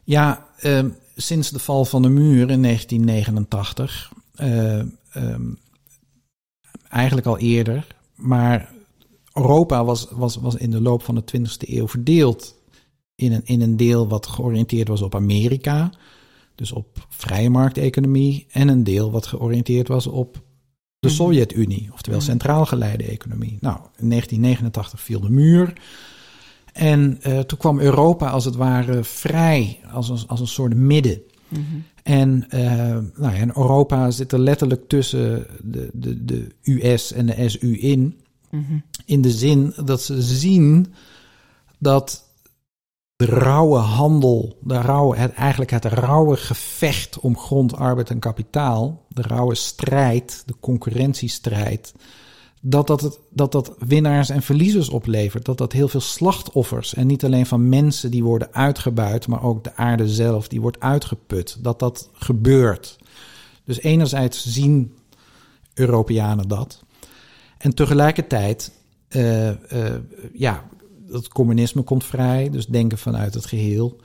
Ja, 0.03 0.47
uh, 0.63 0.85
sinds 1.15 1.49
de 1.49 1.59
val 1.59 1.85
van 1.85 2.01
de 2.01 2.09
muur 2.09 2.49
in 2.49 2.61
1989, 2.61 4.11
uh, 4.35 4.81
um, 5.15 5.57
eigenlijk 6.89 7.27
al 7.27 7.37
eerder, 7.37 7.87
maar 8.15 8.71
Europa 9.33 9.85
was, 9.85 10.07
was, 10.11 10.35
was 10.35 10.55
in 10.55 10.71
de 10.71 10.81
loop 10.81 11.03
van 11.03 11.15
de 11.15 11.23
20e 11.37 11.69
eeuw 11.69 11.87
verdeeld 11.87 12.55
in 13.15 13.31
een, 13.31 13.45
in 13.45 13.61
een 13.61 13.77
deel 13.77 14.07
wat 14.07 14.27
georiënteerd 14.27 14.87
was 14.87 15.01
op 15.01 15.15
Amerika 15.15 15.91
dus 16.55 16.71
op 16.71 17.07
vrije 17.09 17.49
markteconomie, 17.49 18.45
en 18.51 18.67
een 18.67 18.83
deel 18.83 19.11
wat 19.11 19.27
georiënteerd 19.27 19.87
was 19.87 20.07
op 20.07 20.33
de 20.99 21.07
mhm. 21.07 21.15
Sovjet-Unie, 21.15 21.89
oftewel 21.93 22.19
mhm. 22.19 22.29
centraal 22.29 22.65
geleide 22.65 23.03
economie. 23.03 23.57
Nou, 23.61 23.77
in 23.77 24.09
1989 24.09 25.01
viel 25.01 25.19
de 25.19 25.29
muur. 25.29 25.73
En 26.73 27.19
uh, 27.27 27.39
toen 27.39 27.57
kwam 27.57 27.79
Europa 27.79 28.29
als 28.29 28.45
het 28.45 28.55
ware 28.55 29.03
vrij, 29.03 29.79
als 29.91 30.09
een, 30.09 30.27
als 30.27 30.39
een 30.39 30.47
soort 30.47 30.75
midden. 30.75 31.21
Mm 31.47 31.65
-hmm. 31.69 31.83
En 32.03 32.45
uh, 32.49 32.61
nou 33.15 33.33
ja, 33.33 33.41
in 33.41 33.51
Europa 33.55 34.11
zit 34.11 34.31
er 34.31 34.39
letterlijk 34.39 34.87
tussen 34.87 35.47
de, 35.63 35.89
de, 35.93 36.25
de 36.25 36.47
US 36.63 37.11
en 37.11 37.25
de 37.25 37.49
SU 37.49 37.77
in. 37.77 38.21
Mm 38.49 38.65
-hmm. 38.67 38.83
In 39.05 39.21
de 39.21 39.31
zin 39.31 39.73
dat 39.85 40.01
ze 40.01 40.21
zien 40.21 40.93
dat 41.77 42.23
de 43.15 43.25
rauwe 43.25 43.77
handel, 43.77 44.57
de 44.61 44.81
rauwe, 44.81 45.17
het, 45.17 45.33
eigenlijk 45.33 45.71
het 45.71 45.85
rauwe 45.85 46.37
gevecht 46.37 47.19
om 47.19 47.37
grond, 47.37 47.75
arbeid 47.75 48.09
en 48.09 48.19
kapitaal, 48.19 49.05
de 49.07 49.21
rauwe 49.21 49.55
strijd, 49.55 50.43
de 50.45 50.53
concurrentiestrijd, 50.59 51.93
dat 52.65 52.87
dat, 52.87 53.01
het, 53.01 53.19
dat 53.29 53.51
dat 53.51 53.75
winnaars 53.77 54.29
en 54.29 54.41
verliezers 54.41 54.89
oplevert. 54.89 55.45
Dat 55.45 55.57
dat 55.57 55.71
heel 55.71 55.87
veel 55.87 55.99
slachtoffers 55.99 56.93
en 56.93 57.07
niet 57.07 57.25
alleen 57.25 57.45
van 57.45 57.69
mensen 57.69 58.11
die 58.11 58.23
worden 58.23 58.53
uitgebuit, 58.53 59.27
maar 59.27 59.43
ook 59.43 59.63
de 59.63 59.75
aarde 59.75 60.07
zelf 60.07 60.47
die 60.47 60.61
wordt 60.61 60.79
uitgeput. 60.79 61.57
Dat 61.61 61.79
dat 61.79 62.09
gebeurt. 62.13 62.97
Dus 63.63 63.81
enerzijds 63.81 64.45
zien 64.45 64.93
Europeanen 65.73 66.47
dat. 66.47 66.83
En 67.57 67.73
tegelijkertijd, 67.75 68.71
uh, 69.09 69.47
uh, 69.47 69.55
ja, 70.33 70.63
het 71.11 71.27
communisme 71.27 71.81
komt 71.81 72.03
vrij, 72.03 72.49
dus 72.49 72.65
denken 72.65 72.97
vanuit 72.97 73.33
het 73.33 73.45
geheel. 73.45 74.01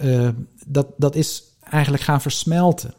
Uh, 0.00 0.28
dat, 0.66 0.86
dat 0.96 1.14
is 1.14 1.42
eigenlijk 1.60 2.02
gaan 2.02 2.20
versmelten. 2.20 2.94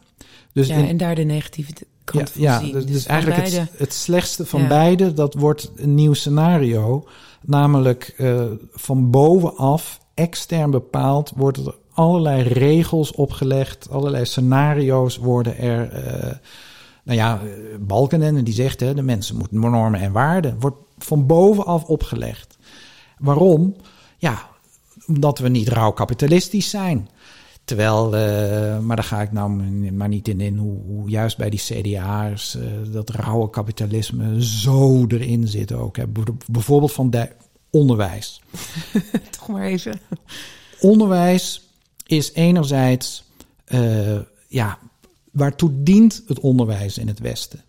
Dus 0.54 0.67
ja, 0.67 0.88
en 0.88 0.98
daar 0.98 1.15
de 1.15 1.24
negatieve 1.24 1.74
ja, 2.13 2.26
ja, 2.34 2.60
Dus, 2.72 2.86
dus 2.86 3.06
eigenlijk 3.06 3.48
het, 3.48 3.69
het, 3.78 3.93
slechtste 3.93 4.45
van 4.45 4.62
ja. 4.62 4.67
beide, 4.67 5.13
dat 5.13 5.34
wordt 5.34 5.72
een 5.76 5.95
nieuw 5.95 6.13
scenario. 6.13 7.08
Namelijk 7.41 8.13
uh, 8.17 8.43
van 8.72 9.10
bovenaf, 9.10 10.00
extern 10.13 10.72
bepaald, 10.72 11.32
worden 11.36 11.65
er 11.65 11.76
allerlei 11.93 12.41
regels 12.41 13.12
opgelegd, 13.12 13.89
allerlei 13.89 14.26
scenario's 14.26 15.17
worden 15.17 15.58
er... 15.58 15.93
Uh, 15.93 16.32
nou 17.04 17.17
ja, 17.17 17.41
Balkenen, 17.80 18.43
die 18.43 18.54
zegt, 18.54 18.80
hè, 18.80 18.93
de 18.93 19.02
mensen 19.02 19.36
moeten 19.36 19.60
normen 19.60 20.00
en 20.00 20.12
waarden, 20.12 20.60
wordt 20.60 20.78
van 20.98 21.26
bovenaf 21.26 21.84
opgelegd. 21.84 22.58
Waarom? 23.17 23.76
Ja, 24.17 24.50
omdat 25.08 25.39
we 25.39 25.50
niet 25.50 25.67
rauw 25.67 25.91
kapitalistisch 25.91 26.69
zijn. 26.69 27.10
Terwijl, 27.69 28.05
uh, 28.05 28.79
maar 28.79 28.95
daar 28.95 29.05
ga 29.05 29.21
ik 29.21 29.32
nou 29.32 29.51
maar 29.91 30.08
niet 30.08 30.27
in 30.27 30.41
in, 30.41 30.58
hoe, 30.58 30.77
hoe 30.86 31.10
juist 31.10 31.38
bij 31.38 31.49
die 31.49 31.60
CDA's 31.60 32.55
uh, 32.55 32.93
dat 32.93 33.10
rauwe 33.10 33.49
kapitalisme 33.49 34.43
zo 34.43 35.05
erin 35.08 35.47
zit 35.47 35.71
ook. 35.71 35.97
Hè. 35.97 36.03
Bijvoorbeeld 36.47 36.91
van 36.91 37.10
de 37.10 37.29
onderwijs. 37.69 38.41
Toch 39.38 39.47
maar 39.47 39.63
even. 39.63 39.99
Onderwijs 40.79 41.69
is 42.05 42.34
enerzijds, 42.34 43.23
uh, 43.67 44.19
ja, 44.47 44.79
waartoe 45.32 45.84
dient 45.84 46.23
het 46.27 46.39
onderwijs 46.39 46.97
in 46.97 47.08
het 47.08 47.19
Westen? 47.19 47.63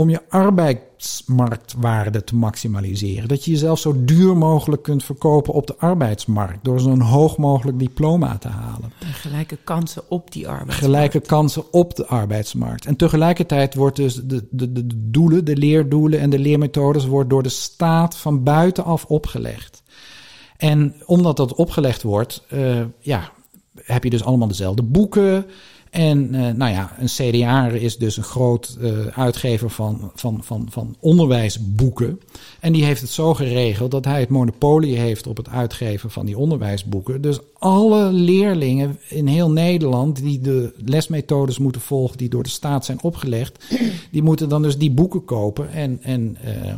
Om 0.00 0.10
je 0.10 0.20
arbeidsmarktwaarde 0.28 2.24
te 2.24 2.36
maximaliseren. 2.36 3.28
Dat 3.28 3.44
je 3.44 3.50
jezelf 3.50 3.78
zo 3.78 4.04
duur 4.04 4.36
mogelijk 4.36 4.82
kunt 4.82 5.04
verkopen 5.04 5.52
op 5.54 5.66
de 5.66 5.76
arbeidsmarkt 5.78 6.64
door 6.64 6.80
zo'n 6.80 7.00
hoog 7.00 7.36
mogelijk 7.36 7.78
diploma 7.78 8.38
te 8.38 8.48
halen. 8.48 8.92
gelijke 8.98 9.58
kansen 9.64 10.02
op 10.08 10.32
die 10.32 10.48
arbeidsmarkt. 10.48 10.84
Gelijke 10.84 11.20
kansen 11.20 11.72
op 11.72 11.96
de 11.96 12.06
arbeidsmarkt. 12.06 12.86
En 12.86 12.96
tegelijkertijd 12.96 13.74
wordt 13.74 13.96
dus 13.96 14.14
de, 14.14 14.46
de, 14.50 14.72
de 14.72 15.10
doelen, 15.10 15.44
de 15.44 15.56
leerdoelen 15.56 16.20
en 16.20 16.30
de 16.30 16.38
leermethodes 16.38 17.06
wordt 17.06 17.30
door 17.30 17.42
de 17.42 17.48
staat 17.48 18.16
van 18.16 18.42
buitenaf 18.42 19.04
opgelegd. 19.04 19.82
En 20.56 20.94
omdat 21.06 21.36
dat 21.36 21.54
opgelegd 21.54 22.02
wordt, 22.02 22.44
uh, 22.52 22.80
ja, 22.98 23.32
heb 23.82 24.04
je 24.04 24.10
dus 24.10 24.24
allemaal 24.24 24.48
dezelfde 24.48 24.82
boeken. 24.82 25.46
En 25.90 26.34
uh, 26.34 26.50
nou 26.50 26.72
ja, 26.72 26.96
een 26.98 27.06
CDA 27.06 27.66
is 27.66 27.98
dus 27.98 28.16
een 28.16 28.22
groot 28.22 28.76
uh, 28.80 29.06
uitgever 29.06 29.70
van, 29.70 30.10
van, 30.14 30.40
van, 30.44 30.68
van 30.70 30.96
onderwijsboeken. 31.00 32.20
En 32.60 32.72
die 32.72 32.84
heeft 32.84 33.00
het 33.00 33.10
zo 33.10 33.34
geregeld 33.34 33.90
dat 33.90 34.04
hij 34.04 34.20
het 34.20 34.28
monopolie 34.28 34.98
heeft 34.98 35.26
op 35.26 35.36
het 35.36 35.48
uitgeven 35.48 36.10
van 36.10 36.26
die 36.26 36.38
onderwijsboeken. 36.38 37.20
Dus 37.20 37.38
alle 37.58 38.12
leerlingen 38.12 38.98
in 39.08 39.26
heel 39.26 39.50
Nederland 39.50 40.16
die 40.16 40.40
de 40.40 40.72
lesmethodes 40.84 41.58
moeten 41.58 41.80
volgen 41.80 42.18
die 42.18 42.28
door 42.28 42.42
de 42.42 42.48
staat 42.48 42.84
zijn 42.84 43.02
opgelegd, 43.02 43.64
die 44.12 44.22
moeten 44.22 44.48
dan 44.48 44.62
dus 44.62 44.78
die 44.78 44.90
boeken 44.90 45.24
kopen. 45.24 45.72
En, 45.72 45.98
en 46.02 46.36
uh, 46.44 46.74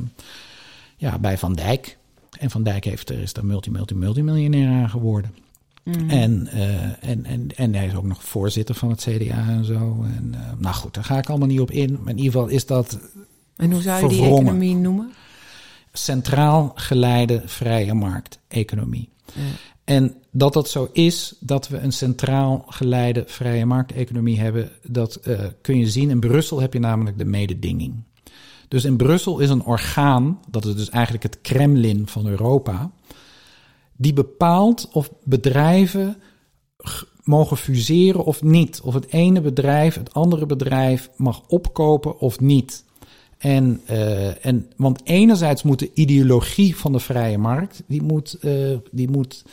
ja, 0.96 1.18
bij 1.18 1.38
Van 1.38 1.52
Dijk. 1.52 1.98
En 2.38 2.50
Van 2.50 2.62
Dijk 2.62 2.84
heeft, 2.84 3.10
er 3.10 3.22
is 3.22 3.32
daar 3.32 3.44
multi, 3.44 3.70
multi, 3.70 3.94
multimiljonair 3.94 4.68
aan 4.68 4.90
geworden. 4.90 5.41
Mm. 5.84 6.10
En, 6.10 6.48
uh, 6.54 7.08
en, 7.10 7.24
en, 7.24 7.46
en 7.56 7.74
hij 7.74 7.86
is 7.86 7.94
ook 7.94 8.04
nog 8.04 8.24
voorzitter 8.24 8.74
van 8.74 8.90
het 8.90 9.00
CDA 9.00 9.48
en 9.48 9.64
zo. 9.64 10.04
En, 10.04 10.32
uh, 10.34 10.40
nou 10.58 10.74
goed, 10.74 10.94
daar 10.94 11.04
ga 11.04 11.18
ik 11.18 11.28
allemaal 11.28 11.48
niet 11.48 11.60
op 11.60 11.70
in. 11.70 11.92
Maar 11.92 12.12
in 12.12 12.18
ieder 12.18 12.32
geval 12.32 12.48
is 12.48 12.66
dat. 12.66 12.98
En 13.56 13.72
hoe 13.72 13.82
zou 13.82 14.02
je 14.02 14.08
die 14.08 14.24
economie 14.24 14.76
noemen? 14.76 15.12
Centraal 15.92 16.72
geleide 16.74 17.42
vrije 17.44 17.94
markt-economie. 17.94 19.08
Ja. 19.34 19.42
En 19.84 20.14
dat 20.30 20.52
dat 20.52 20.68
zo 20.68 20.88
is, 20.92 21.34
dat 21.40 21.68
we 21.68 21.78
een 21.78 21.92
centraal 21.92 22.64
geleide 22.68 23.24
vrije 23.26 23.66
markteconomie 23.66 24.40
hebben, 24.40 24.70
dat 24.82 25.20
uh, 25.24 25.40
kun 25.60 25.78
je 25.78 25.90
zien. 25.90 26.10
In 26.10 26.20
Brussel 26.20 26.60
heb 26.60 26.72
je 26.72 26.78
namelijk 26.78 27.18
de 27.18 27.24
mededinging. 27.24 27.94
Dus 28.68 28.84
in 28.84 28.96
Brussel 28.96 29.38
is 29.38 29.50
een 29.50 29.64
orgaan, 29.64 30.40
dat 30.50 30.64
is 30.64 30.74
dus 30.74 30.90
eigenlijk 30.90 31.22
het 31.22 31.40
Kremlin 31.40 32.06
van 32.06 32.26
Europa 32.26 32.90
die 33.96 34.12
bepaalt 34.12 34.88
of 34.92 35.10
bedrijven 35.24 36.16
mogen 37.22 37.56
fuseren 37.56 38.24
of 38.24 38.42
niet. 38.42 38.80
Of 38.80 38.94
het 38.94 39.12
ene 39.12 39.40
bedrijf 39.40 39.94
het 39.94 40.14
andere 40.14 40.46
bedrijf 40.46 41.10
mag 41.16 41.42
opkopen 41.48 42.18
of 42.18 42.40
niet. 42.40 42.84
En, 43.38 43.80
uh, 43.90 44.46
en, 44.46 44.70
want 44.76 45.00
enerzijds 45.04 45.62
moet 45.62 45.78
de 45.78 45.90
ideologie 45.94 46.76
van 46.76 46.92
de 46.92 46.98
vrije 46.98 47.38
markt, 47.38 47.82
die 47.86 48.02
moet, 48.02 48.36
uh, 48.40 48.76
die 48.90 49.10
moet 49.10 49.44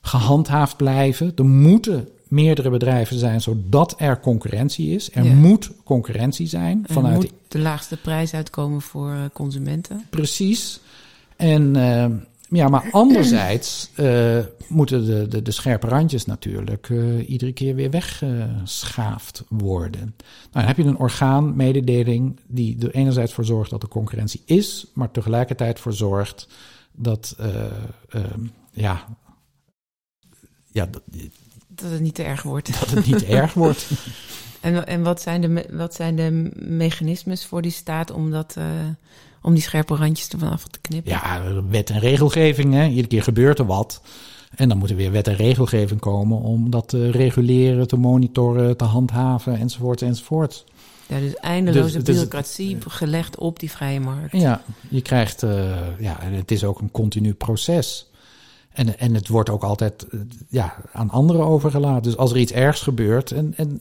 gehandhaafd 0.00 0.76
blijven. 0.76 1.32
Er 1.36 1.44
moeten 1.44 2.08
meerdere 2.28 2.70
bedrijven 2.70 3.18
zijn, 3.18 3.40
zodat 3.40 3.94
er 3.98 4.20
concurrentie 4.20 4.90
is. 4.90 5.10
Er 5.12 5.24
ja. 5.24 5.34
moet 5.34 5.70
concurrentie 5.84 6.46
zijn. 6.46 6.84
Vanuit 6.88 7.14
moet 7.14 7.32
de 7.48 7.58
laagste 7.58 7.96
prijs 7.96 8.34
uitkomen 8.34 8.80
voor 8.80 9.10
eh, 9.10 9.20
consumenten. 9.32 10.06
Precies. 10.10 10.80
En, 11.36 11.76
uh, 11.76 12.06
ja, 12.48 12.68
maar 12.68 12.88
anderzijds 12.90 13.90
uh, 13.96 14.38
moeten 14.68 15.06
de, 15.06 15.28
de, 15.28 15.42
de, 15.42 15.50
scherpe 15.50 15.88
randjes 15.88 16.24
natuurlijk 16.24 16.88
uh, 16.88 17.28
iedere 17.28 17.52
keer 17.52 17.74
weer 17.74 17.90
weggeschaafd 17.90 19.44
worden. 19.48 20.00
Nou, 20.00 20.50
dan 20.50 20.64
heb 20.64 20.76
je 20.76 20.84
een 20.84 20.98
orgaan, 20.98 21.56
mededeling, 21.56 22.40
die 22.46 22.86
er 22.86 22.94
enerzijds 22.94 23.32
voor 23.32 23.44
zorgt 23.44 23.70
dat 23.70 23.82
er 23.82 23.88
concurrentie 23.88 24.42
is, 24.44 24.86
maar 24.94 25.10
tegelijkertijd 25.10 25.80
voor 25.80 25.92
zorgt 25.92 26.48
dat, 26.92 27.36
uh, 27.40 28.20
ja, 28.72 29.06
ja, 30.70 30.86
dat, 30.86 31.02
dat 31.68 31.90
het 31.90 32.00
niet 32.00 32.14
te 32.14 32.22
erg 32.22 32.42
wordt. 32.42 32.80
Dat 32.80 32.90
het 32.90 33.06
niet 33.06 33.18
te 33.18 33.26
erg 33.26 33.54
wordt. 33.54 33.90
En, 34.60 34.86
en 34.86 35.02
wat, 35.02 35.20
zijn 35.20 35.40
de, 35.40 35.66
wat 35.70 35.94
zijn 35.94 36.16
de 36.16 36.50
mechanismes 36.54 37.46
voor 37.46 37.62
die 37.62 37.70
staat 37.70 38.10
om 38.10 38.30
dat 38.30 38.56
om 39.44 39.54
die 39.54 39.62
scherpe 39.62 39.94
randjes 39.94 40.28
ervan 40.28 40.50
af 40.50 40.66
te 40.68 40.78
knippen. 40.80 41.12
Ja, 41.12 41.42
wet 41.68 41.90
en 41.90 41.98
regelgeving. 41.98 42.74
Hè. 42.74 42.86
Iedere 42.86 43.06
keer 43.06 43.22
gebeurt 43.22 43.58
er 43.58 43.66
wat. 43.66 44.02
En 44.54 44.68
dan 44.68 44.78
moet 44.78 44.90
er 44.90 44.96
weer 44.96 45.12
wet 45.12 45.28
en 45.28 45.36
regelgeving 45.36 46.00
komen 46.00 46.38
om 46.38 46.70
dat 46.70 46.88
te 46.88 47.10
reguleren, 47.10 47.88
te 47.88 47.96
monitoren, 47.96 48.76
te 48.76 48.84
handhaven 48.84 49.58
enzovoort 49.58 50.02
enzovoort. 50.02 50.64
Ja, 51.06 51.18
dus 51.18 51.34
eindeloze 51.34 52.02
dus, 52.02 52.04
bureaucratie 52.04 52.78
gelegd 52.88 53.38
op 53.38 53.58
die 53.58 53.70
vrije 53.70 54.00
markt. 54.00 54.32
Ja, 54.32 54.62
je 54.88 55.02
krijgt, 55.02 55.42
uh, 55.42 55.76
ja, 55.98 56.18
het 56.20 56.50
is 56.50 56.64
ook 56.64 56.80
een 56.80 56.90
continu 56.90 57.34
proces. 57.34 58.10
En, 58.72 58.98
en 58.98 59.14
het 59.14 59.28
wordt 59.28 59.50
ook 59.50 59.62
altijd 59.62 60.06
uh, 60.10 60.20
ja, 60.48 60.76
aan 60.92 61.10
anderen 61.10 61.46
overgelaten. 61.46 62.02
Dus 62.02 62.16
als 62.16 62.30
er 62.30 62.36
iets 62.36 62.52
ergs 62.52 62.80
gebeurt, 62.80 63.30
en, 63.30 63.54
en 63.56 63.80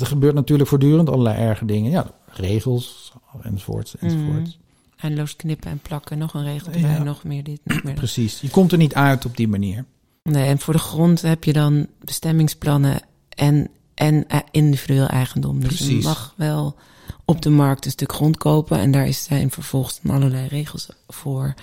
er 0.00 0.06
gebeurt 0.06 0.34
natuurlijk 0.34 0.68
voortdurend 0.68 1.08
allerlei 1.08 1.36
erge 1.36 1.64
dingen. 1.64 1.90
Ja, 1.90 2.10
regels 2.26 3.12
enzovoort 3.42 3.94
enzovoort. 4.00 4.56
Mm 4.56 4.61
eindeloos 5.02 5.36
knippen 5.36 5.70
en 5.70 5.78
plakken. 5.78 6.18
Nog 6.18 6.34
een 6.34 6.44
regel 6.44 6.72
erbij, 6.72 6.90
ja. 6.90 7.02
nog 7.02 7.24
meer 7.24 7.44
dit, 7.44 7.60
nog 7.64 7.82
meer 7.82 7.94
Precies, 7.94 8.40
je 8.40 8.50
komt 8.50 8.72
er 8.72 8.78
niet 8.78 8.94
uit 8.94 9.24
op 9.24 9.36
die 9.36 9.48
manier. 9.48 9.84
Nee, 10.22 10.46
en 10.46 10.58
voor 10.58 10.74
de 10.74 10.80
grond 10.80 11.22
heb 11.22 11.44
je 11.44 11.52
dan 11.52 11.86
bestemmingsplannen 11.98 13.00
en, 13.28 13.68
en 13.94 14.28
eh, 14.28 14.38
individueel 14.50 15.06
eigendom. 15.06 15.60
Dus 15.60 15.78
je 15.78 16.00
mag 16.02 16.34
wel 16.36 16.76
op 17.24 17.42
de 17.42 17.50
markt 17.50 17.84
een 17.84 17.90
stuk 17.90 18.12
grond 18.12 18.36
kopen. 18.36 18.78
En 18.78 18.90
daar 18.90 19.12
zijn 19.12 19.50
vervolgens 19.50 20.00
allerlei 20.08 20.48
regels 20.48 20.88
voor. 21.08 21.54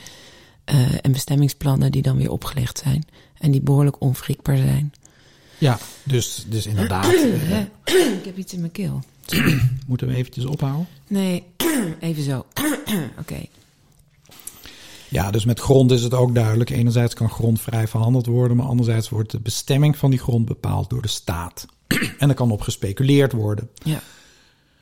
Uh, 0.65 0.93
en 1.01 1.11
bestemmingsplannen 1.11 1.91
die 1.91 2.01
dan 2.01 2.17
weer 2.17 2.31
opgelegd 2.31 2.77
zijn. 2.77 3.05
En 3.37 3.51
die 3.51 3.61
behoorlijk 3.61 4.01
onwrikbaar 4.01 4.57
zijn. 4.57 4.93
Ja, 5.57 5.79
dus, 6.03 6.45
dus 6.47 6.65
inderdaad. 6.65 7.05
Ik 8.19 8.25
heb 8.25 8.37
iets 8.37 8.53
in 8.53 8.59
mijn 8.59 8.71
keel. 8.71 9.03
Moeten 9.87 10.07
we 10.07 10.15
eventjes 10.15 10.45
ophouden? 10.45 10.87
Nee, 11.07 11.43
even 11.99 12.23
zo. 12.23 12.45
Oké. 13.21 13.45
Ja, 15.09 15.31
dus 15.31 15.45
met 15.45 15.59
grond 15.59 15.91
is 15.91 16.03
het 16.03 16.13
ook 16.13 16.35
duidelijk. 16.35 16.69
Enerzijds 16.69 17.13
kan 17.13 17.29
grond 17.29 17.61
vrij 17.61 17.87
verhandeld 17.87 18.25
worden, 18.25 18.57
maar 18.57 18.65
anderzijds 18.65 19.09
wordt 19.09 19.31
de 19.31 19.39
bestemming 19.39 19.97
van 19.97 20.09
die 20.09 20.19
grond 20.19 20.45
bepaald 20.45 20.89
door 20.89 21.01
de 21.01 21.07
staat. 21.07 21.65
en 22.17 22.29
er 22.29 22.35
kan 22.35 22.51
op 22.51 22.61
gespeculeerd 22.61 23.31
worden. 23.31 23.69
Ja. 23.83 24.01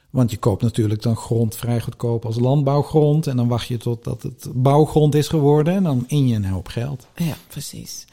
Want 0.10 0.32
je 0.32 0.38
koopt 0.38 0.62
natuurlijk 0.62 1.02
dan 1.02 1.16
grond 1.16 1.56
vrij 1.56 1.82
goedkoop 1.82 2.26
als 2.26 2.40
landbouwgrond. 2.40 3.28
En 3.28 3.36
dan 3.36 3.48
wacht 3.48 3.68
je 3.68 3.78
totdat 3.78 4.24
het 4.24 4.48
bouwgrond 4.54 5.16
is 5.16 5.28
geworden. 5.28 5.74
En 5.74 5.84
dan 5.84 6.04
in 6.08 6.28
je 6.28 6.36
een 6.36 6.46
hoop 6.46 6.68
geld. 6.68 7.08
Ja, 7.16 7.36
precies. 7.48 8.06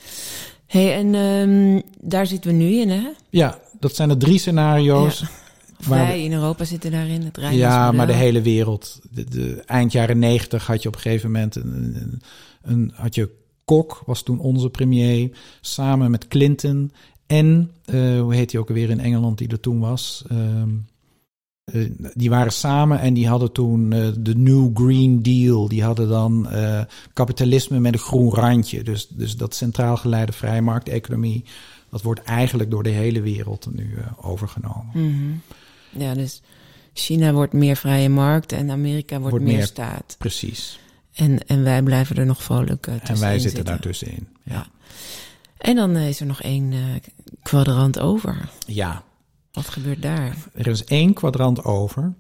hey, 0.67 0.95
en 0.95 1.15
um, 1.15 1.83
daar 2.01 2.27
zitten 2.27 2.51
we 2.51 2.57
nu 2.57 2.81
in, 2.81 2.91
hè? 2.91 3.09
Ja, 3.31 3.59
dat 3.81 3.95
zijn 3.95 4.09
de 4.09 4.17
drie 4.17 4.39
scenario's. 4.39 5.19
Ja. 5.19 5.29
Wij 5.89 6.25
in 6.25 6.33
Europa 6.33 6.65
zitten 6.65 6.91
daarin, 6.91 7.23
het 7.23 7.55
Ja, 7.55 7.93
maar 7.93 8.07
de 8.07 8.13
hele 8.13 8.43
wereld. 8.43 9.01
De, 9.11 9.25
de, 9.25 9.63
eind 9.67 9.93
jaren 9.93 10.19
negentig 10.19 10.67
had 10.67 10.83
je 10.83 10.89
op 10.89 10.95
een 10.95 11.01
gegeven 11.01 11.31
moment 11.31 11.57
een, 11.57 11.95
een, 11.95 12.23
een, 12.63 12.93
had 12.95 13.15
je 13.15 13.31
Kok, 13.65 14.03
was 14.07 14.23
toen 14.23 14.39
onze 14.39 14.71
premier, 14.71 15.31
samen 15.61 16.11
met 16.11 16.29
Clinton 16.29 16.93
en, 17.27 17.71
uh, 17.87 18.21
hoe 18.21 18.35
heet 18.35 18.53
hij 18.53 18.61
ook 18.61 18.69
alweer 18.69 18.91
in 18.91 19.01
Engeland 19.01 19.39
die 19.39 19.49
er 19.49 19.61
toen 19.61 19.79
was? 19.79 20.25
Uh, 20.33 20.63
die 22.15 22.31
waren 22.31 22.53
samen 22.53 23.01
en 23.01 23.15
die 23.15 23.29
hadden 23.29 23.53
toen 23.53 23.91
uh, 23.93 24.07
de 24.19 24.37
New 24.37 24.71
Green 24.75 25.23
Deal. 25.23 25.69
Die 25.69 25.83
hadden 25.83 26.09
dan 26.09 26.49
kapitalisme 27.13 27.81
met 27.81 27.93
een 27.93 27.99
groen 27.99 28.31
randje. 28.31 28.83
Dus, 28.83 29.09
dus 29.09 29.37
dat 29.37 29.55
centraal 29.55 29.97
geleide 29.97 30.33
vrijmarkteconomie, 30.33 31.45
dat 31.91 32.03
wordt 32.03 32.23
eigenlijk 32.23 32.71
door 32.71 32.83
de 32.83 32.91
hele 32.91 33.21
wereld 33.21 33.69
nu 33.73 33.95
overgenomen. 34.21 34.91
Mm 34.93 35.41
ja, 35.99 36.15
dus 36.15 36.43
China 36.93 37.33
wordt 37.33 37.53
meer 37.53 37.77
vrije 37.77 38.09
markt 38.09 38.53
en 38.53 38.71
Amerika 38.71 39.21
wordt, 39.21 39.45
meer, 39.45 39.67
staat. 39.67 40.17
Precies. 40.19 40.79
En, 41.13 41.47
en 41.47 41.63
wij 41.63 41.83
blijven 41.83 42.17
er 42.17 42.27
nog 42.27 42.43
vrolijk 42.43 42.87
uh, 42.87 42.95
En 42.95 43.01
wij 43.01 43.33
zitten, 43.33 43.41
zitten. 43.41 43.65
daartussenin. 43.65 44.29
Ja. 44.43 44.53
ja. 44.53 44.67
En 45.59 45.77
dan 45.77 45.97
is 45.97 46.21
er 46.21 46.27
nog 46.27 46.43
één 46.43 46.73
uh, 46.73 46.95
kwadrant 47.43 47.99
over. 47.99 48.49
Ja. 48.67 49.03
Wat 49.53 49.69
gebeurt 49.69 50.03
daar? 50.03 50.37
Er 50.55 50.67
is 50.67 50.85
één 50.85 51.13
kwadrant 51.13 51.65
over. 51.65 52.15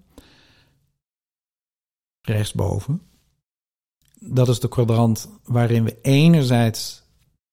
Rechtsboven. 2.20 3.00
Dat 4.18 4.48
is 4.48 4.60
de 4.60 4.68
kwadrant 4.68 5.28
waarin 5.44 5.84
we 5.84 5.98
enerzijds 6.02 7.02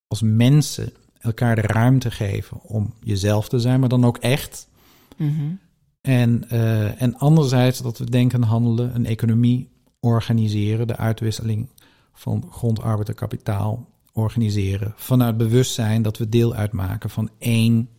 als 0.08 0.22
mensen 0.22 0.94
elkaar 1.20 1.56
de 1.56 1.62
ruimte 1.62 2.12
geven 2.12 2.62
om 2.62 2.94
jezelf 3.04 3.50
te 3.50 3.60
zijn, 3.60 3.80
maar 3.80 3.90
dan 3.90 4.06
ook 4.06 4.18
echt. 4.18 4.68
Mm 5.16 5.60
en, 6.02 6.44
uh, 6.52 7.02
en 7.02 7.18
anderzijds 7.18 7.82
dat 7.82 7.98
we 7.98 8.10
denken, 8.10 8.44
handelen, 8.44 8.96
een 8.96 9.06
economie 9.06 9.70
organiseren, 10.00 10.88
de 10.88 10.98
uitwisseling 10.98 11.70
van 12.14 12.48
grond, 12.52 12.82
arbeid 12.82 13.10
en 13.10 13.16
kapitaal 13.16 13.90
organiseren. 14.14 14.94
Vanuit 14.96 15.38
bewustzijn 15.38 16.02
dat 16.02 16.18
we 16.18 16.30
deel 16.30 16.54
uitmaken 16.54 17.10
van 17.10 17.30
één 17.38 17.90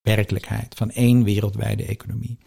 werkelijkheid, 0.00 0.74
van 0.74 0.90
één 0.90 1.24
wereldwijde 1.24 1.84
economie. 1.84 2.38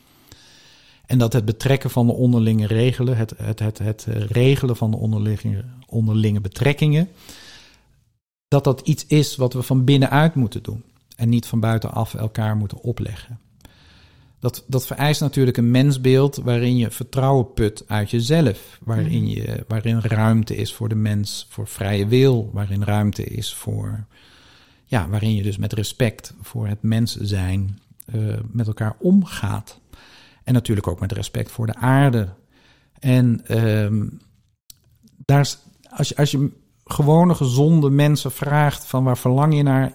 En 1.05 1.17
dat 1.17 1.33
het 1.33 1.45
betrekken 1.45 1.89
van 1.89 2.07
de 2.07 2.13
onderlinge 2.13 2.67
regelen, 2.67 3.17
het, 3.17 3.33
het, 3.37 3.59
het, 3.59 3.77
het 3.77 4.03
regelen 4.29 4.75
van 4.75 4.91
de 4.91 4.97
onderlinge, 4.97 5.65
onderlinge 5.85 6.41
betrekkingen, 6.41 7.09
dat 8.47 8.63
dat 8.63 8.81
iets 8.81 9.05
is 9.05 9.35
wat 9.35 9.53
we 9.53 9.61
van 9.61 9.83
binnenuit 9.83 10.35
moeten 10.35 10.63
doen. 10.63 10.83
En 11.15 11.29
niet 11.29 11.45
van 11.45 11.59
buitenaf 11.59 12.13
elkaar 12.13 12.55
moeten 12.57 12.81
opleggen. 12.81 13.39
Dat, 14.41 14.63
dat 14.67 14.85
vereist 14.85 15.21
natuurlijk 15.21 15.57
een 15.57 15.71
mensbeeld 15.71 16.35
waarin 16.35 16.77
je 16.77 16.91
vertrouwen 16.91 17.53
put 17.53 17.83
uit 17.87 18.09
jezelf. 18.09 18.79
Waarin, 18.83 19.27
je, 19.29 19.65
waarin 19.67 19.99
ruimte 19.99 20.55
is 20.55 20.73
voor 20.73 20.89
de 20.89 20.95
mens, 20.95 21.45
voor 21.49 21.67
vrije 21.67 22.07
wil. 22.07 22.49
Waarin 22.53 22.83
ruimte 22.83 23.23
is 23.23 23.53
voor. 23.53 24.05
Ja, 24.85 25.09
waarin 25.09 25.35
je 25.35 25.43
dus 25.43 25.57
met 25.57 25.73
respect 25.73 26.33
voor 26.41 26.67
het 26.67 26.81
mens 26.81 27.15
zijn 27.15 27.79
uh, 28.13 28.37
met 28.51 28.67
elkaar 28.67 28.95
omgaat. 28.99 29.79
En 30.43 30.53
natuurlijk 30.53 30.87
ook 30.87 30.99
met 30.99 31.11
respect 31.11 31.51
voor 31.51 31.65
de 31.65 31.75
aarde. 31.75 32.29
En 32.99 33.43
uh, 33.47 34.09
daar, 35.25 35.55
als, 35.89 36.09
je, 36.09 36.15
als 36.15 36.31
je 36.31 36.51
gewone, 36.85 37.35
gezonde 37.35 37.89
mensen 37.89 38.31
vraagt 38.31 38.85
van 38.85 39.03
waar 39.03 39.17
verlang 39.17 39.55
je 39.55 39.63
naar, 39.63 39.93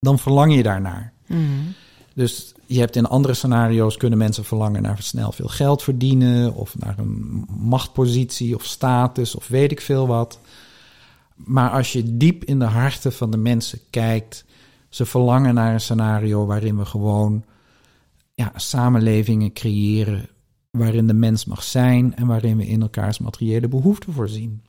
dan 0.00 0.18
verlang 0.18 0.54
je 0.54 0.62
daarnaar. 0.62 1.12
Mm. 1.26 1.74
Dus 2.14 2.54
je 2.72 2.78
hebt 2.78 2.96
in 2.96 3.06
andere 3.06 3.34
scenario's 3.34 3.96
kunnen 3.96 4.18
mensen 4.18 4.44
verlangen 4.44 4.82
naar 4.82 5.02
snel 5.02 5.32
veel 5.32 5.48
geld 5.48 5.82
verdienen, 5.82 6.54
of 6.54 6.78
naar 6.78 6.98
een 6.98 7.44
machtpositie 7.58 8.54
of 8.54 8.64
status 8.64 9.34
of 9.34 9.48
weet 9.48 9.70
ik 9.70 9.80
veel 9.80 10.06
wat. 10.06 10.40
Maar 11.34 11.70
als 11.70 11.92
je 11.92 12.16
diep 12.16 12.44
in 12.44 12.58
de 12.58 12.64
harten 12.64 13.12
van 13.12 13.30
de 13.30 13.36
mensen 13.36 13.78
kijkt, 13.90 14.44
ze 14.88 15.04
verlangen 15.04 15.54
naar 15.54 15.72
een 15.72 15.80
scenario 15.80 16.46
waarin 16.46 16.78
we 16.78 16.84
gewoon 16.84 17.44
ja, 18.34 18.52
samenlevingen 18.54 19.52
creëren 19.52 20.28
waarin 20.70 21.06
de 21.06 21.14
mens 21.14 21.44
mag 21.44 21.62
zijn 21.62 22.16
en 22.16 22.26
waarin 22.26 22.56
we 22.56 22.66
in 22.66 22.82
elkaars 22.82 23.18
materiële 23.18 23.68
behoeften 23.68 24.12
voorzien. 24.12 24.62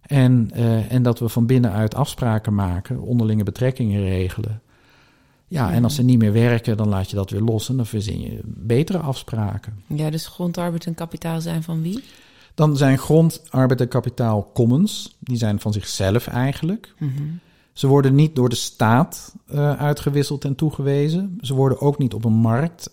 En, 0.00 0.50
uh, 0.56 0.92
en 0.92 1.02
dat 1.02 1.18
we 1.18 1.28
van 1.28 1.46
binnenuit 1.46 1.94
afspraken 1.94 2.54
maken, 2.54 3.00
onderlinge 3.00 3.42
betrekkingen 3.42 4.00
regelen. 4.00 4.62
Ja, 5.48 5.72
en 5.72 5.84
als 5.84 5.94
ze 5.94 6.02
niet 6.02 6.18
meer 6.18 6.32
werken, 6.32 6.76
dan 6.76 6.88
laat 6.88 7.10
je 7.10 7.16
dat 7.16 7.30
weer 7.30 7.40
los 7.40 7.68
en 7.68 7.76
dan 7.76 7.86
verzin 7.86 8.20
je 8.20 8.40
betere 8.44 8.98
afspraken. 8.98 9.82
Ja, 9.86 10.10
dus 10.10 10.26
grond, 10.26 10.58
arbeid 10.58 10.86
en 10.86 10.94
kapitaal 10.94 11.40
zijn 11.40 11.62
van 11.62 11.82
wie? 11.82 12.04
Dan 12.54 12.76
zijn 12.76 12.98
grond, 12.98 13.42
arbeid 13.50 13.80
en 13.80 13.88
kapitaal 13.88 14.50
commons. 14.54 15.16
Die 15.20 15.36
zijn 15.36 15.60
van 15.60 15.72
zichzelf 15.72 16.26
eigenlijk. 16.26 16.94
Mm 16.98 17.40
Ze 17.72 17.86
worden 17.86 18.14
niet 18.14 18.36
door 18.36 18.48
de 18.48 18.56
staat 18.56 19.34
uh, 19.52 19.72
uitgewisseld 19.72 20.44
en 20.44 20.54
toegewezen. 20.54 21.38
Ze 21.40 21.54
worden 21.54 21.80
ook 21.80 21.98
niet 21.98 22.14
op 22.14 22.24
een 22.24 22.32
markt 22.32 22.90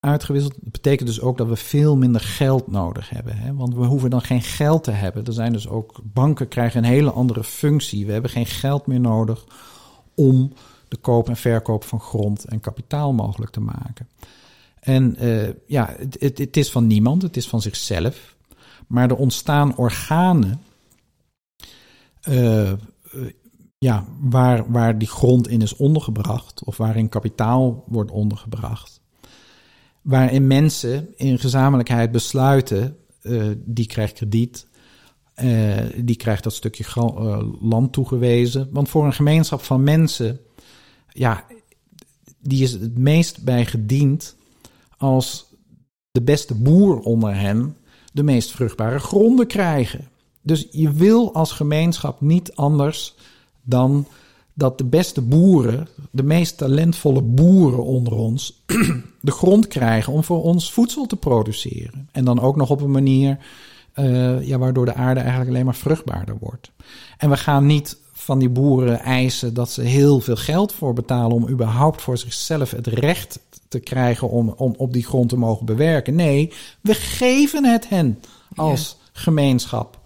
uitgewisseld. 0.00 0.54
Dat 0.60 0.72
betekent 0.72 1.08
dus 1.08 1.20
ook 1.20 1.38
dat 1.38 1.48
we 1.48 1.56
veel 1.56 1.96
minder 1.96 2.20
geld 2.20 2.66
nodig 2.70 3.10
hebben. 3.10 3.36
Hè? 3.36 3.54
Want 3.54 3.74
we 3.74 3.84
hoeven 3.84 4.10
dan 4.10 4.22
geen 4.22 4.42
geld 4.42 4.84
te 4.84 4.90
hebben. 4.90 5.24
Er 5.24 5.32
zijn 5.32 5.52
dus 5.52 5.68
ook 5.68 6.00
banken 6.04 6.48
krijgen 6.48 6.84
een 6.84 6.90
hele 6.90 7.10
andere 7.10 7.44
functie. 7.44 8.06
We 8.06 8.12
hebben 8.12 8.30
geen 8.30 8.46
geld 8.46 8.86
meer 8.86 9.00
nodig 9.00 9.44
om 10.14 10.52
de 10.88 10.96
koop 10.96 11.28
en 11.28 11.36
verkoop 11.36 11.84
van 11.84 12.00
grond 12.00 12.44
en 12.44 12.60
kapitaal 12.60 13.12
mogelijk 13.12 13.52
te 13.52 13.60
maken. 13.60 14.08
En 14.80 15.24
uh, 15.24 15.48
ja, 15.66 15.94
het, 16.18 16.38
het, 16.38 16.56
is 16.56 16.70
van 16.70 16.86
niemand, 16.86 17.22
het 17.22 17.36
is 17.36 17.48
van 17.48 17.60
zichzelf. 17.60 18.36
Maar 18.86 19.10
er 19.10 19.16
ontstaan 19.16 19.76
organen 19.76 20.60
uh, 22.28 22.72
ja, 23.78 24.04
waar, 24.20 24.72
waar 24.72 24.98
die 24.98 25.08
grond 25.08 25.48
in 25.48 25.62
is 25.62 25.76
ondergebracht, 25.76 26.64
of 26.64 26.76
waarin 26.76 27.08
kapitaal 27.08 27.84
wordt 27.86 28.10
ondergebracht. 28.10 29.00
Waarin 30.02 30.46
mensen 30.46 31.16
in 31.16 31.38
gezamenlijkheid 31.38 32.12
besluiten, 32.12 32.96
uh, 33.22 33.52
die 33.56 33.86
krijgt 33.86 34.12
krediet, 34.12 34.66
die 35.96 36.16
krijgt 36.16 36.42
dat 36.42 36.52
stukje 36.52 36.84
land 37.60 37.92
toegewezen. 37.92 38.68
Want 38.72 38.88
voor 38.88 39.04
een 39.04 39.12
gemeenschap 39.12 39.60
van 39.60 39.82
mensen 39.82 40.40
ja, 41.18 41.44
die 42.40 42.62
is 42.62 42.72
het 42.72 42.98
meest 42.98 43.44
bij 43.44 43.66
gediend 43.66 44.36
als 44.96 45.46
de 46.10 46.22
beste 46.22 46.54
boer 46.54 46.98
onder 46.98 47.34
hen 47.34 47.76
de 48.12 48.22
meest 48.22 48.50
vruchtbare 48.50 48.98
gronden 48.98 49.46
krijgen. 49.46 50.08
Dus 50.42 50.66
je 50.70 50.92
wil 50.92 51.34
als 51.34 51.52
gemeenschap 51.52 52.20
niet 52.20 52.54
anders 52.54 53.14
dan 53.62 54.06
dat 54.54 54.78
de 54.78 54.84
beste 54.84 55.20
boeren, 55.20 55.88
de 56.10 56.22
meest 56.22 56.58
talentvolle 56.58 57.22
boeren 57.22 57.84
onder 57.84 58.12
ons, 58.12 58.62
de 59.20 59.30
grond 59.30 59.66
krijgen 59.66 60.12
om 60.12 60.24
voor 60.24 60.42
ons 60.42 60.72
voedsel 60.72 61.06
te 61.06 61.16
produceren. 61.16 62.08
En 62.12 62.24
dan 62.24 62.40
ook 62.40 62.56
nog 62.56 62.70
op 62.70 62.80
een 62.80 62.90
manier 62.90 63.38
uh, 63.94 64.46
ja, 64.46 64.58
waardoor 64.58 64.84
de 64.84 64.94
aarde 64.94 65.20
eigenlijk 65.20 65.50
alleen 65.50 65.64
maar 65.64 65.74
vruchtbaarder 65.74 66.38
wordt. 66.40 66.70
En 67.16 67.30
we 67.30 67.36
gaan 67.36 67.66
niet 67.66 67.98
van 68.28 68.38
die 68.38 68.48
boeren 68.48 69.00
eisen 69.00 69.54
dat 69.54 69.70
ze 69.70 69.82
heel 69.82 70.20
veel 70.20 70.36
geld 70.36 70.72
voor 70.72 70.92
betalen 70.92 71.36
om 71.36 71.48
überhaupt 71.48 72.02
voor 72.02 72.18
zichzelf 72.18 72.70
het 72.70 72.86
recht 72.86 73.40
te 73.68 73.78
krijgen 73.78 74.28
om, 74.28 74.54
om 74.56 74.74
op 74.76 74.92
die 74.92 75.04
grond 75.04 75.28
te 75.28 75.36
mogen 75.36 75.66
bewerken. 75.66 76.14
Nee, 76.14 76.52
we 76.80 76.94
geven 76.94 77.64
het 77.64 77.88
hen 77.88 78.20
als 78.54 78.96
gemeenschap. 79.12 80.00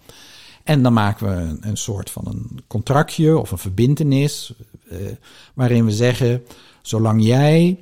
En 0.64 0.83
dan 0.83 0.93
maken 0.93 1.27
we 1.27 1.43
een, 1.43 1.59
een, 1.61 1.77
soort 1.77 2.11
van 2.11 2.25
een 2.27 2.61
contractje 2.66 3.39
of 3.39 3.51
een 3.51 3.59
verbintenis, 3.59 4.55
uh, 4.93 4.99
waarin 5.55 5.85
we 5.85 5.93
zeggen: 5.93 6.43
zolang 6.83 7.25
jij 7.25 7.79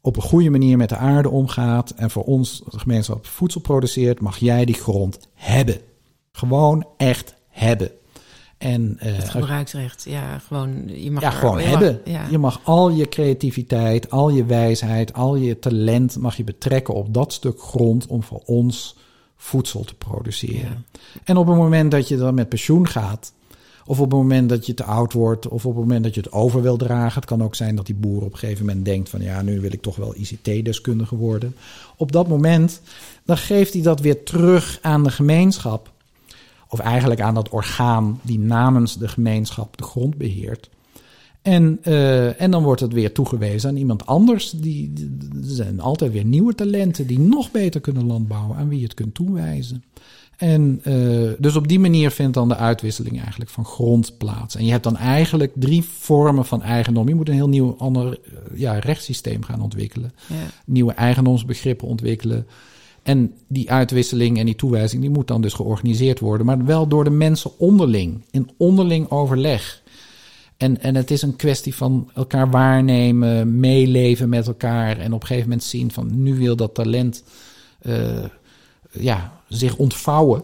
op 0.00 0.16
een 0.16 0.22
goede 0.22 0.50
manier 0.50 0.76
met 0.76 0.88
de 0.88 0.96
aarde 0.96 1.30
omgaat 1.30 1.90
en 1.90 2.10
voor 2.10 2.24
ons 2.24 2.62
de 2.70 2.78
gemeenschap 2.78 3.26
voedsel 3.26 3.60
produceert, 3.60 4.20
mag 4.20 4.38
jij 4.38 4.64
die 4.64 4.74
grond 4.74 5.18
hebben. 5.34 5.80
Gewoon 6.32 6.86
echt 6.96 7.34
hebben. 7.48 7.97
En, 8.58 8.98
uh, 9.02 9.16
het 9.16 9.28
gebruiksrecht, 9.28 10.04
ja, 10.08 10.38
gewoon. 10.38 10.88
Je 10.88 11.10
mag 11.10 11.22
ja, 11.22 11.30
gewoon 11.30 11.58
hebben. 11.58 12.00
Je 12.30 12.38
mag 12.38 12.60
al 12.62 12.90
je 12.90 13.08
creativiteit, 13.08 14.10
al 14.10 14.28
je 14.30 14.44
wijsheid, 14.44 15.12
al 15.12 15.36
je 15.36 15.58
talent 15.58 16.16
mag 16.16 16.36
je 16.36 16.44
betrekken 16.44 16.94
op 16.94 17.14
dat 17.14 17.32
stuk 17.32 17.60
grond 17.60 18.06
om 18.06 18.22
voor 18.22 18.42
ons 18.44 18.96
voedsel 19.36 19.84
te 19.84 19.94
produceren. 19.94 20.86
En 21.24 21.36
op 21.36 21.46
het 21.46 21.56
moment 21.56 21.90
dat 21.90 22.08
je 22.08 22.16
dan 22.16 22.34
met 22.34 22.48
pensioen 22.48 22.88
gaat, 22.88 23.32
of 23.86 24.00
op 24.00 24.10
het 24.10 24.20
moment 24.20 24.48
dat 24.48 24.66
je 24.66 24.74
te 24.74 24.84
oud 24.84 25.12
wordt, 25.12 25.48
of 25.48 25.66
op 25.66 25.72
het 25.72 25.80
moment 25.80 26.04
dat 26.04 26.14
je 26.14 26.20
het 26.20 26.32
over 26.32 26.62
wil 26.62 26.76
dragen. 26.76 27.14
Het 27.20 27.28
kan 27.28 27.42
ook 27.42 27.54
zijn 27.54 27.76
dat 27.76 27.86
die 27.86 27.94
boer 27.94 28.22
op 28.22 28.32
een 28.32 28.38
gegeven 28.38 28.66
moment 28.66 28.84
denkt 28.84 29.08
van 29.08 29.20
ja, 29.20 29.42
nu 29.42 29.60
wil 29.60 29.72
ik 29.72 29.82
toch 29.82 29.96
wel 29.96 30.14
ICT-deskundige 30.16 31.16
worden. 31.16 31.56
Op 31.96 32.12
dat 32.12 32.28
moment, 32.28 32.80
dan 33.24 33.36
geeft 33.36 33.72
hij 33.72 33.82
dat 33.82 34.00
weer 34.00 34.22
terug 34.22 34.78
aan 34.82 35.02
de 35.02 35.10
gemeenschap 35.10 35.90
of 36.68 36.78
eigenlijk 36.78 37.20
aan 37.20 37.34
dat 37.34 37.48
orgaan 37.48 38.20
die 38.22 38.38
namens 38.38 38.98
de 38.98 39.08
gemeenschap 39.08 39.76
de 39.76 39.84
grond 39.84 40.16
beheert. 40.16 40.70
En, 41.42 41.78
uh, 41.84 42.40
en 42.40 42.50
dan 42.50 42.62
wordt 42.62 42.80
het 42.80 42.92
weer 42.92 43.12
toegewezen 43.12 43.70
aan 43.70 43.76
iemand 43.76 44.06
anders. 44.06 44.50
Die, 44.50 44.92
er 45.32 45.38
zijn 45.42 45.80
altijd 45.80 46.12
weer 46.12 46.24
nieuwe 46.24 46.54
talenten 46.54 47.06
die 47.06 47.18
nog 47.18 47.50
beter 47.50 47.80
kunnen 47.80 48.06
landbouwen, 48.06 48.56
aan 48.56 48.68
wie 48.68 48.78
je 48.78 48.84
het 48.84 48.94
kunt 48.94 49.14
toewijzen. 49.14 49.84
En 50.36 50.80
uh, 50.84 51.30
dus 51.38 51.56
op 51.56 51.68
die 51.68 51.80
manier 51.80 52.10
vindt 52.10 52.34
dan 52.34 52.48
de 52.48 52.56
uitwisseling 52.56 53.20
eigenlijk 53.20 53.50
van 53.50 53.64
grond 53.64 54.18
plaats. 54.18 54.56
En 54.56 54.64
je 54.64 54.70
hebt 54.70 54.84
dan 54.84 54.96
eigenlijk 54.96 55.52
drie 55.54 55.84
vormen 55.84 56.44
van 56.44 56.62
eigendom. 56.62 57.08
Je 57.08 57.14
moet 57.14 57.28
een 57.28 57.34
heel 57.34 57.48
nieuw 57.48 57.74
ander 57.78 58.06
uh, 58.06 58.58
ja, 58.58 58.78
rechtssysteem 58.78 59.42
gaan 59.42 59.60
ontwikkelen. 59.62 60.12
Ja. 60.26 60.34
Nieuwe 60.64 60.92
eigendomsbegrippen 60.92 61.88
ontwikkelen. 61.88 62.46
En 63.02 63.34
die 63.46 63.70
uitwisseling 63.70 64.38
en 64.38 64.46
die 64.46 64.56
toewijzing, 64.56 65.00
die 65.00 65.10
moet 65.10 65.26
dan 65.26 65.40
dus 65.40 65.52
georganiseerd 65.52 66.20
worden, 66.20 66.46
maar 66.46 66.64
wel 66.64 66.86
door 66.88 67.04
de 67.04 67.10
mensen 67.10 67.58
onderling, 67.58 68.22
in 68.30 68.50
onderling 68.56 69.10
overleg. 69.10 69.82
En, 70.56 70.80
en 70.80 70.94
het 70.94 71.10
is 71.10 71.22
een 71.22 71.36
kwestie 71.36 71.74
van 71.74 72.10
elkaar 72.14 72.50
waarnemen, 72.50 73.60
meeleven 73.60 74.28
met 74.28 74.46
elkaar 74.46 74.98
en 74.98 75.12
op 75.12 75.20
een 75.20 75.26
gegeven 75.26 75.48
moment 75.48 75.66
zien 75.66 75.92
van 75.92 76.22
nu 76.22 76.34
wil 76.34 76.56
dat 76.56 76.74
talent 76.74 77.24
uh, 77.82 78.24
ja, 78.90 79.40
zich 79.48 79.76
ontvouwen. 79.76 80.42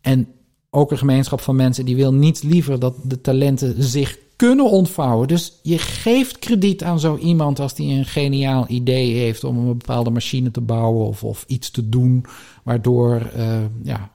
En 0.00 0.28
ook 0.70 0.90
een 0.90 0.98
gemeenschap 0.98 1.40
van 1.40 1.56
mensen 1.56 1.84
die 1.84 1.96
wil 1.96 2.14
niets 2.14 2.42
liever 2.42 2.78
dat 2.78 2.94
de 3.02 3.20
talenten 3.20 3.82
zich 3.82 4.18
kunnen 4.40 4.70
ontvouwen. 4.70 5.28
Dus 5.28 5.52
je 5.62 5.78
geeft 5.78 6.38
krediet 6.38 6.82
aan 6.82 7.00
zo 7.00 7.16
iemand 7.16 7.60
als 7.60 7.74
die 7.74 7.98
een 7.98 8.04
geniaal 8.04 8.64
idee 8.68 9.14
heeft 9.14 9.44
om 9.44 9.58
een 9.58 9.78
bepaalde 9.78 10.10
machine 10.10 10.50
te 10.50 10.60
bouwen 10.60 11.06
of, 11.06 11.24
of 11.24 11.44
iets 11.46 11.70
te 11.70 11.88
doen, 11.88 12.24
waardoor, 12.62 13.30
uh, 13.36 13.58
ja, 13.82 14.10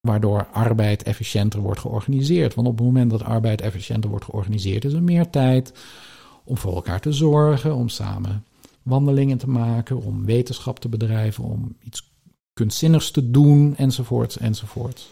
waardoor 0.00 0.46
arbeid 0.52 1.02
efficiënter 1.02 1.60
wordt 1.60 1.80
georganiseerd. 1.80 2.54
Want 2.54 2.68
op 2.68 2.76
het 2.76 2.86
moment 2.86 3.10
dat 3.10 3.22
arbeid 3.22 3.60
efficiënter 3.60 4.10
wordt 4.10 4.24
georganiseerd, 4.24 4.84
is 4.84 4.92
er 4.92 5.02
meer 5.02 5.30
tijd 5.30 5.72
om 6.44 6.56
voor 6.56 6.74
elkaar 6.74 7.00
te 7.00 7.12
zorgen, 7.12 7.74
om 7.74 7.88
samen 7.88 8.44
wandelingen 8.82 9.38
te 9.38 9.48
maken, 9.48 10.02
om 10.02 10.24
wetenschap 10.24 10.78
te 10.78 10.88
bedrijven, 10.88 11.44
om 11.44 11.76
iets 11.84 12.12
kunstzinnigs 12.52 13.10
te 13.10 13.30
doen, 13.30 13.76
enzovoorts, 13.76 14.38
enzovoorts. 14.38 15.08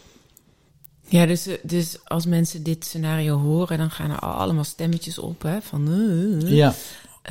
Ja, 1.11 1.25
dus, 1.25 1.47
eh, 1.47 1.57
dus 1.63 1.97
als 2.05 2.25
mensen 2.25 2.63
dit 2.63 2.85
scenario 2.85 3.37
horen, 3.37 3.77
dan 3.77 3.91
gaan 3.91 4.09
er 4.09 4.19
allemaal 4.19 4.63
stemmetjes 4.63 5.19
op. 5.19 5.41
Hè, 5.41 5.61
van, 5.61 5.89
uh, 5.89 6.51
ja. 6.51 6.73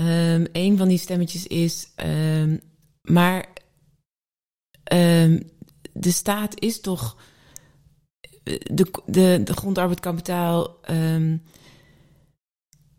Um, 0.00 0.46
een 0.52 0.78
van 0.78 0.88
die 0.88 0.98
stemmetjes 0.98 1.46
is, 1.46 1.88
um, 2.04 2.60
maar 3.02 3.46
ehm, 4.84 5.40
de 5.92 6.10
staat 6.10 6.60
is 6.60 6.80
toch 6.80 7.16
de, 8.42 8.90
de, 9.06 9.40
de 9.44 9.52
grondarbeidkapitaal. 9.52 10.76
ehm 10.82 11.36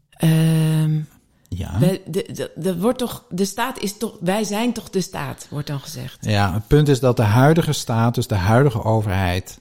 ehm, 0.10 1.02
Ja. 1.50 1.78
de, 1.80 2.02
de, 2.06 2.52
de, 2.56 2.80
wordt 2.80 2.98
toch, 2.98 3.26
de 3.30 3.46
staat 3.46 3.80
is 3.80 3.98
toch, 3.98 4.18
wij 4.20 4.44
zijn 4.44 4.74
toch 4.74 4.90
de 4.90 5.02
staat, 5.02 5.48
wordt 5.50 5.68
dan 5.68 5.80
gezegd. 5.80 6.26
Ja, 6.26 6.54
het 6.54 6.68
punt 6.68 6.88
is 6.88 7.00
dat 7.00 7.18
de 7.18 7.24
huidige 7.24 7.74
staat, 7.74 8.16
dus 8.16 8.28
de 8.28 8.36
huidige 8.36 8.84
overheid, 8.84 9.60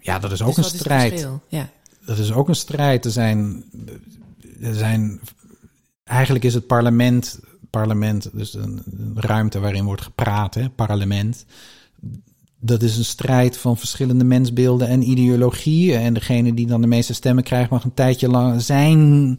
ja, 0.00 0.18
dat 0.18 0.32
is 0.32 0.42
ook 0.42 0.54
Dus 0.54 0.56
een 0.56 0.64
is 0.64 0.70
het 0.70 0.80
strijd. 0.80 1.28
Ja. 1.48 1.70
dat 2.04 2.18
is 2.18 2.32
ook 2.32 2.48
een 2.48 2.54
strijd. 2.54 3.04
Er 3.04 3.10
zijn, 3.10 3.64
er 4.60 4.74
zijn 4.74 5.20
eigenlijk 6.04 6.44
is 6.44 6.54
het 6.54 6.66
parlement, 6.66 7.40
parlement, 7.70 8.30
dus 8.32 8.54
een, 8.54 8.82
een 8.98 9.12
ruimte 9.14 9.58
waarin 9.58 9.84
wordt 9.84 10.02
gepraat, 10.02 10.54
hè, 10.54 10.70
parlement. 10.70 11.44
Dat 12.60 12.82
is 12.82 12.96
een 12.96 13.04
strijd 13.04 13.56
van 13.56 13.76
verschillende 13.76 14.24
mensbeelden 14.24 14.88
en 14.88 15.10
ideologieën. 15.10 16.00
En 16.00 16.14
degene 16.14 16.54
die 16.54 16.66
dan 16.66 16.80
de 16.80 16.86
meeste 16.86 17.14
stemmen 17.14 17.44
krijgt, 17.44 17.70
mag 17.70 17.84
een 17.84 17.94
tijdje 17.94 18.28
lang 18.28 18.62
zijn 18.62 19.38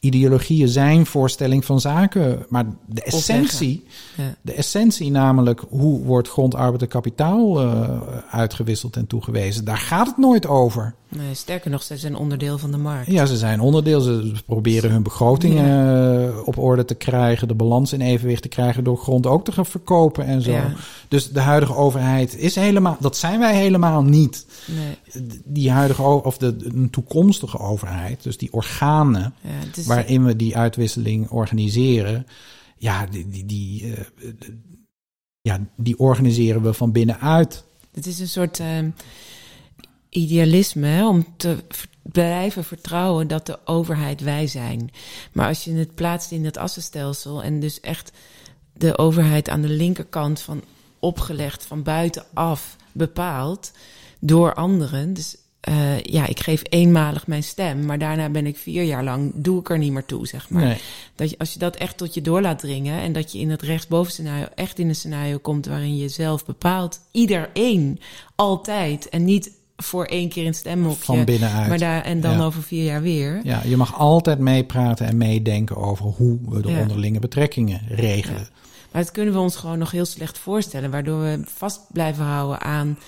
ideologieën, 0.00 0.68
zijn 0.68 1.06
voorstelling 1.06 1.64
van 1.64 1.80
zaken. 1.80 2.46
Maar 2.48 2.64
de 2.86 3.02
essentie, 3.02 3.84
Ja. 4.16 4.34
de 4.42 4.52
essentie 4.52 5.10
namelijk 5.10 5.62
hoe 5.68 6.04
wordt 6.04 6.28
grondarbeid 6.28 6.82
en 6.82 6.88
kapitaal 6.88 7.60
eh, 7.62 7.88
uitgewisseld 8.30 8.96
en 8.96 9.06
toegewezen, 9.06 9.64
daar 9.64 9.76
gaat 9.78 10.06
het 10.06 10.16
nooit 10.16 10.46
over. 10.46 10.94
Nee, 11.08 11.34
sterker 11.34 11.70
nog, 11.70 11.82
ze 11.82 11.96
zijn 11.96 12.16
onderdeel 12.16 12.58
van 12.58 12.70
de 12.70 12.76
markt. 12.76 13.10
Ja, 13.10 13.26
ze 13.26 13.36
zijn 13.36 13.60
onderdeel. 13.60 14.00
Ze 14.00 14.32
proberen 14.46 14.90
hun 14.90 15.02
begrotingen 15.02 16.28
eh, 16.28 16.46
op 16.46 16.58
orde 16.58 16.84
te 16.84 16.94
krijgen, 16.94 17.48
de 17.48 17.54
balans 17.54 17.92
in 17.92 18.00
evenwicht 18.00 18.42
te 18.42 18.48
krijgen 18.48 18.84
door 18.84 18.96
grond 18.98 19.26
ook 19.26 19.44
te 19.44 19.52
gaan 19.52 19.66
verkopen 19.66 20.24
en 20.26 20.42
zo. 20.42 20.50
Ja. 20.50 20.72
Dus 21.08 21.30
de 21.30 21.40
huidige 21.40 21.74
overheid 21.74 22.36
is 22.38 22.54
helemaal, 22.54 22.96
dat 23.00 23.16
zijn 23.16 23.38
wij 23.38 23.56
helemaal 23.56 24.02
niet. 24.02 24.46
Nee, 24.66 24.96
Die 25.44 25.70
huidige, 25.70 26.02
of 26.02 26.38
de, 26.38 26.56
een 26.58 26.90
toekomstige 26.90 27.58
overheid, 27.58 28.22
dus 28.22 28.38
die 28.38 28.52
organen 28.52 29.34
ja, 29.40 29.82
waarin 29.86 30.24
we 30.24 30.36
die 30.36 30.56
uitwisseling 30.56 31.30
organiseren, 31.30 32.26
ja, 32.76 33.06
die, 33.06 33.28
die, 33.28 33.46
die, 33.46 33.94
eh, 33.94 34.04
ja, 35.40 35.60
die 35.76 35.98
organiseren 35.98 36.62
we 36.62 36.72
van 36.72 36.92
binnenuit. 36.92 37.64
het 37.92 38.06
is 38.06 38.18
een 38.18 38.28
soort 38.28 38.60
ehm, 38.60 38.90
idealisme 40.08 40.86
hè, 40.86 41.08
om 41.08 41.26
te 41.36 41.56
blijven 42.02 42.64
vertrouwen 42.64 43.28
dat 43.28 43.46
de 43.46 43.58
overheid 43.64 44.20
wij 44.20 44.46
zijn. 44.46 44.90
Maar 45.32 45.48
als 45.48 45.64
je 45.64 45.72
het 45.72 45.94
plaatst 45.94 46.30
in 46.30 46.44
het 46.44 46.56
assenstelsel 46.56 47.42
en 47.42 47.60
dus 47.60 47.80
echt 47.80 48.12
de 48.72 48.98
overheid 48.98 49.48
aan 49.48 49.62
de 49.62 49.68
linkerkant 49.68 50.40
van 50.40 50.62
opgelegd 50.98 51.64
van 51.64 51.82
buitenaf 51.82 52.76
bepaald 52.92 53.72
door 54.26 54.54
anderen. 54.54 55.14
Dus 55.14 55.36
eh, 55.60 56.00
ja, 56.00 56.26
ik 56.26 56.40
geef 56.40 56.62
eenmalig 56.68 57.26
mijn 57.26 57.42
stem, 57.42 57.84
maar 57.86 57.98
daarna 57.98 58.28
ben 58.28 58.46
ik 58.46 58.56
vier 58.56 58.82
jaar 58.82 59.04
lang, 59.04 59.32
doe 59.34 59.60
ik 59.60 59.70
er 59.70 59.78
niet 59.78 59.92
meer 59.92 60.04
toe, 60.04 60.26
zeg 60.26 60.50
maar. 60.50 60.64
Nee. 60.64 60.76
Dat 61.14 61.30
je, 61.30 61.38
als 61.38 61.52
je 61.52 61.58
dat 61.58 61.76
echt 61.76 61.96
tot 61.96 62.14
je 62.14 62.22
door 62.22 62.40
laat 62.40 62.58
dringen 62.58 63.00
en 63.00 63.12
dat 63.12 63.32
je 63.32 63.38
in 63.38 63.50
het 63.50 63.62
rechtsboven 63.62 64.12
scenario 64.12 64.46
echt 64.54 64.78
in 64.78 64.88
een 64.88 64.94
scenario 64.94 65.38
komt 65.38 65.66
waarin 65.66 65.96
je 65.96 66.08
zelf 66.08 66.44
bepaalt, 66.44 67.00
iedereen, 67.10 68.00
altijd 68.34 69.08
en 69.08 69.24
niet 69.24 69.50
voor 69.76 70.04
één 70.04 70.28
keer 70.28 70.42
in 70.42 70.48
het 70.48 70.56
stemhokje. 70.58 71.04
Van 71.04 71.24
binnenuit. 71.24 71.68
Maar 71.68 71.78
daar, 71.78 72.02
en 72.02 72.20
dan 72.20 72.36
Ja. 72.38 72.44
over 72.44 72.62
vier 72.62 72.84
jaar 72.84 73.02
weer. 73.02 73.40
Ja, 73.44 73.62
je 73.64 73.76
mag 73.76 73.98
altijd 73.98 74.38
meepraten 74.38 75.06
en 75.06 75.16
meedenken 75.16 75.76
over 75.76 76.04
hoe 76.04 76.38
we 76.48 76.60
de 76.62 76.70
Ja. 76.70 76.80
onderlinge 76.80 77.18
betrekkingen 77.18 77.80
regelen. 77.88 78.40
Ja. 78.40 78.48
Maar 78.92 79.02
dat 79.02 79.12
kunnen 79.12 79.34
we 79.34 79.40
ons 79.40 79.56
gewoon 79.56 79.78
nog 79.78 79.90
heel 79.90 80.04
slecht 80.04 80.38
voorstellen, 80.38 80.90
waardoor 80.90 81.20
we 81.22 81.40
vast 81.44 81.80
blijven 81.92 82.24
houden 82.24 82.60
aan. 82.60 82.98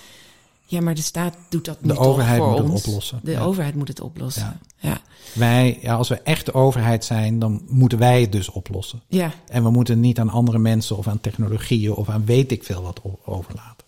Ja, 0.69 0.81
maar 0.81 0.95
de 0.95 1.01
staat 1.01 1.35
doet 1.49 1.65
dat 1.65 1.81
nu 1.81 1.87
De 1.87 1.97
overheid 1.97 2.37
voor 2.37 2.49
moet 2.63 2.73
het 2.77 2.87
oplossen. 2.87 3.19
De 3.23 3.31
Ja. 3.31 3.41
overheid 3.41 3.75
moet 3.75 3.87
het 3.87 4.01
oplossen. 4.01 4.59
Ja. 4.77 4.97
Wij, 5.33 5.77
ja, 5.81 5.95
als 5.95 6.07
we 6.09 6.15
echt 6.15 6.45
de 6.45 6.53
overheid 6.53 7.05
zijn, 7.05 7.39
dan 7.39 7.61
moeten 7.67 7.97
wij 7.97 8.21
het 8.21 8.31
dus 8.31 8.49
oplossen. 8.49 9.01
ja. 9.07 9.31
En 9.47 9.63
we 9.63 9.69
moeten 9.69 9.99
niet 9.99 10.19
aan 10.19 10.29
andere 10.29 10.59
mensen 10.59 10.97
of 10.97 11.07
aan 11.07 11.21
technologieën 11.21 11.93
of 11.93 12.09
aan 12.09 12.25
weet 12.25 12.51
ik 12.51 12.63
veel 12.63 12.81
wat 12.81 13.01
overlaten. 13.25 13.85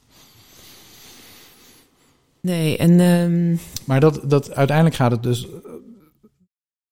Nee, 2.41 2.77
en 2.77 2.99
ehm, 2.99 3.57
Maar 3.85 3.99
dat, 3.99 4.21
dat, 4.23 4.51
uiteindelijk 4.51 4.95
gaat 4.95 5.11
het 5.11 5.23
dus. 5.23 5.47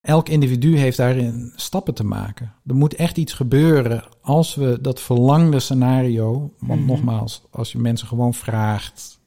Elk 0.00 0.28
individu 0.28 0.76
heeft 0.78 0.96
daarin 0.96 1.52
stappen 1.56 1.94
te 1.94 2.04
maken. 2.04 2.54
Er 2.66 2.74
moet 2.74 2.94
echt 2.94 3.16
iets 3.16 3.32
gebeuren 3.32 4.04
als 4.22 4.54
we 4.54 4.78
dat 4.80 5.00
verlangde 5.00 5.60
scenario. 5.60 6.52
Want 6.58 6.80
Mhm. 6.80 6.88
nogmaals, 6.88 7.42
als 7.50 7.72
je 7.72 7.78
mensen 7.78 8.06
gewoon 8.06 8.34
vraagt, 8.34 9.18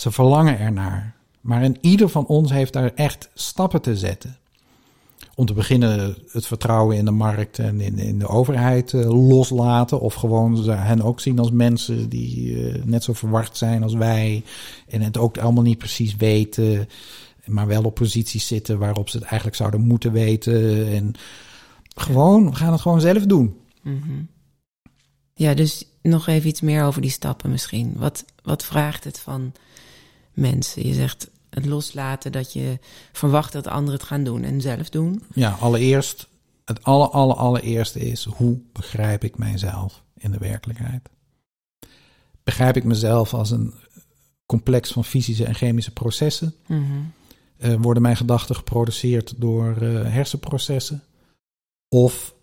ze 0.00 0.10
verlangen 0.10 0.58
ernaar. 0.58 1.14
Maar 1.40 1.62
in 1.62 1.76
ieder 1.80 2.08
van 2.08 2.26
ons 2.26 2.50
heeft 2.50 2.72
daar 2.72 2.92
echt 2.94 3.28
stappen 3.34 3.82
te 3.82 3.96
zetten. 3.96 4.38
Om 5.34 5.46
te 5.46 5.52
beginnen 5.52 6.16
het 6.30 6.46
vertrouwen 6.46 6.96
in 6.96 7.04
de 7.04 7.10
markt 7.10 7.58
en 7.58 7.80
in, 7.80 7.98
in 7.98 8.18
de 8.18 8.26
overheid 8.26 8.94
eh, 8.94 9.28
loslaten. 9.28 10.00
Of 10.00 10.14
gewoon 10.14 10.70
hen 10.70 11.02
ook 11.02 11.20
zien 11.20 11.38
als 11.38 11.50
mensen 11.50 12.08
die 12.08 12.64
eh, 12.70 12.84
net 12.84 13.04
zo 13.04 13.12
verward 13.12 13.56
zijn 13.56 13.82
als 13.82 13.94
wij. 13.94 14.44
En 14.88 15.00
het 15.00 15.18
ook 15.18 15.38
allemaal 15.38 15.62
niet 15.62 15.78
precies 15.78 16.16
weten. 16.16 16.88
Maar 17.44 17.66
wel 17.66 17.82
op 17.82 17.94
posities 17.94 18.46
zitten 18.46 18.78
waarop 18.78 19.08
ze 19.08 19.16
het 19.16 19.26
eigenlijk 19.26 19.56
zouden 19.56 19.80
moeten 19.80 20.12
weten. 20.12 20.88
En 20.88 21.14
gewoon, 21.94 22.50
we 22.50 22.56
gaan 22.56 22.72
het 22.72 22.80
gewoon 22.80 23.00
zelf 23.00 23.26
doen. 23.26 23.56
mhm. 23.82 24.22
ja, 25.34 25.54
dus 25.54 25.86
nog 26.02 26.26
even 26.26 26.48
iets 26.48 26.60
meer 26.60 26.84
over 26.84 27.02
die 27.02 27.10
stappen 27.10 27.50
misschien. 27.50 27.94
Wat, 27.96 28.24
wat 28.42 28.64
vraagt 28.64 29.04
het 29.04 29.18
van 29.18 29.52
mensen? 30.32 30.86
Je 30.86 30.94
zegt 30.94 31.30
het 31.50 31.66
loslaten 31.66 32.32
dat 32.32 32.52
je 32.52 32.78
verwacht 33.12 33.52
dat 33.52 33.66
anderen 33.66 33.98
het 34.00 34.08
gaan 34.08 34.24
doen 34.24 34.42
en 34.42 34.60
zelf 34.60 34.88
doen. 34.88 35.22
Ja, 35.34 35.56
allereerst, 35.60 36.28
het 36.64 36.82
alle, 36.82 37.08
alle, 37.08 37.34
allereerste 37.34 38.00
is, 38.00 38.24
hoe 38.24 38.60
begrijp 38.72 39.24
ik 39.24 39.38
mijzelf 39.38 40.02
in 40.16 40.30
de 40.30 40.38
werkelijkheid? 40.38 41.08
Begrijp 42.42 42.76
ik 42.76 42.84
mezelf 42.84 43.34
als 43.34 43.50
een 43.50 43.74
complex 44.46 44.92
van 44.92 45.04
fysische 45.04 45.44
en 45.44 45.54
chemische 45.54 45.92
processen? 45.92 46.54
Mhm. 46.66 46.82
Eh, 47.56 47.74
worden 47.74 48.02
mijn 48.02 48.16
gedachten 48.16 48.54
geproduceerd 48.54 49.34
door 49.36 49.76
eh, 49.76 50.12
hersenprocessen? 50.12 51.02
Of 51.88 52.34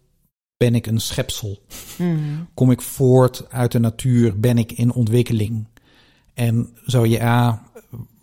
ben 0.57 0.75
ik 0.75 0.87
een 0.87 0.99
schepsel? 1.01 1.59
Mhm. 1.97 2.43
Kom 2.53 2.71
ik 2.71 2.81
voort 2.81 3.49
uit 3.49 3.71
de 3.71 3.79
natuur? 3.79 4.39
Ben 4.39 4.57
ik 4.57 4.71
in 4.71 4.91
ontwikkeling? 4.91 5.67
En 6.33 6.69
zo 6.85 7.05
ja, 7.05 7.63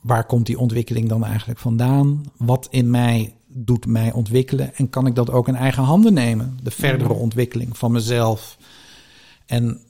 waar 0.05 0.27
komt 0.27 0.47
die 0.47 0.59
ontwikkeling 0.59 1.09
dan 1.09 1.25
eigenlijk 1.25 1.59
vandaan? 1.59 2.25
Wat 2.37 2.67
in 2.71 2.91
mij 2.91 3.35
doet 3.49 3.87
mij 3.87 4.13
ontwikkelen? 4.13 4.75
En 4.75 4.91
kan 4.91 5.07
ik 5.07 5.15
dat 5.15 5.31
ook 5.31 5.49
in 5.49 5.55
eigen 5.57 5.83
handen 5.83 6.13
nemen? 6.15 6.59
De 6.63 6.71
verdere 6.71 7.11
Mhm. 7.13 7.19
ontwikkeling 7.23 7.79
van 7.79 7.93
mezelf. 7.93 8.57
En 9.47 9.81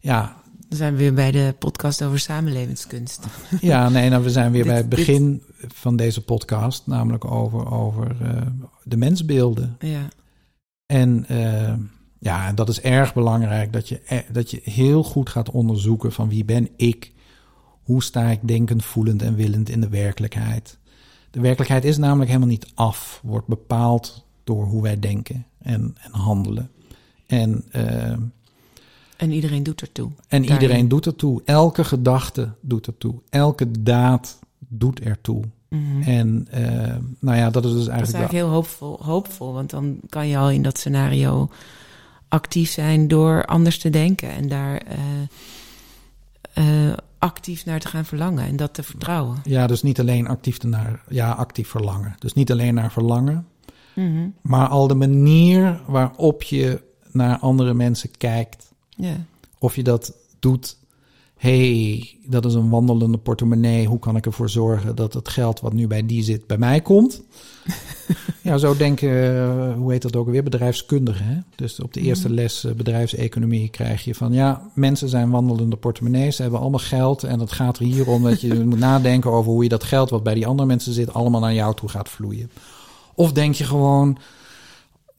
ja, 0.00 0.36
Dan 0.68 0.78
zijn 0.78 0.92
we 0.92 0.98
weer 0.98 1.14
bij 1.14 1.30
de 1.30 1.54
podcast 1.58 2.02
over 2.02 2.18
samenlevingskunst. 2.18 3.26
ja 3.60 3.88
nee, 3.88 4.08
nou, 4.10 4.22
we 4.22 4.30
zijn 4.30 4.52
weer 4.52 4.62
Dit- 4.64 4.70
bij 4.72 4.80
het 4.80 4.90
dit- 4.90 4.98
begin 4.98 5.42
van 5.74 5.96
deze 5.96 6.24
podcast, 6.24 6.86
namelijk 6.86 7.24
over, 7.24 7.70
over 7.72 8.16
eh, 8.22 8.42
de 8.84 8.96
mensbeelden. 8.96 9.76
Ja, 9.78 10.08
En 10.86 11.24
eh, 11.28 11.74
ja, 12.18 12.52
dat 12.52 12.68
is 12.68 12.80
erg 12.80 13.14
belangrijk 13.14 13.72
dat 13.72 13.88
je, 13.88 14.00
eh, 14.00 14.18
dat 14.32 14.50
je 14.50 14.60
heel 14.64 15.02
goed 15.04 15.28
gaat 15.28 15.50
onderzoeken 15.50 16.12
van 16.12 16.28
wie 16.28 16.44
ben 16.44 16.68
ik? 16.76 17.12
Hoe 17.90 18.02
sta 18.02 18.28
ik 18.28 18.38
denkend, 18.42 18.84
voelend 18.84 19.22
en 19.22 19.34
willend 19.34 19.68
in 19.68 19.80
de 19.80 19.88
werkelijkheid? 19.88 20.78
De 21.30 21.40
werkelijkheid 21.40 21.84
is 21.84 21.96
namelijk 21.96 22.28
helemaal 22.28 22.48
niet 22.48 22.66
af, 22.74 23.20
wordt 23.22 23.46
bepaald 23.46 24.24
door 24.44 24.64
hoe 24.64 24.82
wij 24.82 24.98
denken 24.98 25.46
en, 25.62 25.96
en 26.00 26.12
handelen. 26.12 26.70
En, 27.26 27.64
eh, 27.70 28.10
en 29.16 29.30
iedereen 29.30 29.62
doet 29.62 29.80
ertoe. 29.80 30.10
en 30.28 30.42
Daarin. 30.42 30.62
iedereen 30.62 30.88
doet 30.88 31.06
ertoe. 31.06 31.42
Elke 31.44 31.84
gedachte 31.84 32.52
doet 32.60 32.86
ertoe. 32.86 33.14
Elke 33.28 33.82
daad 33.82 34.38
doet 34.58 35.00
ertoe. 35.00 35.42
Mhm. 35.68 36.02
En 36.02 36.46
eh, 36.50 36.96
nou 37.18 37.36
ja, 37.36 37.50
dat 37.50 37.64
is 37.64 37.72
dus 37.72 37.84
Dat 37.84 37.88
is 37.88 37.88
eigenlijk... 37.88 38.14
eigenlijk 38.14 38.32
heel 38.32 38.48
hoopvol, 38.48 38.98
hoopvol, 39.02 39.52
want 39.52 39.70
dan 39.70 40.00
kan 40.08 40.28
je 40.28 40.36
al 40.36 40.50
in 40.50 40.62
dat 40.62 40.78
scenario 40.78 41.50
actief 42.28 42.70
zijn 42.70 43.08
door 43.08 43.44
anders 43.44 43.78
te 43.78 43.90
denken 43.90 44.30
en 44.30 44.48
daar 44.48 44.76
eh, 44.76 44.98
eh, 46.66 46.92
actief 47.18 47.64
naar 47.64 47.80
te 47.80 47.88
gaan 47.88 48.04
verlangen 48.04 48.44
en 48.44 48.56
dat 48.56 48.74
te 48.74 48.82
vertrouwen. 48.82 49.38
Ja, 49.44 49.66
dus 49.66 49.82
niet 49.82 50.00
alleen 50.00 50.28
actief 50.28 50.62
naar, 50.62 51.02
ja, 51.08 51.30
actief 51.30 51.68
verlangen. 51.68 52.14
Dus 52.18 52.32
niet 52.32 52.50
alleen 52.50 52.74
naar 52.74 52.92
verlangen, 52.92 53.46
Mhm. 53.94 54.28
maar 54.42 54.68
al 54.68 54.86
de 54.86 54.94
manier 54.94 55.80
waarop 55.86 56.42
je 56.42 56.82
naar 57.12 57.38
andere 57.38 57.74
mensen 57.74 58.10
kijkt. 58.16 58.72
Ja. 58.88 59.16
Of 59.58 59.76
je 59.76 59.82
dat 59.82 60.12
doet. 60.38 60.76
Hey, 61.40 62.08
dat 62.26 62.44
is 62.44 62.54
een 62.54 62.70
wandelende 62.70 63.18
portemonnee. 63.18 63.86
Hoe 63.86 63.98
kan 63.98 64.16
ik 64.16 64.26
ervoor 64.26 64.50
zorgen 64.50 64.96
dat 64.96 65.12
het 65.12 65.28
geld 65.28 65.60
wat 65.60 65.72
nu 65.72 65.86
bij 65.86 66.06
die 66.06 66.22
zit 66.22 66.46
bij 66.46 66.58
mij 66.58 66.80
komt? 66.80 67.22
Ja, 68.42 68.58
zo 68.58 68.76
denken, 68.76 69.36
eh, 69.36 69.74
hoe 69.74 69.92
heet 69.92 70.02
dat 70.02 70.16
ook 70.16 70.28
weer, 70.28 70.42
bedrijfskundigen. 70.42 71.24
Hè? 71.24 71.36
Dus 71.56 71.80
op 71.80 71.92
de 71.92 72.00
eerste 72.00 72.26
Mhm. 72.26 72.36
les 72.36 72.64
eh, 72.64 72.72
bedrijfseconomie 72.72 73.68
krijg 73.68 74.04
je 74.04 74.14
van... 74.14 74.32
ja, 74.32 74.70
mensen 74.74 75.08
zijn 75.08 75.30
wandelende 75.30 75.76
portemonnees, 75.76 76.36
ze 76.36 76.42
hebben 76.42 76.60
allemaal 76.60 76.78
geld... 76.78 77.22
en 77.22 77.40
het 77.40 77.52
gaat 77.52 77.78
er 77.78 77.84
hier 77.84 78.08
om 78.08 78.22
dat 78.22 78.40
je 78.40 78.64
moet 78.64 78.78
nadenken 78.78 79.30
over 79.30 79.52
hoe 79.52 79.62
je 79.62 79.68
dat 79.68 79.84
geld... 79.84 80.10
wat 80.10 80.22
bij 80.22 80.34
die 80.34 80.46
andere 80.46 80.68
mensen 80.68 80.92
zit, 80.92 81.14
allemaal 81.14 81.40
naar 81.40 81.54
jou 81.54 81.74
toe 81.74 81.88
gaat 81.88 82.08
vloeien. 82.08 82.50
Of 83.14 83.32
denk 83.32 83.54
je 83.54 83.64
gewoon, 83.64 84.18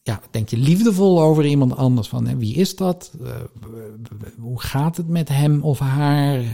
ja, 0.04 0.22
denk 0.32 0.50
je 0.50 0.58
liefdevol 0.58 1.22
over 1.22 1.46
iemand 1.46 1.76
anders. 1.76 2.08
Van 2.08 2.28
hè, 2.28 2.38
wie 2.38 2.56
is 2.56 2.76
dat? 2.76 3.12
Eh, 3.24 3.30
hoe 4.40 4.62
gaat 4.62 4.98
het 4.98 5.08
met 5.08 5.30
hem 5.30 5.62
of 5.62 5.80
haar? 5.80 6.38
Eh, 6.40 6.46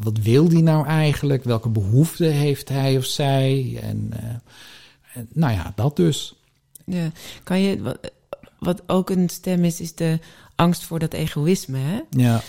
wat 0.00 0.18
wil 0.18 0.48
die 0.48 0.62
nou 0.62 0.86
eigenlijk? 0.86 1.44
Welke 1.44 1.68
behoeften 1.68 2.32
heeft 2.32 2.68
hij 2.68 2.96
of 2.96 3.04
zij? 3.04 3.78
En, 3.82 4.08
eh, 4.12 4.24
en 5.14 5.28
nou 5.32 5.52
ja, 5.52 5.72
dat 5.74 5.96
dus. 5.96 6.34
Ja. 6.84 7.10
Kan 7.42 7.60
je, 7.60 7.82
wat, 7.82 7.98
wat 8.58 8.82
ook 8.86 9.10
een 9.10 9.28
stem 9.28 9.64
is, 9.64 9.80
is 9.80 9.94
de 9.94 10.18
angst 10.54 10.84
voor 10.84 10.98
dat 10.98 11.12
egoïsme. 11.12 11.78
Hè? 11.78 12.00
Ja, 12.10 12.40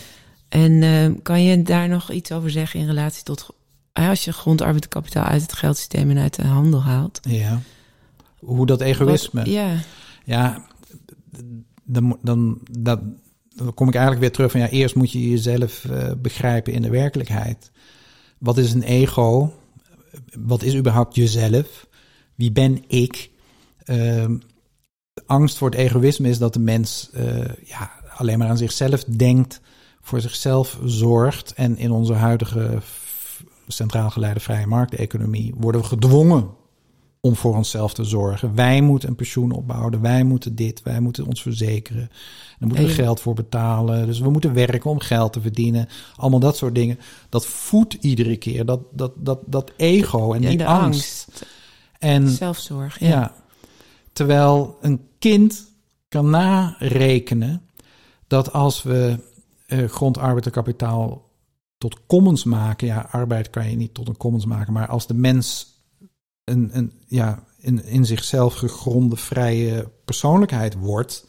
En 0.50 0.84
eh, 0.84 1.22
kan 1.24 1.44
je 1.44 1.62
daar 1.62 1.88
nog 1.90 2.12
iets 2.12 2.32
over 2.32 2.50
zeggen 2.52 2.80
in 2.80 2.86
relatie 2.88 3.24
tot... 3.24 3.48
als 3.94 4.26
je 4.26 4.34
grondarbeidkapitaal 4.34 5.24
uit 5.24 5.42
het 5.42 5.54
geldsysteem 5.54 6.10
en 6.10 6.18
uit 6.18 6.36
de 6.36 6.48
handel 6.48 6.84
haalt? 6.84 7.20
ja. 7.22 7.62
Hoe 8.38 8.66
dat 8.66 8.82
egoïsme. 8.82 9.40
Wat- 9.40 9.50
ja, 9.50 9.76
Ja, 10.28 10.66
dan, 11.84 12.18
dan, 12.22 12.62
dat, 12.72 13.00
dan 13.56 13.74
kom 13.74 13.88
ik 13.88 13.94
eigenlijk 13.94 14.24
weer 14.24 14.32
terug 14.32 14.52
van 14.52 14.60
ja, 14.60 14.70
eerst 14.70 14.96
moet 14.96 15.12
je 15.12 15.30
jezelf 15.30 15.86
eh, 15.86 16.12
begrijpen 16.18 16.74
in 16.74 16.82
de 16.82 16.90
werkelijkheid. 16.90 17.72
Wat 18.38 18.58
is 18.58 18.74
een 18.74 18.84
ego? 18.84 19.54
Wat 20.40 20.64
is 20.64 20.76
überhaupt 20.76 21.16
jezelf? 21.16 21.88
Wie 22.36 22.52
ben 22.52 22.84
ik? 22.88 23.32
De 23.86 24.40
angst 25.26 25.58
voor 25.58 25.70
het 25.70 25.80
egoïsme 25.80 26.30
is 26.30 26.38
dat 26.38 26.54
de 26.54 26.60
mens 26.60 27.10
eh, 27.14 27.54
ja, 27.64 27.92
alleen 28.16 28.38
maar 28.38 28.50
aan 28.50 28.58
zichzelf 28.58 29.04
denkt, 29.04 29.62
voor 30.02 30.22
zichzelf 30.22 30.80
zorgt. 30.84 31.54
En 31.54 31.78
in 31.78 31.92
onze 31.92 32.14
huidige 32.14 32.82
centraal 33.68 34.10
geleide 34.10 34.40
vrije 34.40 34.68
markteconomie 34.68 35.54
worden 35.58 35.82
we 35.82 35.88
gedwongen 35.88 36.50
om 37.22 37.36
voor 37.36 37.56
onszelf 37.56 37.94
te 37.94 38.04
zorgen. 38.04 38.56
Wij 38.56 38.82
moeten 38.82 39.10
een 39.10 39.16
pensioen 39.16 39.52
opbouwen, 39.52 40.02
wij 40.02 40.24
moeten 40.24 40.56
dit, 40.56 40.84
wij 40.84 41.00
moeten 41.00 41.26
ons 41.26 41.42
verzekeren. 41.42 42.10
Daar 42.60 42.68
moeten 42.68 42.86
we 42.86 42.92
geld 42.92 43.20
voor 43.20 43.34
betalen. 43.34 44.06
Dus 44.06 44.20
we 44.20 44.30
moeten 44.30 44.54
werken 44.54 44.90
om 44.90 45.00
geld 45.00 45.34
te 45.34 45.42
verdienen. 45.42 45.88
Allemaal 46.16 46.40
dat 46.40 46.58
soort 46.58 46.76
dingen. 46.76 47.00
Dat 47.30 47.46
voedt 47.46 47.94
iedere 47.94 48.38
keer 48.38 48.66
dat, 48.66 48.82
dat, 48.92 49.12
dat, 49.16 49.40
dat 49.46 49.72
ego 49.78 50.34
en 50.34 50.42
die 50.42 50.58
de 50.58 50.66
angst. 50.66 51.28
angst. 51.28 51.46
En 52.00 52.28
zelfzorg. 52.30 53.00
ja. 53.00 53.08
Ja. 53.08 53.34
Terwijl 54.14 54.78
een 54.82 55.02
kind 55.20 55.66
kan 56.10 56.30
narekenen 56.30 57.62
dat 58.28 58.54
als 58.54 58.84
we 58.84 59.20
eh 59.68 59.90
grondarbeid 59.90 60.46
en 60.46 60.52
kapitaal 60.52 61.30
tot 61.78 62.00
commons 62.08 62.44
maken, 62.44 62.88
ja, 62.88 63.08
arbeid 63.12 63.50
kan 63.50 63.70
je 63.70 63.76
niet 63.76 63.94
tot 63.94 64.08
een 64.08 64.18
commons 64.18 64.46
maken, 64.46 64.74
maar 64.74 64.88
als 64.88 65.08
de 65.08 65.14
mens 65.14 65.77
een, 66.50 66.70
een 66.74 66.92
ja, 67.08 67.44
in, 67.60 67.86
in 67.86 68.06
zichzelf 68.06 68.54
gegronde 68.54 69.16
vrije 69.16 69.90
persoonlijkheid 70.06 70.76
wordt, 70.76 71.26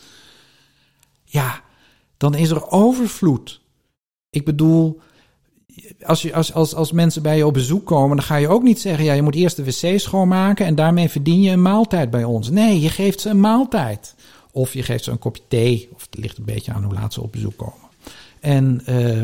ja, 1.24 1.62
dan 2.16 2.34
is 2.34 2.50
er 2.50 2.70
overvloed. 2.70 3.60
Ik 4.30 4.44
bedoel, 4.44 5.00
als, 6.04 6.22
je, 6.22 6.34
als, 6.34 6.52
als, 6.52 6.74
als 6.74 6.92
mensen 6.92 7.22
bij 7.22 7.36
je 7.36 7.46
op 7.46 7.52
bezoek 7.52 7.86
komen, 7.86 8.16
dan 8.16 8.26
ga 8.26 8.36
je 8.36 8.48
ook 8.48 8.62
niet 8.62 8.80
zeggen: 8.80 9.04
ja, 9.04 9.12
je 9.12 9.22
moet 9.22 9.34
eerst 9.34 9.56
de 9.56 9.64
wc 9.64 10.00
schoonmaken 10.00 10.66
en 10.66 10.74
daarmee 10.74 11.08
verdien 11.08 11.40
je 11.40 11.50
een 11.50 11.62
maaltijd 11.62 12.10
bij 12.10 12.24
ons. 12.24 12.50
Nee, 12.50 12.80
je 12.80 12.88
geeft 12.88 13.20
ze 13.20 13.28
een 13.28 13.40
maaltijd. 13.40 14.14
Of 14.50 14.72
je 14.72 14.82
geeft 14.82 15.04
ze 15.04 15.10
een 15.10 15.18
kopje 15.18 15.42
thee, 15.48 15.88
of 15.94 16.06
het 16.10 16.20
ligt 16.20 16.38
een 16.38 16.44
beetje 16.44 16.72
aan 16.72 16.84
hoe 16.84 16.94
laat 16.94 17.12
ze 17.12 17.22
op 17.22 17.32
bezoek 17.32 17.56
komen. 17.56 17.88
En, 18.40 18.82
eh, 18.84 19.22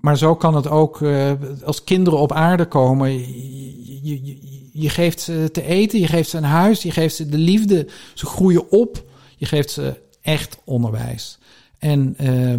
maar 0.00 0.18
zo 0.18 0.34
kan 0.34 0.54
het 0.54 0.68
ook 0.68 1.02
eh, 1.02 1.32
als 1.64 1.84
kinderen 1.84 2.18
op 2.18 2.32
aarde 2.32 2.66
komen. 2.66 3.10
Je, 3.10 4.24
je, 4.24 4.61
je, 4.72 4.88
geeft 4.88 5.20
ze 5.20 5.48
te 5.52 5.62
eten, 5.62 6.00
je 6.00 6.06
geeft 6.06 6.30
ze 6.30 6.36
een 6.36 6.44
huis, 6.44 6.82
je 6.82 6.90
geeft 6.90 7.14
ze 7.14 7.28
de 7.28 7.38
liefde. 7.38 7.86
Ze 8.14 8.26
groeien 8.26 8.70
op, 8.70 9.04
je 9.36 9.46
geeft 9.46 9.70
ze 9.70 10.00
echt 10.20 10.58
onderwijs. 10.64 11.38
En, 11.78 12.14
eh, 12.16 12.52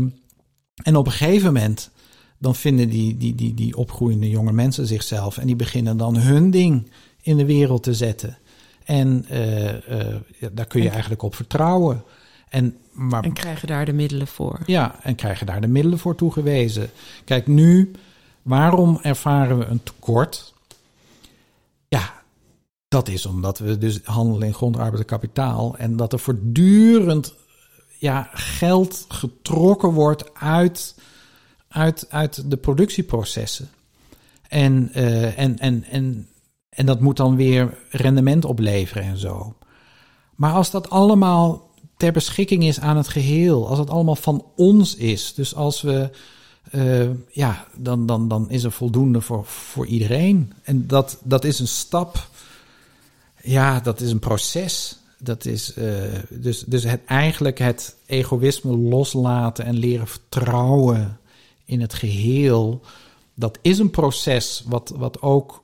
en 0.83 0.95
op 0.95 1.05
een 1.05 1.11
gegeven 1.11 1.53
moment 1.53 1.91
dan 2.37 2.55
vinden 2.55 2.89
die, 2.89 3.17
die, 3.17 3.35
die, 3.35 3.53
die 3.53 3.77
opgroeiende 3.77 4.29
jonge 4.29 4.51
mensen 4.51 4.87
zichzelf 4.87 5.37
en 5.37 5.47
die 5.47 5.55
beginnen 5.55 5.97
dan 5.97 6.17
hun 6.17 6.51
ding 6.51 6.89
in 7.21 7.37
de 7.37 7.45
wereld 7.45 7.83
te 7.83 7.93
zetten. 7.93 8.37
En 8.83 9.25
eh, 9.29 9.69
eh, 9.69 10.15
daar 10.51 10.67
kun 10.67 10.81
je 10.81 10.89
eigenlijk 10.89 11.21
op 11.21 11.35
vertrouwen. 11.35 12.03
En, 12.49 12.77
maar, 12.91 13.23
En 13.23 13.33
krijgen 13.33 13.67
daar 13.67 13.85
de 13.85 13.93
middelen 13.93 14.27
voor. 14.27 14.59
ja, 14.65 14.99
en 15.03 15.15
krijgen 15.15 15.45
daar 15.45 15.61
de 15.61 15.67
middelen 15.67 15.99
voor 15.99 16.15
toegewezen. 16.15 16.89
Kijk, 17.25 17.47
nu, 17.47 17.91
waarom 18.41 18.99
ervaren 19.01 19.57
we 19.57 19.65
een 19.65 19.83
tekort? 19.83 20.52
Dat 22.93 23.07
is 23.07 23.25
omdat 23.25 23.59
we 23.59 23.77
dus 23.77 23.99
handelen 24.03 24.47
in 24.47 24.53
grondarbeid 24.53 24.99
en 24.99 25.05
kapitaal. 25.05 25.77
En 25.77 25.95
dat 25.95 26.13
er 26.13 26.19
voortdurend 26.19 27.33
ja, 27.97 28.29
geld 28.33 29.05
getrokken 29.07 29.89
wordt 29.89 30.33
uit, 30.33 30.95
uit, 31.67 32.05
uit 32.09 32.49
de 32.49 32.57
productieprocessen. 32.57 33.69
En, 34.47 34.89
eh, 34.93 35.39
en, 35.39 35.59
en, 35.59 35.83
en, 35.83 36.27
en 36.69 36.85
dat 36.85 36.99
moet 36.99 37.17
dan 37.17 37.35
weer 37.35 37.77
rendement 37.89 38.45
opleveren 38.45 39.03
en 39.03 39.17
zo. 39.17 39.55
Maar 40.35 40.53
als 40.53 40.71
dat 40.71 40.89
allemaal 40.89 41.69
ter 41.97 42.11
beschikking 42.11 42.63
is 42.63 42.79
aan 42.79 42.97
het 42.97 43.07
geheel, 43.07 43.67
als 43.67 43.79
het 43.79 43.89
allemaal 43.89 44.15
van 44.15 44.45
ons 44.55 44.95
is, 44.95 45.33
dus 45.33 45.55
als 45.55 45.81
we, 45.81 46.09
eh, 46.71 47.09
ja, 47.31 47.67
dan, 47.75 48.05
dan, 48.05 48.27
dan 48.27 48.49
is 48.49 48.63
er 48.63 48.71
voldoende 48.71 49.21
voor, 49.21 49.45
voor 49.45 49.85
iedereen. 49.85 50.53
En 50.63 50.87
dat, 50.87 51.17
dat 51.23 51.43
is 51.43 51.59
een 51.59 51.67
stap, 51.67 52.31
ja, 53.43 53.79
dat 53.79 54.01
is 54.01 54.11
een 54.11 54.19
proces. 54.19 54.97
Dat 55.19 55.45
is 55.45 55.73
eh, 55.73 55.85
dus, 56.29 56.63
dus 56.67 56.83
het, 56.83 57.01
eigenlijk 57.05 57.59
het 57.59 57.95
egoïsme 58.05 58.77
loslaten 58.77 59.65
en 59.65 59.75
leren 59.77 60.07
vertrouwen 60.07 61.17
in 61.65 61.81
het 61.81 61.93
geheel. 61.93 62.81
Dat 63.33 63.59
is 63.61 63.77
een 63.79 63.89
proces 63.89 64.63
wat, 64.67 64.93
wat 64.95 65.21
ook 65.21 65.63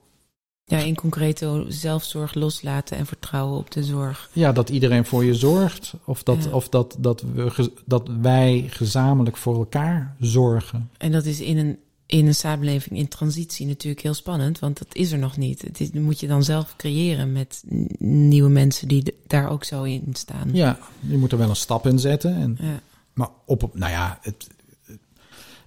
Ja, 0.65 0.77
in 0.77 0.95
concreto 0.95 1.65
zelfzorg 1.67 2.34
loslaten 2.34 2.97
en 2.97 3.05
vertrouwen 3.05 3.57
op 3.59 3.71
de 3.71 3.84
zorg. 3.84 4.30
Ja, 4.34 4.51
dat 4.51 4.69
iedereen 4.69 5.05
voor 5.05 5.25
je 5.25 5.34
zorgt. 5.34 5.93
Of 6.05 6.23
dat, 6.23 6.43
Ja. 6.43 6.51
of 6.51 6.69
dat, 6.69 6.95
dat, 6.99 7.21
we, 7.34 7.71
dat 7.86 8.09
wij 8.21 8.65
gezamenlijk 8.69 9.38
voor 9.38 9.55
elkaar 9.55 10.15
zorgen. 10.19 10.89
En 10.97 11.11
dat 11.11 11.25
is 11.25 11.41
in 11.41 11.57
een, 11.57 11.77
in 12.10 12.28
een 12.28 12.36
samenleving 12.36 12.99
in 12.99 13.07
transitie 13.07 13.66
natuurlijk 13.66 14.01
heel 14.03 14.14
spannend, 14.14 14.60
want 14.60 14.78
dat 14.78 14.95
is 14.95 15.12
er 15.12 15.18
nog 15.18 15.38
niet. 15.38 15.62
Het 15.62 15.80
is, 15.80 15.91
moet 15.91 16.20
je 16.20 16.28
dan 16.28 16.43
zelf 16.43 16.76
creëren 16.76 17.32
met 17.32 17.64
nieuwe 17.99 18.49
mensen 18.49 18.88
die 18.88 19.16
daar 19.28 19.49
ook 19.49 19.64
zo 19.64 19.84
in 19.84 20.07
staan. 20.14 20.49
Ja, 20.53 20.80
je 20.99 21.18
moet 21.18 21.32
er 21.32 21.38
wel 21.38 21.49
een 21.49 21.55
stap 21.55 21.88
in 21.88 21.99
zetten. 21.99 22.36
En, 22.36 22.57
Ja. 22.62 22.82
maar 23.14 23.30
op, 23.45 23.70
nou 23.74 23.91
ja, 23.91 24.20
het, 24.22 24.47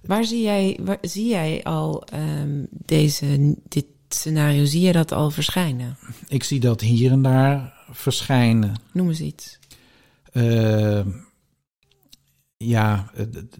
Waar 0.01 0.25
zie 0.25 0.41
jij, 0.41 0.79
waar, 0.81 0.97
zie 1.01 1.27
jij 1.27 1.63
al 1.63 2.03
ehm, 2.03 2.63
deze, 2.85 3.55
dit 3.67 3.85
scenario, 4.07 4.65
zie 4.65 4.81
je 4.81 4.91
dat 4.91 5.11
al 5.11 5.31
verschijnen? 5.31 5.97
ik 6.27 6.43
zie 6.43 6.59
dat 6.59 6.81
hier 6.81 7.11
en 7.11 7.21
daar 7.21 7.73
verschijnen. 7.91 8.75
Noem 8.93 9.07
eens 9.07 9.19
iets. 9.19 9.59
Eh, 10.31 11.05
ja, 12.57 13.11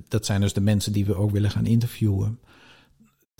dat 0.08 0.26
zijn 0.26 0.42
dus 0.42 0.54
de 0.54 0.62
mensen 0.62 0.94
die 0.94 1.06
we 1.06 1.16
ook 1.16 1.32
willen 1.32 1.52
gaan 1.52 1.66
interviewen. 1.66 2.40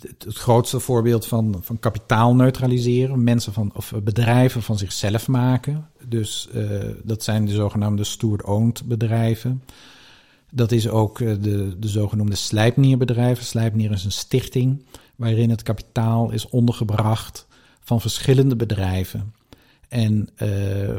Het, 0.02 0.26
grootste 0.28 0.80
voorbeeld 0.80 1.26
van, 1.26 1.56
van 1.60 1.78
kapitaal 1.78 2.34
neutraliseren, 2.34 3.24
mensen 3.24 3.52
van, 3.52 3.72
of 3.74 3.92
bedrijven 4.02 4.62
van 4.62 4.78
zichzelf 4.78 5.28
maken. 5.28 5.90
Dus 6.08 6.48
eh, 6.52 6.88
dat 7.02 7.22
zijn 7.22 7.44
de 7.44 7.52
zogenaamde 7.52 8.04
steward-owned 8.04 8.84
bedrijven. 8.84 9.62
Dat 10.50 10.72
is 10.72 10.88
ook 10.88 11.20
eh, 11.20 11.34
de, 11.40 11.78
de 11.78 11.88
zogenoemde 11.88 12.34
slijpnierbedrijven. 12.34 13.44
Slijpnier 13.44 13.90
is 13.90 14.04
een 14.04 14.12
stichting 14.12 14.84
waarin 15.16 15.50
het 15.50 15.62
kapitaal 15.62 16.30
is 16.30 16.48
ondergebracht 16.48 17.46
van 17.80 18.00
verschillende 18.00 18.56
bedrijven. 18.56 19.34
En 19.88 20.28
eh, 20.34 20.96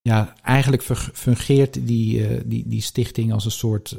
ja, 0.00 0.34
eigenlijk 0.42 0.82
fun- 0.82 1.14
fungeert 1.14 1.86
die, 1.86 2.46
die, 2.46 2.68
die 2.68 2.82
stichting 2.82 3.32
als 3.32 3.44
een 3.44 3.50
soort 3.50 3.98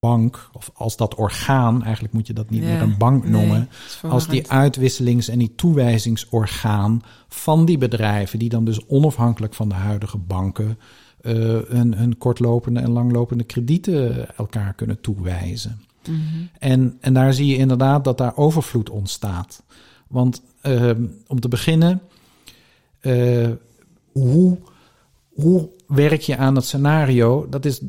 bank, 0.00 0.50
of 0.52 0.70
als 0.74 0.96
dat 0.96 1.14
orgaan, 1.14 1.82
eigenlijk 1.82 2.14
moet 2.14 2.26
je 2.26 2.32
dat 2.32 2.50
niet 2.50 2.62
Ja, 2.62 2.68
meer 2.68 2.82
een 2.82 2.98
bank 2.98 3.24
noemen, 3.24 3.68
het 4.00 4.10
als 4.10 4.28
die 4.28 4.50
uitwisselings- 4.50 5.28
en 5.28 5.38
die 5.38 5.54
toewijzingsorgaan 5.54 7.02
van 7.28 7.64
die 7.64 7.78
bedrijven, 7.78 8.38
die 8.38 8.48
dan 8.48 8.64
dus 8.64 8.86
onafhankelijk 8.86 9.54
van 9.54 9.68
de 9.68 9.74
huidige 9.74 10.18
banken 10.18 10.78
eh, 11.20 11.32
hun, 11.68 11.94
hun 11.94 12.18
kortlopende 12.18 12.80
en 12.80 12.90
langlopende 12.90 13.44
kredieten 13.44 14.36
elkaar 14.36 14.74
kunnen 14.74 15.00
toewijzen. 15.00 15.80
Mhm. 16.08 16.18
En, 16.58 16.96
en 17.00 17.14
daar 17.14 17.32
zie 17.32 17.46
je 17.46 17.56
inderdaad 17.56 18.04
dat 18.04 18.18
daar 18.18 18.36
overvloed 18.36 18.90
ontstaat. 18.90 19.62
Want 20.06 20.42
ehm, 20.60 21.04
om 21.26 21.40
te 21.40 21.48
beginnen, 21.48 22.00
eh, 23.00 23.50
hoe, 24.12 24.58
hoe 25.34 25.68
werk 25.86 26.20
je 26.20 26.36
aan 26.36 26.54
dat 26.54 26.64
scenario? 26.64 27.46
Dat 27.50 27.64
is 27.64 27.80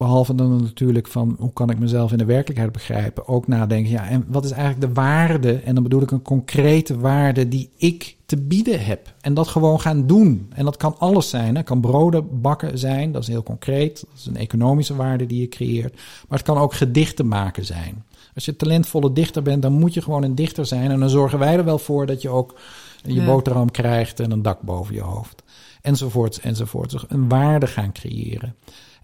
Behalve 0.00 0.34
dan 0.34 0.62
natuurlijk 0.62 1.06
van 1.06 1.36
hoe 1.38 1.52
kan 1.52 1.70
ik 1.70 1.78
mezelf 1.78 2.12
in 2.12 2.18
de 2.18 2.24
werkelijkheid 2.24 2.72
begrijpen. 2.72 3.28
Ook 3.28 3.46
nadenken, 3.46 3.90
ja, 3.90 4.08
en 4.08 4.24
wat 4.28 4.44
is 4.44 4.50
eigenlijk 4.50 4.80
de 4.80 5.00
waarde? 5.00 5.52
En 5.52 5.74
dan 5.74 5.82
bedoel 5.82 6.02
ik 6.02 6.10
een 6.10 6.22
concrete 6.22 6.98
waarde 6.98 7.48
die 7.48 7.70
ik 7.76 8.16
te 8.26 8.36
bieden 8.36 8.84
heb. 8.84 9.14
En 9.20 9.34
dat 9.34 9.48
gewoon 9.48 9.80
gaan 9.80 10.06
doen. 10.06 10.50
En 10.54 10.64
dat 10.64 10.76
kan 10.76 10.94
alles 10.98 11.28
zijn. 11.28 11.56
Het 11.56 11.64
kan 11.64 11.80
broden 11.80 12.40
bakken 12.40 12.78
zijn, 12.78 13.12
dat 13.12 13.22
is 13.22 13.28
heel 13.28 13.42
concreet. 13.42 14.00
Dat 14.00 14.18
is 14.18 14.26
een 14.26 14.36
economische 14.36 14.96
waarde 14.96 15.26
die 15.26 15.40
je 15.40 15.48
creëert. 15.48 15.94
Maar 16.28 16.38
het 16.38 16.46
kan 16.46 16.58
ook 16.58 16.74
gedichten 16.74 17.28
maken 17.28 17.64
zijn. 17.64 18.04
Als 18.34 18.44
je 18.44 18.56
talentvolle 18.56 19.12
dichter 19.12 19.42
bent, 19.42 19.62
dan 19.62 19.72
moet 19.72 19.94
je 19.94 20.02
gewoon 20.02 20.22
een 20.22 20.34
dichter 20.34 20.66
zijn. 20.66 20.90
En 20.90 21.00
dan 21.00 21.10
zorgen 21.10 21.38
wij 21.38 21.56
er 21.56 21.64
wel 21.64 21.78
voor 21.78 22.06
dat 22.06 22.22
je 22.22 22.28
ook 22.28 22.58
je 23.02 23.24
boterham 23.24 23.70
krijgt 23.70 24.20
en 24.20 24.30
een 24.30 24.42
dak 24.42 24.60
boven 24.60 24.94
je 24.94 25.02
hoofd. 25.02 25.42
Enzovoorts, 25.82 26.40
enzovoorts. 26.40 27.04
Een 27.08 27.28
waarde 27.28 27.66
gaan 27.66 27.92
creëren. 27.92 28.54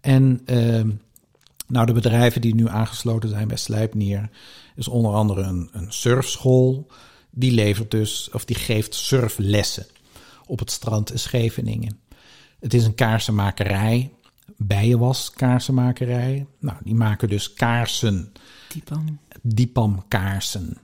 En 0.00 0.40
uh, 0.46 0.84
nou, 1.66 1.86
de 1.86 1.92
bedrijven 1.92 2.40
die 2.40 2.54
nu 2.54 2.68
aangesloten 2.68 3.28
zijn 3.28 3.48
bij 3.48 3.56
Slijpnier, 3.56 4.30
is 4.76 4.88
onder 4.88 5.12
andere 5.12 5.42
een, 5.42 5.68
een 5.72 5.92
surfschool. 5.92 6.86
Die 7.30 7.52
levert 7.52 7.90
dus, 7.90 8.28
of 8.32 8.44
die 8.44 8.56
geeft 8.56 8.94
surflessen 8.94 9.86
op 10.46 10.58
het 10.58 10.70
strand 10.70 11.12
in 11.12 11.18
Scheveningen. 11.18 11.98
Het 12.60 12.74
is 12.74 12.84
een 12.84 12.94
kaarsenmakerij, 12.94 14.10
bijenwas 14.56 15.30
kaarsenmakerij. 15.30 16.46
Nou, 16.58 16.76
die 16.84 16.94
maken 16.94 17.28
dus 17.28 17.52
kaarsen. 17.52 18.32
Dipam. 18.72 19.18
Dipam 19.42 20.04
kaarsen. 20.08 20.76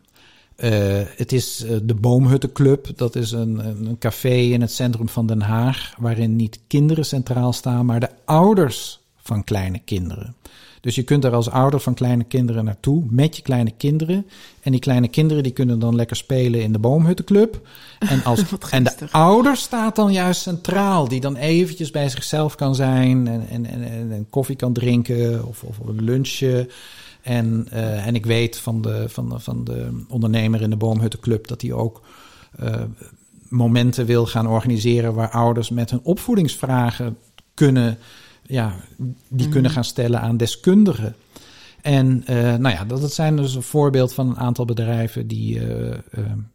Uh, 0.56 1.00
het 1.16 1.32
is 1.32 1.64
uh, 1.64 1.76
de 1.82 1.94
Boomhuttenclub. 1.94 2.96
Dat 2.96 3.16
is 3.16 3.30
een, 3.30 3.58
een 3.58 3.98
café 3.98 4.34
in 4.34 4.60
het 4.60 4.72
centrum 4.72 5.08
van 5.08 5.26
Den 5.26 5.42
Haag. 5.42 5.94
Waarin 5.98 6.36
niet 6.36 6.60
kinderen 6.66 7.04
centraal 7.04 7.52
staan, 7.52 7.86
maar 7.86 8.00
de 8.00 8.10
ouders 8.24 9.01
van 9.22 9.44
kleine 9.44 9.78
kinderen. 9.84 10.34
Dus 10.82 10.94
je 10.94 11.02
kunt 11.02 11.24
er 11.24 11.34
als 11.34 11.50
ouder 11.50 11.80
van 11.80 11.94
kleine 11.94 12.24
kinderen 12.24 12.64
naartoe 12.64 13.04
met 13.10 13.36
je 13.36 13.42
kleine 13.42 13.72
kinderen. 13.76 14.26
En 14.60 14.70
die 14.70 14.80
kleine 14.80 15.08
kinderen 15.08 15.42
die 15.42 15.52
kunnen 15.52 15.78
dan 15.78 15.94
lekker 15.94 16.16
spelen 16.16 16.62
in 16.62 16.72
de 16.72 16.78
boomhuttenclub. 16.78 17.68
En, 17.98 18.24
als, 18.30 18.44
en 18.70 18.84
de 18.84 18.94
ouder 19.10 19.56
staat 19.56 19.96
dan 19.96 20.12
juist 20.12 20.40
centraal, 20.40 21.08
die 21.08 21.20
dan 21.20 21.36
eventjes 21.36 21.90
bij 21.90 22.08
zichzelf 22.08 22.54
kan 22.54 22.74
zijn 22.74 23.28
en, 23.28 23.48
en, 23.48 23.66
en, 23.66 24.12
en 24.12 24.26
koffie 24.30 24.56
kan 24.56 24.72
drinken 24.72 25.46
of, 25.46 25.62
of 25.62 25.78
een 25.78 26.02
lunchje. 26.02 26.68
En, 27.22 27.68
uh, 27.72 28.06
en 28.06 28.14
ik 28.14 28.26
weet 28.26 28.58
van 28.58 28.82
de, 28.82 29.04
van, 29.08 29.28
de, 29.28 29.38
van 29.38 29.64
de 29.64 30.04
ondernemer 30.08 30.60
in 30.60 30.70
de 30.70 30.76
boomhuttenclub 30.76 31.46
dat 31.46 31.62
hij 31.62 31.72
ook 31.72 32.02
uh, 32.62 32.74
momenten 33.48 34.06
wil 34.06 34.26
gaan 34.26 34.46
organiseren 34.46 35.14
waar 35.14 35.30
ouders 35.30 35.70
met 35.70 35.90
hun 35.90 36.00
opvoedingsvragen 36.02 37.16
kunnen 37.54 37.98
ja, 38.42 38.74
die 39.28 39.48
kunnen 39.48 39.62
mhm. 39.62 39.72
gaan 39.72 39.84
stellen 39.84 40.20
aan 40.20 40.36
deskundigen. 40.36 41.14
En 41.82 42.24
uh, 42.30 42.36
nou 42.36 42.68
ja, 42.74 42.84
dat, 42.84 43.00
dat 43.00 43.12
zijn 43.12 43.36
dus 43.36 43.54
een 43.54 43.62
voorbeeld 43.62 44.14
van 44.14 44.28
een 44.28 44.38
aantal 44.38 44.64
bedrijven 44.64 45.26
die 45.26 45.54
uh, 45.54 45.88
uh, 45.88 45.96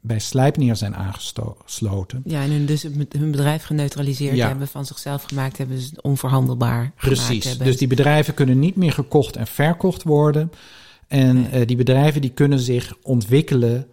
bij 0.02 0.20
Slijpnier 0.20 0.76
zijn 0.76 0.96
aangesloten. 0.96 2.22
Ja, 2.26 2.42
en 2.42 2.52
hun, 2.52 2.66
dus 2.66 2.84
hun 3.10 3.32
bedrijf 3.32 3.64
geneutraliseerd 3.64 4.40
hebben, 4.40 4.68
van 4.68 4.86
zichzelf 4.86 5.24
gemaakt 5.24 5.58
hebben, 5.58 5.76
dus 5.76 5.92
onverhandelbaar 6.02 6.92
Precies, 6.96 7.58
dus 7.58 7.78
die 7.78 7.88
bedrijven 7.88 8.34
kunnen 8.34 8.60
niet 8.60 8.76
meer 8.76 8.92
gekocht 8.92 9.36
en 9.36 9.48
verkocht 9.48 10.04
worden. 10.04 10.52
En 11.08 11.48
nee. 11.52 11.66
die 11.66 11.78
bedrijven 11.78 12.22
die 12.22 12.32
kunnen 12.32 12.60
zich 12.60 12.94
ontwikkelen 13.02 13.88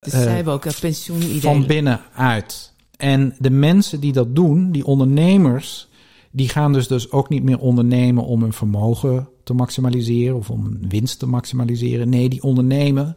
dus 0.00 0.12
zij 0.12 0.34
hebben 0.34 0.52
ook 0.52 0.64
een 0.64 0.72
pensioenidee. 0.80 1.40
van 1.40 1.66
binnenuit. 1.66 2.72
En 2.96 3.34
de 3.38 3.50
mensen 3.50 4.00
die 4.00 4.12
dat 4.12 4.34
doen, 4.34 4.72
die 4.72 4.84
ondernemers, 4.84 5.88
die 6.30 6.48
gaan 6.48 6.72
dus, 6.72 6.88
dus 6.88 7.10
ook 7.10 7.28
niet 7.28 7.42
meer 7.42 7.58
ondernemen 7.58 8.24
om 8.24 8.42
hun 8.42 8.52
vermogen 8.52 9.28
te 9.44 9.54
maximaliseren 9.54 10.36
of 10.36 10.50
om 10.50 10.78
winst 10.88 11.18
te 11.18 11.26
maximaliseren. 11.26 12.08
Nee, 12.08 12.28
die 12.28 12.42
ondernemen 12.42 13.16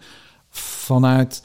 vanuit, 0.49 1.43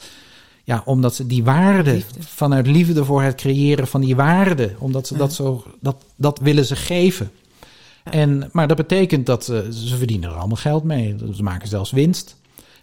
ja, 0.63 0.81
omdat 0.85 1.15
ze 1.15 1.27
die 1.27 1.43
waarde, 1.43 2.01
vanuit 2.19 2.67
liefde 2.67 3.05
voor 3.05 3.21
het 3.21 3.35
creëren 3.35 3.87
van 3.87 4.01
die 4.01 4.15
waarde, 4.15 4.75
omdat 4.79 5.07
ze 5.07 5.17
dat 5.17 5.33
zo, 5.33 5.63
dat, 5.79 6.05
dat 6.15 6.39
willen 6.39 6.65
ze 6.65 6.75
geven. 6.75 7.31
En, 8.03 8.49
maar 8.51 8.67
dat 8.67 8.77
betekent 8.77 9.25
dat 9.25 9.43
ze, 9.43 9.67
ze 9.71 9.97
verdienen 9.97 10.29
er 10.29 10.35
allemaal 10.35 10.57
geld 10.57 10.83
mee. 10.83 11.15
Ze 11.33 11.43
maken 11.43 11.67
zelfs 11.67 11.91
winst. 11.91 12.37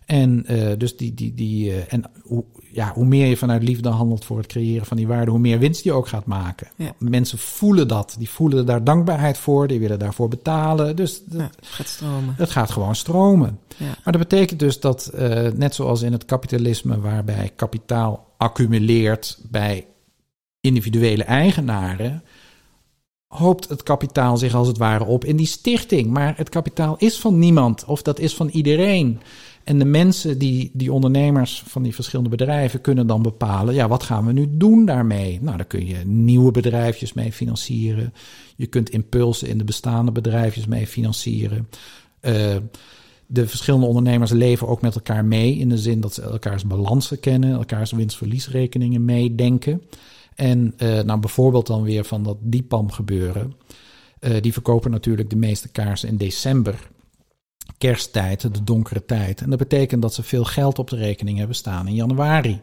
En 0.04 0.44
uh, 0.50 0.72
dus 0.78 0.96
die, 0.96 1.14
die, 1.14 1.34
die, 1.34 1.70
uh, 1.70 1.92
en 1.92 2.04
hoe, 2.22 2.44
ja, 2.76 2.92
hoe 2.94 3.04
meer 3.04 3.26
je 3.26 3.36
vanuit 3.36 3.62
liefde 3.62 3.88
handelt 3.88 4.24
voor 4.24 4.36
het 4.36 4.46
creëren 4.46 4.86
van 4.86 4.96
die 4.96 5.06
waarde, 5.06 5.30
hoe 5.30 5.40
meer 5.40 5.58
winst 5.58 5.84
je 5.84 5.92
ook 5.92 6.08
gaat 6.08 6.26
maken. 6.26 6.68
Ja. 6.76 6.92
Mensen 6.98 7.38
voelen 7.38 7.88
dat. 7.88 8.14
Die 8.18 8.30
voelen 8.30 8.66
daar 8.66 8.84
dankbaarheid 8.84 9.38
voor. 9.38 9.66
Die 9.66 9.80
willen 9.80 9.98
daarvoor 9.98 10.28
betalen. 10.28 10.96
Dus 10.96 11.22
ja, 11.30 11.38
het 11.38 11.66
gaat 11.66 11.88
stromen. 11.88 12.34
Het 12.36 12.50
gaat 12.50 12.70
gewoon 12.70 12.94
stromen. 12.94 13.58
Ja. 13.76 13.86
Maar 13.86 14.12
dat 14.12 14.28
betekent 14.28 14.60
dus 14.60 14.80
dat, 14.80 15.10
uh, 15.14 15.48
net 15.50 15.74
zoals 15.74 16.02
in 16.02 16.12
het 16.12 16.24
kapitalisme, 16.24 17.00
waarbij 17.00 17.52
kapitaal 17.56 18.34
accumuleert 18.36 19.38
bij 19.50 19.86
individuele 20.60 21.24
eigenaren, 21.24 22.22
hoopt 23.26 23.68
het 23.68 23.82
kapitaal 23.82 24.36
zich 24.36 24.54
als 24.54 24.68
het 24.68 24.78
ware 24.78 25.04
op 25.04 25.24
in 25.24 25.36
die 25.36 25.46
stichting. 25.46 26.10
Maar 26.10 26.36
het 26.36 26.48
kapitaal 26.48 26.96
is 26.98 27.18
van 27.18 27.38
niemand 27.38 27.84
of 27.84 28.02
dat 28.02 28.18
is 28.18 28.34
van 28.34 28.48
iedereen. 28.48 29.20
En 29.66 29.78
de 29.78 29.84
mensen, 29.84 30.38
die, 30.38 30.70
die 30.72 30.92
ondernemers 30.92 31.62
van 31.66 31.82
die 31.82 31.94
verschillende 31.94 32.30
bedrijven, 32.30 32.80
kunnen 32.80 33.06
dan 33.06 33.22
bepalen: 33.22 33.74
ja, 33.74 33.88
wat 33.88 34.02
gaan 34.02 34.26
we 34.26 34.32
nu 34.32 34.48
doen 34.50 34.84
daarmee? 34.84 35.38
Nou, 35.42 35.56
daar 35.56 35.66
kun 35.66 35.86
je 35.86 35.96
nieuwe 36.04 36.50
bedrijfjes 36.50 37.12
mee 37.12 37.32
financieren. 37.32 38.14
Je 38.56 38.66
kunt 38.66 38.90
impulsen 38.90 39.48
in 39.48 39.58
de 39.58 39.64
bestaande 39.64 40.12
bedrijfjes 40.12 40.66
mee 40.66 40.86
financieren. 40.86 41.68
Uh, 42.20 42.56
de 43.26 43.48
verschillende 43.48 43.86
ondernemers 43.86 44.30
leven 44.30 44.68
ook 44.68 44.80
met 44.80 44.94
elkaar 44.94 45.24
mee. 45.24 45.56
In 45.56 45.68
de 45.68 45.78
zin 45.78 46.00
dat 46.00 46.14
ze 46.14 46.22
elkaars 46.22 46.64
balansen 46.64 47.20
kennen, 47.20 47.52
elkaars 47.52 47.90
winst-verliesrekeningen 47.90 49.04
meedenken. 49.04 49.82
En 50.34 50.74
uh, 50.78 51.00
nou, 51.00 51.20
bijvoorbeeld 51.20 51.66
dan 51.66 51.82
weer 51.82 52.04
van 52.04 52.22
dat 52.22 52.36
Dipam 52.40 52.90
gebeuren. 52.90 53.54
Uh, 54.20 54.36
die 54.40 54.52
verkopen 54.52 54.90
natuurlijk 54.90 55.30
de 55.30 55.36
meeste 55.36 55.68
kaarsen 55.68 56.08
in 56.08 56.16
december 56.16 56.88
kersttijd, 57.78 58.40
de 58.40 58.64
donkere 58.64 59.04
tijd. 59.04 59.40
En 59.40 59.50
dat 59.50 59.58
betekent 59.58 60.02
dat 60.02 60.14
ze 60.14 60.22
veel 60.22 60.44
geld 60.44 60.78
op 60.78 60.90
de 60.90 60.96
rekening 60.96 61.38
hebben 61.38 61.56
staan 61.56 61.88
in 61.88 61.94
januari. 61.94 62.60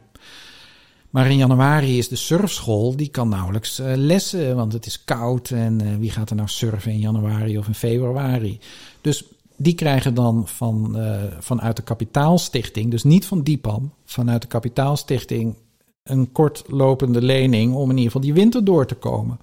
Maar 1.09 1.29
in 1.29 1.37
januari 1.37 1.97
is 1.97 2.07
de 2.07 2.15
surfschool, 2.15 2.95
die 2.95 3.09
kan 3.09 3.29
nauwelijks 3.29 3.79
uh, 3.79 3.91
lessen, 3.95 4.55
want 4.55 4.73
het 4.73 4.85
is 4.85 5.03
koud 5.03 5.49
en 5.49 5.83
uh, 5.83 5.95
wie 5.95 6.11
gaat 6.11 6.29
er 6.29 6.35
nou 6.35 6.47
surfen 6.47 6.91
in 6.91 6.99
januari 6.99 7.57
of 7.57 7.67
in 7.67 7.75
februari? 7.75 8.59
Dus 9.01 9.23
die 9.57 9.75
krijgen 9.75 10.13
dan 10.13 10.47
van, 10.47 10.93
uh, 10.95 11.15
vanuit 11.39 11.75
de 11.75 11.83
kapitaalstichting, 11.83 12.91
dus 12.91 13.03
niet 13.03 13.25
van 13.25 13.43
Dipam, 13.43 13.93
vanuit 14.05 14.41
de 14.41 14.47
kapitaalstichting 14.47 15.55
een 16.03 16.31
kortlopende 16.31 17.21
lening 17.21 17.73
om 17.73 17.89
in 17.89 17.97
ieder 17.97 18.11
geval 18.11 18.21
die 18.21 18.33
winter 18.33 18.63
door 18.63 18.85
te 18.85 18.95
komen. 18.95 19.39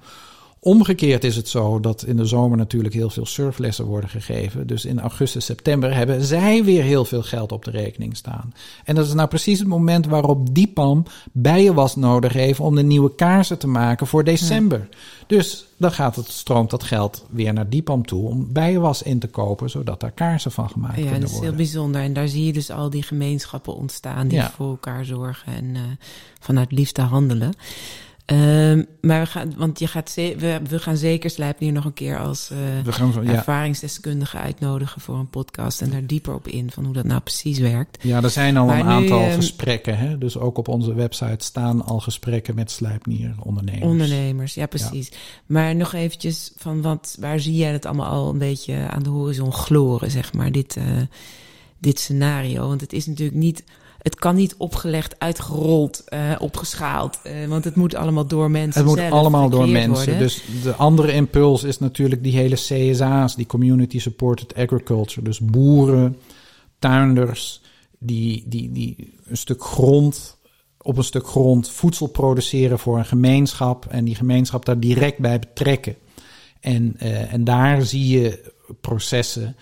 Omgekeerd 0.62 1.24
is 1.24 1.36
het 1.36 1.48
zo 1.48 1.80
dat 1.80 2.04
in 2.04 2.16
de 2.16 2.24
zomer 2.24 2.58
natuurlijk 2.58 2.94
heel 2.94 3.10
veel 3.10 3.26
surflessen 3.26 3.84
worden 3.84 4.10
gegeven. 4.10 4.66
Dus 4.66 4.84
in 4.84 5.00
augustus, 5.00 5.44
september 5.44 5.94
hebben 5.94 6.24
zij 6.24 6.64
weer 6.64 6.82
heel 6.82 7.04
veel 7.04 7.22
geld 7.22 7.52
op 7.52 7.64
de 7.64 7.70
rekening 7.70 8.16
staan. 8.16 8.54
En 8.84 8.94
dat 8.94 9.06
is 9.06 9.12
nou 9.12 9.28
precies 9.28 9.58
het 9.58 9.68
moment 9.68 10.06
waarop 10.06 10.54
Dipam 10.54 11.04
bijenwas 11.32 11.96
nodig 11.96 12.32
heeft 12.32 12.60
om 12.60 12.74
de 12.74 12.82
nieuwe 12.82 13.14
kaarsen 13.14 13.58
te 13.58 13.66
maken 13.66 14.06
voor 14.06 14.24
december. 14.24 14.88
Dus 15.26 15.66
dan 15.76 15.92
gaat 15.92 16.16
het, 16.16 16.28
stroomt 16.28 16.70
dat 16.70 16.82
geld 16.82 17.26
weer 17.30 17.52
naar 17.52 17.68
Dipam 17.68 18.06
toe 18.06 18.28
om 18.28 18.52
bijenwas 18.52 19.02
in 19.02 19.18
te 19.18 19.28
kopen, 19.28 19.70
zodat 19.70 20.00
daar 20.00 20.12
kaarsen 20.12 20.52
van 20.52 20.70
gemaakt 20.70 20.96
ja, 20.96 21.10
kunnen 21.10 21.20
worden. 21.20 21.28
Ja, 21.28 21.34
dat 21.34 21.42
is 21.42 21.48
heel 21.48 21.72
bijzonder. 21.72 22.00
En 22.00 22.12
daar 22.12 22.28
zie 22.28 22.44
je 22.44 22.52
dus 22.52 22.70
al 22.70 22.90
die 22.90 23.02
gemeenschappen 23.02 23.74
ontstaan 23.74 24.28
die 24.28 24.38
ja. 24.38 24.50
voor 24.50 24.68
elkaar 24.70 25.04
zorgen 25.04 25.52
en 25.52 25.64
uh, 25.64 25.80
vanuit 26.40 26.72
liefde 26.72 27.02
handelen. 27.02 27.52
Um, 28.32 28.86
maar 29.00 29.20
we 29.20 29.26
gaan, 29.26 29.52
want 29.56 29.78
je 29.78 29.86
gaat 29.86 30.14
we, 30.14 30.60
we 30.68 30.78
gaan 30.78 30.96
zeker 30.96 31.30
Slijpnier 31.30 31.72
nog 31.72 31.84
een 31.84 31.92
keer 31.92 32.18
als 32.18 32.50
uh, 32.52 32.58
we 32.84 32.92
gaan 32.92 33.12
ja. 33.22 33.32
ervaringsdeskundige 33.32 34.36
uitnodigen 34.36 35.00
voor 35.00 35.14
een 35.14 35.30
podcast 35.30 35.80
en 35.82 35.90
daar 35.90 36.06
dieper 36.06 36.34
op 36.34 36.48
in 36.48 36.70
van 36.70 36.84
hoe 36.84 36.94
dat 36.94 37.04
nou 37.04 37.20
precies 37.20 37.58
werkt. 37.58 38.02
Ja, 38.02 38.22
er 38.22 38.30
zijn 38.30 38.56
al 38.56 38.66
maar 38.66 38.78
een 38.78 38.86
nu, 38.86 38.92
aantal 38.92 39.24
um, 39.24 39.32
gesprekken. 39.32 39.98
Hè? 39.98 40.18
Dus 40.18 40.38
ook 40.38 40.58
op 40.58 40.68
onze 40.68 40.94
website 40.94 41.44
staan 41.44 41.84
al 41.84 42.00
gesprekken 42.00 42.54
met 42.54 42.70
Slijpnier 42.70 43.34
ondernemers. 43.42 43.84
Ondernemers, 43.84 44.54
ja 44.54 44.66
precies. 44.66 45.08
Ja. 45.08 45.16
Maar 45.46 45.76
nog 45.76 45.92
eventjes 45.92 46.52
van 46.56 46.82
wat, 46.82 47.16
waar 47.20 47.40
zie 47.40 47.56
jij 47.56 47.72
het 47.72 47.86
allemaal 47.86 48.10
al 48.10 48.28
een 48.28 48.38
beetje 48.38 48.88
aan 48.88 49.02
de 49.02 49.10
horizon 49.10 49.52
gloren, 49.52 50.10
zeg 50.10 50.32
maar, 50.32 50.52
dit, 50.52 50.76
uh, 50.76 50.84
dit 51.78 51.98
scenario? 51.98 52.68
Want 52.68 52.80
het 52.80 52.92
is 52.92 53.06
natuurlijk 53.06 53.38
niet 53.38 53.64
het 54.02 54.14
kan 54.14 54.34
niet 54.34 54.54
opgelegd, 54.56 55.18
uitgerold, 55.18 56.04
uh, 56.08 56.34
opgeschaald. 56.38 57.18
Uh, 57.26 57.46
want 57.46 57.64
het 57.64 57.74
moet 57.74 57.94
allemaal 57.94 58.26
door 58.26 58.50
mensen. 58.50 58.80
Het 58.80 58.90
moet 58.90 59.10
allemaal 59.10 59.48
door 59.48 59.68
mensen. 59.68 59.92
Worden. 59.94 60.18
Dus 60.18 60.42
de 60.62 60.74
andere 60.74 61.12
impuls 61.12 61.64
is 61.64 61.78
natuurlijk 61.78 62.22
die 62.22 62.36
hele 62.36 62.54
CSA's, 62.54 63.36
die 63.36 63.46
Community 63.46 63.98
Supported 63.98 64.54
Agriculture. 64.54 65.22
Dus 65.22 65.38
boeren, 65.38 66.16
tuinders, 66.78 67.62
die, 67.98 68.44
die, 68.46 68.72
die 68.72 69.14
een 69.24 69.36
stuk 69.36 69.64
grond 69.64 70.38
op 70.82 70.96
een 70.96 71.04
stuk 71.04 71.26
grond 71.26 71.70
voedsel 71.70 72.06
produceren 72.06 72.78
voor 72.78 72.98
een 72.98 73.04
gemeenschap 73.04 73.86
en 73.86 74.04
die 74.04 74.14
gemeenschap 74.14 74.64
daar 74.64 74.78
direct 74.80 75.18
bij 75.18 75.38
betrekken. 75.38 75.96
En, 76.60 76.96
uh, 77.02 77.32
en 77.32 77.44
daar 77.44 77.82
zie 77.82 78.20
je 78.20 78.52
processen. 78.80 79.56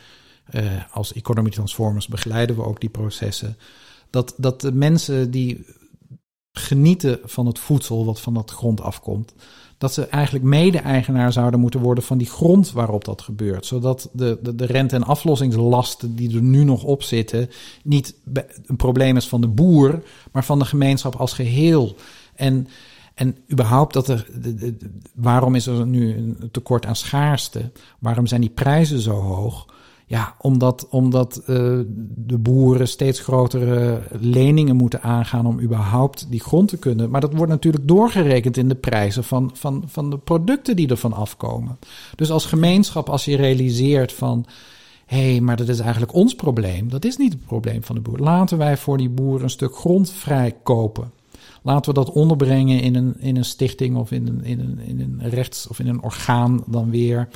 Als 0.91 1.13
Economy 1.13 1.51
Transformers 1.51 2.07
begeleiden 2.07 2.57
we 2.57 2.65
ook 2.65 2.81
die 2.81 2.89
processen. 2.89 3.57
Dat, 4.11 4.35
dat 4.37 4.61
de 4.61 4.73
mensen 4.73 5.31
die 5.31 5.65
genieten 6.53 7.19
van 7.25 7.47
het 7.47 7.59
voedsel 7.59 8.05
wat 8.05 8.21
van 8.21 8.35
dat 8.35 8.51
grond 8.51 8.81
afkomt, 8.81 9.35
dat 9.79 9.93
ze 9.93 10.07
eigenlijk 10.07 10.45
mede-eigenaar 10.45 11.33
zouden 11.33 11.61
moeten 11.61 11.81
worden 11.81 12.05
van 12.05 12.19
die 12.19 12.27
grond 12.27 12.73
waarop 12.73 13.05
dat 13.05 13.23
gebeurt. 13.23 13.67
Zodat 13.67 14.09
de, 14.13 14.39
de, 14.43 14.55
de 14.55 14.67
rente- 14.67 14.95
en 14.95 15.05
aflossingslasten 15.05 16.17
die 16.17 16.35
er 16.35 16.43
nu 16.43 16.65
nog 16.65 16.85
op 16.85 17.03
zitten, 17.03 17.51
niet 17.83 18.15
een 18.67 18.77
probleem 18.77 19.17
is 19.17 19.29
van 19.29 19.41
de 19.41 19.49
boer, 19.49 20.03
maar 20.33 20.45
van 20.45 20.59
de 20.59 20.65
gemeenschap 20.65 21.15
als 21.15 21.33
geheel. 21.33 21.97
En, 22.35 22.69
en 23.15 23.37
überhaupt 23.53 23.93
dat 23.93 24.09
er, 24.09 24.27
de, 24.41 24.77
waarom 25.15 25.55
is 25.55 25.67
er 25.67 25.87
nu 25.87 26.17
een 26.17 26.49
tekort 26.51 26.87
aan 26.87 26.97
schaarste? 26.97 27.73
Waarom 27.99 28.27
zijn 28.27 28.41
die 28.41 28.51
prijzen 28.51 29.01
zo 29.01 29.15
hoog? 29.15 29.67
Ja, 30.09 30.35
omdat, 30.39 30.87
omdat 30.91 31.37
uh, 31.41 31.47
de 32.17 32.39
boeren 32.39 32.89
steeds 32.89 33.21
grotere 33.21 34.03
leningen 34.21 34.77
moeten 34.77 35.03
aangaan 35.03 35.47
om 35.47 35.61
überhaupt 35.61 36.27
die 36.31 36.41
grond 36.41 36.69
te 36.69 36.77
kunnen. 36.77 37.11
Maar 37.11 37.21
dat 37.21 37.35
wordt 37.35 37.53
natuurlijk 37.53 37.89
doorgerekend 37.89 38.57
in 38.57 38.69
de 38.69 38.75
prijzen 38.75 39.25
van, 39.25 39.51
van, 39.55 39.83
van 39.87 40.11
de 40.11 40.19
producten 40.19 40.77
die 40.77 40.89
ervan 40.89 41.13
afkomen. 41.13 41.79
Dus 42.15 42.31
als 42.31 42.47
gemeenschap, 42.47 43.09
als 43.09 43.25
je 43.25 43.37
realiseert 43.37 44.13
van. 44.13 44.47
Hé, 45.07 45.31
hey, 45.31 45.41
maar 45.41 45.57
dat 45.57 45.69
is 45.69 45.79
eigenlijk 45.79 46.15
ons 46.15 46.35
probleem. 46.35 46.89
Dat 46.89 47.05
is 47.05 47.17
niet 47.17 47.33
het 47.33 47.47
probleem 47.47 47.85
van 47.85 47.95
de 47.95 48.01
boer. 48.01 48.19
Laten 48.19 48.59
wij 48.59 48.77
voor 48.77 48.97
die 48.97 49.09
boer 49.09 49.43
een 49.43 49.51
stuk 49.51 49.77
grond 49.77 50.11
vrijkopen. 50.11 51.11
Laten 51.63 51.95
we 51.95 52.05
dat 52.05 52.13
onderbrengen 52.13 52.81
in 52.81 52.95
een, 52.95 53.21
in 53.21 53.37
een 53.37 53.45
stichting 53.45 53.97
of 53.97 54.11
in 54.11 54.27
een, 54.27 54.45
in, 54.45 54.61
een, 54.61 54.79
in 54.79 55.01
een 55.01 55.29
rechts- 55.31 55.69
of 55.69 55.79
in 55.79 55.89
een 55.89 56.03
orgaan 56.03 56.63
dan 56.67 56.91
weer 56.91 57.29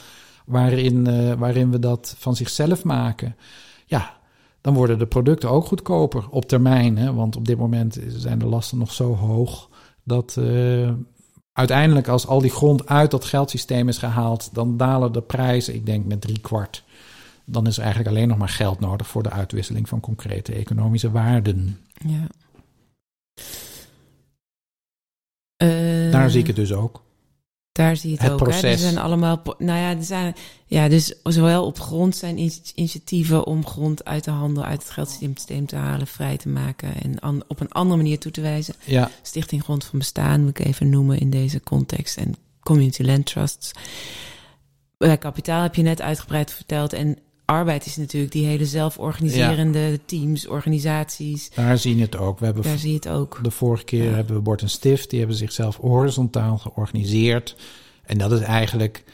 waarin, 0.46 1.08
uh, 1.08 1.32
waarin 1.32 1.70
we 1.70 1.78
dat 1.78 2.14
van 2.18 2.36
zichzelf 2.36 2.84
maken. 2.84 3.36
Ja, 3.86 4.16
dan 4.60 4.74
worden 4.74 4.98
de 4.98 5.06
producten 5.06 5.50
ook 5.50 5.66
goedkoper 5.66 6.28
op 6.28 6.44
termijn. 6.44 6.98
Hè? 6.98 7.14
Want 7.14 7.36
op 7.36 7.44
dit 7.44 7.58
moment 7.58 8.00
zijn 8.08 8.38
de 8.38 8.46
lasten 8.46 8.78
nog 8.78 8.92
zo 8.92 9.14
hoog 9.14 9.68
dat 10.02 10.36
uh, 10.38 10.90
uiteindelijk 11.52 12.08
als 12.08 12.26
al 12.26 12.40
die 12.40 12.50
grond 12.50 12.86
uit 12.86 13.10
dat 13.10 13.24
geldsysteem 13.24 13.88
is 13.88 13.98
gehaald, 13.98 14.54
dan 14.54 14.76
dalen 14.76 15.12
de 15.12 15.22
prijzen, 15.22 15.74
ik 15.74 15.86
denk 15.86 16.06
met 16.06 16.20
drie 16.20 16.40
kwart. 16.40 16.84
Dan 17.44 17.66
is 17.66 17.76
er 17.76 17.82
eigenlijk 17.82 18.14
alleen 18.14 18.28
nog 18.28 18.38
maar 18.38 18.48
geld 18.48 18.80
nodig 18.80 19.06
voor 19.06 19.22
de 19.22 19.30
uitwisseling 19.30 19.88
van 19.88 20.00
concrete 20.00 20.52
economische 20.52 21.10
waarden. 21.10 21.78
Ja. 22.06 22.26
Uh, 25.62 26.12
Daar 26.12 26.30
zie 26.30 26.40
ik 26.40 26.46
het 26.46 26.56
dus 26.56 26.72
ook. 26.72 27.02
Daar 27.72 27.96
zie 27.96 28.10
je 28.10 28.14
het, 28.16 28.24
het 28.24 28.32
ook. 28.32 28.38
Proces. 28.38 28.62
Hè? 28.62 28.68
Er 28.68 28.78
zijn 28.78 28.98
allemaal, 28.98 29.42
nou 29.58 29.78
ja, 29.78 29.96
er 29.96 30.04
zijn, 30.04 30.34
ja, 30.66 30.88
dus 30.88 31.14
zowel 31.22 31.66
op 31.66 31.80
grond 31.80 32.16
zijn 32.16 32.38
initiatieven 32.74 33.46
om 33.46 33.66
grond 33.66 34.04
uit 34.04 34.24
de 34.24 34.30
handel, 34.30 34.64
uit 34.64 34.82
het 34.82 34.90
geldsysteem 34.90 35.66
te 35.66 35.76
halen, 35.76 36.06
vrij 36.06 36.36
te 36.36 36.48
maken 36.48 36.94
en 37.02 37.20
an, 37.20 37.44
op 37.48 37.60
een 37.60 37.72
andere 37.72 37.96
manier 37.96 38.18
toe 38.18 38.32
te 38.32 38.40
wijzen. 38.40 38.74
Ja. 38.84 39.10
Stichting 39.22 39.62
Grond 39.62 39.84
van 39.84 39.98
Bestaan 39.98 40.40
moet 40.40 40.58
ik 40.58 40.66
even 40.66 40.88
noemen 40.88 41.18
in 41.18 41.30
deze 41.30 41.60
context 41.60 42.16
en 42.16 42.34
community 42.60 43.02
land 43.02 43.26
trusts. 43.26 43.70
Bij 44.98 45.18
kapitaal 45.18 45.62
heb 45.62 45.74
je 45.74 45.82
net 45.82 46.00
uitgebreid 46.00 46.52
verteld 46.52 46.92
en 46.92 47.18
arbeid 47.52 47.86
is 47.86 47.96
natuurlijk 47.96 48.32
die 48.32 48.46
hele 48.46 48.66
zelforganiserende 48.66 49.78
ja. 49.78 49.96
teams, 50.04 50.46
organisaties. 50.46 51.50
Daar 51.54 51.78
zie 51.78 51.96
je 51.96 52.02
het 52.02 52.16
ook. 52.16 52.38
We 52.38 52.44
hebben 52.44 52.62
Daar 52.62 52.78
zie 52.78 52.88
je 52.88 52.96
het 52.96 53.08
ook. 53.08 53.38
De 53.42 53.50
vorige 53.50 53.84
keer 53.84 54.04
ja. 54.04 54.14
hebben 54.14 54.34
we 54.34 54.40
Bord 54.42 54.62
en 54.62 54.70
Stift, 54.70 55.10
die 55.10 55.18
hebben 55.18 55.36
zichzelf 55.36 55.76
horizontaal 55.76 56.58
georganiseerd. 56.58 57.56
En 58.04 58.18
dat 58.18 58.32
is 58.32 58.40
eigenlijk, 58.40 59.04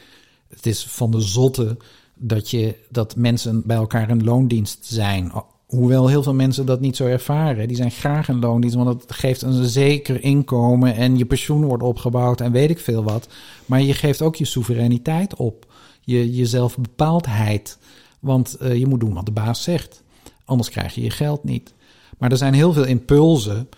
het 0.49 0.65
is 0.65 0.85
van 0.87 1.11
de 1.11 1.21
zotte 1.21 1.77
dat, 2.15 2.49
je, 2.49 2.75
dat 2.89 3.15
mensen 3.15 3.61
bij 3.65 3.77
elkaar 3.77 4.09
een 4.09 4.23
loondienst 4.23 4.85
zijn. 4.85 5.31
Hoewel 5.65 6.07
heel 6.07 6.23
veel 6.23 6.33
mensen 6.33 6.65
dat 6.65 6.79
niet 6.79 6.95
zo 6.95 7.05
ervaren. 7.05 7.67
Die 7.67 7.77
zijn 7.77 7.91
graag 7.91 8.27
een 8.27 8.39
loondienst, 8.39 8.75
want 8.75 9.01
het 9.01 9.13
geeft 9.13 9.41
een 9.41 9.65
zeker 9.65 10.23
inkomen 10.23 10.95
en 10.95 11.17
je 11.17 11.25
pensioen 11.25 11.65
wordt 11.65 11.83
opgebouwd 11.83 12.41
en 12.41 12.51
weet 12.51 12.69
ik 12.69 12.79
veel 12.79 13.03
wat. 13.03 13.27
Maar 13.65 13.81
je 13.81 13.93
geeft 13.93 14.21
ook 14.21 14.35
je 14.35 14.45
soevereiniteit 14.45 15.35
op, 15.35 15.65
je, 16.01 16.35
je 16.35 16.45
zelfbepaaldheid. 16.45 17.77
Want 18.19 18.57
uh, 18.61 18.75
je 18.75 18.87
moet 18.87 18.99
doen 18.99 19.13
wat 19.13 19.25
de 19.25 19.31
baas 19.31 19.63
zegt. 19.63 20.03
Anders 20.45 20.69
krijg 20.69 20.95
je 20.95 21.01
je 21.01 21.09
geld 21.09 21.43
niet. 21.43 21.73
Maar 22.17 22.31
er 22.31 22.37
zijn 22.37 22.53
heel 22.53 22.73
veel 22.73 22.85
impulsen 22.85 23.69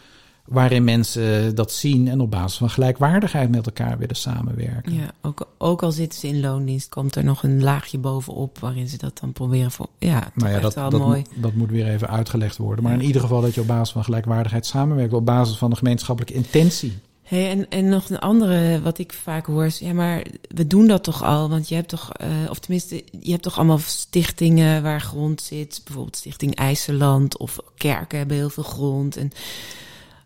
waarin 0.45 0.83
mensen 0.83 1.55
dat 1.55 1.71
zien 1.71 2.07
en 2.07 2.21
op 2.21 2.31
basis 2.31 2.57
van 2.57 2.69
gelijkwaardigheid 2.69 3.51
met 3.51 3.65
elkaar 3.65 3.97
willen 3.97 4.15
samenwerken. 4.15 4.93
Ja, 4.93 5.11
ook, 5.21 5.47
ook 5.57 5.83
al 5.83 5.91
zitten 5.91 6.19
ze 6.19 6.27
in 6.27 6.39
loondienst, 6.39 6.89
komt 6.89 7.15
er 7.15 7.23
nog 7.23 7.43
een 7.43 7.63
laagje 7.63 7.97
bovenop 7.97 8.59
waarin 8.59 8.87
ze 8.87 8.97
dat 8.97 9.19
dan 9.19 9.33
proberen 9.33 9.71
voor. 9.71 9.87
Ja, 9.97 10.31
nou 10.33 10.51
ja, 10.51 10.59
dat, 10.59 10.73
wel 10.73 10.89
dat, 10.89 10.99
mooi. 10.99 11.23
dat 11.35 11.53
moet 11.53 11.69
weer 11.69 11.87
even 11.87 12.09
uitgelegd 12.09 12.57
worden. 12.57 12.83
Maar 12.83 12.93
in 12.93 13.01
ieder 13.01 13.21
geval 13.21 13.41
dat 13.41 13.53
je 13.53 13.61
op 13.61 13.67
basis 13.67 13.91
van 13.91 14.03
gelijkwaardigheid 14.03 14.65
samenwerkt, 14.65 15.13
op 15.13 15.25
basis 15.25 15.57
van 15.57 15.69
de 15.69 15.75
gemeenschappelijke 15.75 16.37
intentie. 16.37 16.99
Hey, 17.31 17.49
en, 17.49 17.69
en 17.69 17.89
nog 17.89 18.09
een 18.09 18.19
andere, 18.19 18.81
wat 18.81 18.97
ik 18.97 19.13
vaak 19.13 19.45
hoor, 19.45 19.65
is, 19.65 19.79
ja, 19.79 19.93
maar 19.93 20.25
we 20.47 20.67
doen 20.67 20.87
dat 20.87 21.03
toch 21.03 21.23
al? 21.23 21.49
Want 21.49 21.69
je 21.69 21.75
hebt 21.75 21.89
toch, 21.89 22.11
uh, 22.21 22.49
of 22.49 22.59
tenminste, 22.59 23.03
je 23.21 23.31
hebt 23.31 23.43
toch 23.43 23.57
allemaal 23.57 23.77
stichtingen 23.77 24.83
waar 24.83 25.01
grond 25.01 25.41
zit, 25.41 25.81
bijvoorbeeld 25.83 26.15
Stichting 26.15 26.55
IJsseland 26.55 27.37
of 27.37 27.59
kerken 27.77 28.17
hebben 28.17 28.37
heel 28.37 28.49
veel 28.49 28.63
grond. 28.63 29.17
En 29.17 29.31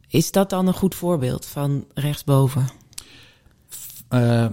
is 0.07 0.31
dat 0.31 0.49
dan 0.49 0.67
een 0.67 0.73
goed 0.73 0.95
voorbeeld 0.95 1.45
van 1.45 1.85
rechtsboven? 1.93 2.67
Uh, 4.09 4.45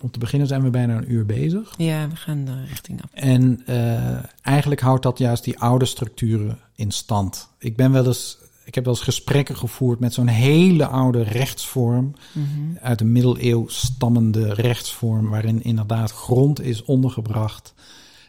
om 0.00 0.10
te 0.10 0.18
beginnen 0.18 0.48
zijn 0.48 0.62
we 0.62 0.70
bijna 0.70 0.96
een 0.96 1.12
uur 1.12 1.26
bezig. 1.26 1.74
Ja, 1.76 2.08
we 2.08 2.16
gaan 2.16 2.44
de 2.44 2.64
richting 2.64 3.02
op. 3.02 3.10
En 3.12 3.62
uh, 3.68 4.18
eigenlijk 4.42 4.80
houdt 4.80 5.02
dat 5.02 5.18
juist 5.18 5.44
die 5.44 5.58
oude 5.58 5.84
structuren 5.84 6.58
in 6.74 6.90
stand. 6.90 7.48
Ik 7.58 7.76
ben 7.76 7.92
wel 7.92 8.06
eens 8.06 8.38
ik 8.66 8.74
heb 8.74 8.84
wel 8.84 8.94
eens 8.94 9.02
gesprekken 9.02 9.56
gevoerd 9.56 10.00
met 10.00 10.14
zo'n 10.14 10.26
hele 10.26 10.86
oude 10.86 11.22
rechtsvorm. 11.22 12.12
Mm-hmm. 12.32 12.78
Uit 12.80 12.98
de 12.98 13.04
middeleeuw 13.04 13.68
stammende 13.68 14.54
rechtsvorm. 14.54 15.28
Waarin 15.28 15.62
inderdaad 15.62 16.10
grond 16.10 16.60
is 16.60 16.84
ondergebracht. 16.84 17.74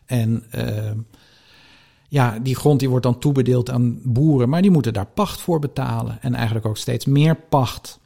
En 0.05 0.43
uh, 0.55 0.91
ja, 2.07 2.39
die 2.39 2.55
grond 2.55 2.79
die 2.79 2.89
wordt 2.89 3.05
dan 3.05 3.19
toebedeeld 3.19 3.69
aan 3.69 3.99
boeren. 4.03 4.49
Maar 4.49 4.61
die 4.61 4.71
moeten 4.71 4.93
daar 4.93 5.05
pacht 5.05 5.41
voor 5.41 5.59
betalen. 5.59 6.21
En 6.21 6.35
eigenlijk 6.35 6.65
ook 6.65 6.77
steeds 6.77 7.05
meer 7.05 7.35
pacht. 7.35 7.99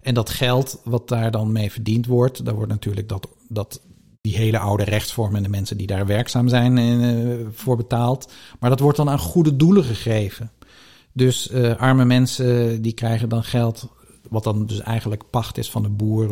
En 0.00 0.14
dat 0.14 0.30
geld 0.30 0.80
wat 0.84 1.08
daar 1.08 1.30
dan 1.30 1.52
mee 1.52 1.72
verdiend 1.72 2.06
wordt. 2.06 2.44
Daar 2.44 2.54
wordt 2.54 2.70
natuurlijk 2.70 3.08
dat, 3.08 3.28
dat 3.48 3.80
die 4.20 4.36
hele 4.36 4.58
oude 4.58 4.84
rechtsvorm 4.84 5.36
en 5.36 5.42
de 5.42 5.48
mensen 5.48 5.76
die 5.76 5.86
daar 5.86 6.06
werkzaam 6.06 6.48
zijn 6.48 6.76
uh, 6.76 7.46
voor 7.52 7.76
betaald. 7.76 8.32
Maar 8.58 8.70
dat 8.70 8.80
wordt 8.80 8.96
dan 8.96 9.10
aan 9.10 9.18
goede 9.18 9.56
doelen 9.56 9.84
gegeven. 9.84 10.50
Dus 11.18 11.50
uh, 11.50 11.76
arme 11.76 12.04
mensen 12.04 12.82
die 12.82 12.92
krijgen 12.92 13.28
dan 13.28 13.44
geld, 13.44 13.88
wat 14.28 14.44
dan 14.44 14.66
dus 14.66 14.80
eigenlijk 14.80 15.30
pacht 15.30 15.58
is 15.58 15.70
van 15.70 15.82
de 15.82 15.88
boer. 15.88 16.28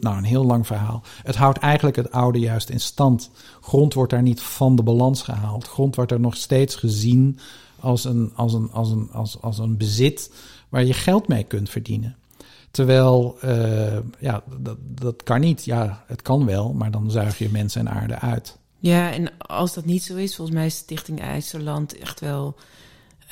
Nou, 0.00 0.16
een 0.16 0.24
heel 0.24 0.44
lang 0.44 0.66
verhaal. 0.66 1.02
Het 1.22 1.36
houdt 1.36 1.58
eigenlijk 1.58 1.96
het 1.96 2.10
oude 2.10 2.38
juist 2.38 2.68
in 2.68 2.80
stand. 2.80 3.30
Grond 3.60 3.94
wordt 3.94 4.12
daar 4.12 4.22
niet 4.22 4.40
van 4.40 4.76
de 4.76 4.82
balans 4.82 5.22
gehaald. 5.22 5.66
Grond 5.66 5.96
wordt 5.96 6.12
er 6.12 6.20
nog 6.20 6.36
steeds 6.36 6.74
gezien 6.74 7.38
als 7.80 8.04
een, 8.04 8.32
als 8.34 8.52
een, 8.52 8.70
als 8.72 8.90
een, 8.90 9.08
als, 9.12 9.40
als 9.40 9.58
een 9.58 9.76
bezit 9.76 10.32
waar 10.68 10.84
je 10.84 10.94
geld 10.94 11.28
mee 11.28 11.44
kunt 11.44 11.70
verdienen. 11.70 12.16
Terwijl, 12.70 13.36
uh, 13.44 13.98
ja, 14.18 14.42
dat, 14.58 14.76
dat 14.80 15.22
kan 15.22 15.40
niet. 15.40 15.64
Ja, 15.64 16.04
het 16.06 16.22
kan 16.22 16.46
wel, 16.46 16.72
maar 16.72 16.90
dan 16.90 17.10
zuig 17.10 17.38
je 17.38 17.48
mensen 17.50 17.80
en 17.80 17.94
aarde 17.94 18.18
uit. 18.18 18.56
Ja, 18.78 19.12
en 19.12 19.38
als 19.38 19.74
dat 19.74 19.84
niet 19.84 20.02
zo 20.02 20.16
is, 20.16 20.36
volgens 20.36 20.56
mij 20.56 20.66
is 20.66 20.76
Stichting 20.76 21.20
IJsserland 21.20 21.98
echt 21.98 22.20
wel 22.20 22.56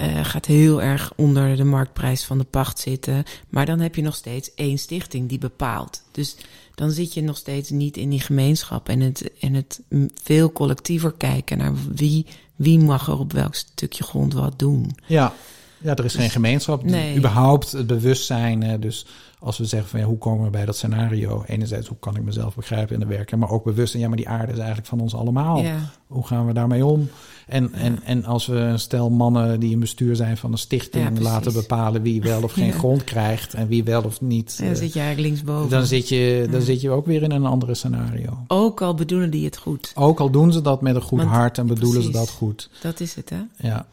uh, 0.01 0.25
gaat 0.25 0.47
heel 0.47 0.83
erg 0.83 1.13
onder 1.17 1.57
de 1.57 1.65
marktprijs 1.65 2.25
van 2.25 2.39
de 2.39 2.45
pacht 2.45 2.79
zitten. 2.79 3.25
Maar 3.49 3.67
dan 3.67 3.81
heb 3.81 3.95
je 3.95 4.03
nog 4.03 4.15
steeds 4.15 4.55
één 4.55 4.79
stichting 4.79 5.29
die 5.29 5.39
bepaalt. 5.39 6.03
Dus 6.11 6.37
dan 6.75 6.91
zit 6.91 7.15
je 7.15 7.23
nog 7.23 7.37
steeds 7.37 7.71
niet 7.71 7.97
in 7.97 8.11
die 8.11 8.21
gemeenschap 8.21 8.89
en 8.89 9.01
het, 9.01 9.31
en 9.41 9.55
het 9.55 9.81
veel 10.23 10.53
collectiever 10.53 11.13
kijken 11.13 11.59
naar 11.59 11.73
wie, 11.95 12.27
wie 12.57 12.79
mag 12.79 13.07
er 13.07 13.19
op 13.19 13.33
welk 13.33 13.55
stukje 13.55 14.05
grond 14.05 14.33
wat 14.33 14.59
doen. 14.59 14.97
Ja, 15.07 15.33
ja 15.79 15.91
er 15.95 16.05
is 16.05 16.13
dus, 16.13 16.21
geen 16.21 16.31
gemeenschap. 16.31 16.85
Nee. 16.85 17.17
Überhaupt 17.17 17.73
het 17.73 17.87
bewustzijn. 17.87 18.81
Dus 18.81 19.07
als 19.45 19.59
we 19.59 19.65
zeggen 19.65 19.89
van 19.89 20.01
ja, 20.01 20.07
hoe 20.07 20.19
komen 20.19 20.45
we 20.45 20.51
bij 20.51 20.65
dat 20.65 20.77
scenario? 20.77 21.45
Enerzijds, 21.47 21.89
hoe 21.89 21.97
kan 22.01 22.17
ik 22.17 22.23
mezelf 22.23 22.55
begrijpen 22.55 22.95
in 22.95 23.01
de 23.01 23.07
werken, 23.07 23.39
maar 23.39 23.51
ook 23.51 23.65
bewust. 23.65 23.95
En 23.95 24.01
ja, 24.01 24.09
maar 24.09 24.17
die 24.17 24.29
aarde 24.29 24.53
is 24.53 24.59
eigenlijk 24.59 24.89
van 24.89 25.01
ons 25.01 25.15
allemaal. 25.15 25.63
Ja. 25.63 25.91
Hoe 26.07 26.27
gaan 26.27 26.47
we 26.47 26.53
daarmee 26.53 26.87
om? 26.87 27.09
En, 27.47 27.71
ja. 27.73 27.79
en, 27.79 28.03
en 28.05 28.25
als 28.25 28.47
we 28.47 28.57
een 28.57 28.79
stel 28.79 29.11
mannen 29.11 29.61
die 29.61 29.71
in 29.71 29.81
bestuur 29.81 30.17
zijn 30.17 30.37
van 30.37 30.53
een 30.53 30.59
stichting 30.59 31.05
Ja, 31.05 31.23
laten 31.23 31.53
geen 31.53 32.03
wie 32.03 32.23
wel 32.23 32.43
of 32.43 32.53
geen 32.53 32.73
grond 32.73 33.05
krijgt 33.05 33.55
en 33.55 33.69
wie 33.69 33.85
wel 33.85 34.03
of 34.03 34.21
niet. 34.21 34.59
Dan 34.59 34.69
eh, 34.69 34.75
zit 34.75 34.93
je 34.93 35.01
eigenlijk 35.01 35.29
linksboven. 35.29 35.71
dan 35.71 35.87
zit, 35.87 36.09
je, 36.09 36.49
dan 36.51 36.63
zit 36.63 36.81
je 36.81 36.91
ook 36.91 37.07
weer 37.07 37.23
in 37.23 37.31
een 37.31 37.47
andere 37.47 37.75
scenario. 37.75 38.45
Ook 38.47 38.83
al 38.83 38.95
bedoelen 38.95 39.31
die 39.31 39.45
het 39.45 39.57
goed. 39.57 39.93
Ook 39.95 40.21
al 40.21 40.31
doen 40.31 40.53
ze 40.53 40.61
dat 40.61 40.83
met 40.83 40.95
een 40.95 41.03
goed 41.03 41.19
Want- 41.19 41.31
hart 41.31 41.59
en 41.59 41.67
bedoelen 41.67 42.03
ze 42.03 42.11
dat 42.11 42.31
goed. 42.31 42.71
Dat 42.81 43.01
is 43.01 43.15
het, 43.15 43.31
hè? 43.31 43.69
Ja, 43.69 43.87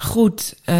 Goed, 0.00 0.54
uh, 0.66 0.74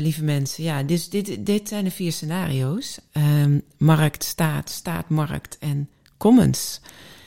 lieve 0.00 0.24
mensen. 0.24 0.64
Ja, 0.64 0.82
dus 0.82 1.08
dit, 1.08 1.46
dit 1.46 1.68
zijn 1.68 1.84
de 1.84 1.90
vier 1.90 2.12
scenario's. 2.12 2.98
Um, 3.12 3.62
markt, 3.76 4.24
staat, 4.24 4.70
staat, 4.70 5.08
markt 5.08 5.58
en 5.58 5.88
commons. 6.16 6.80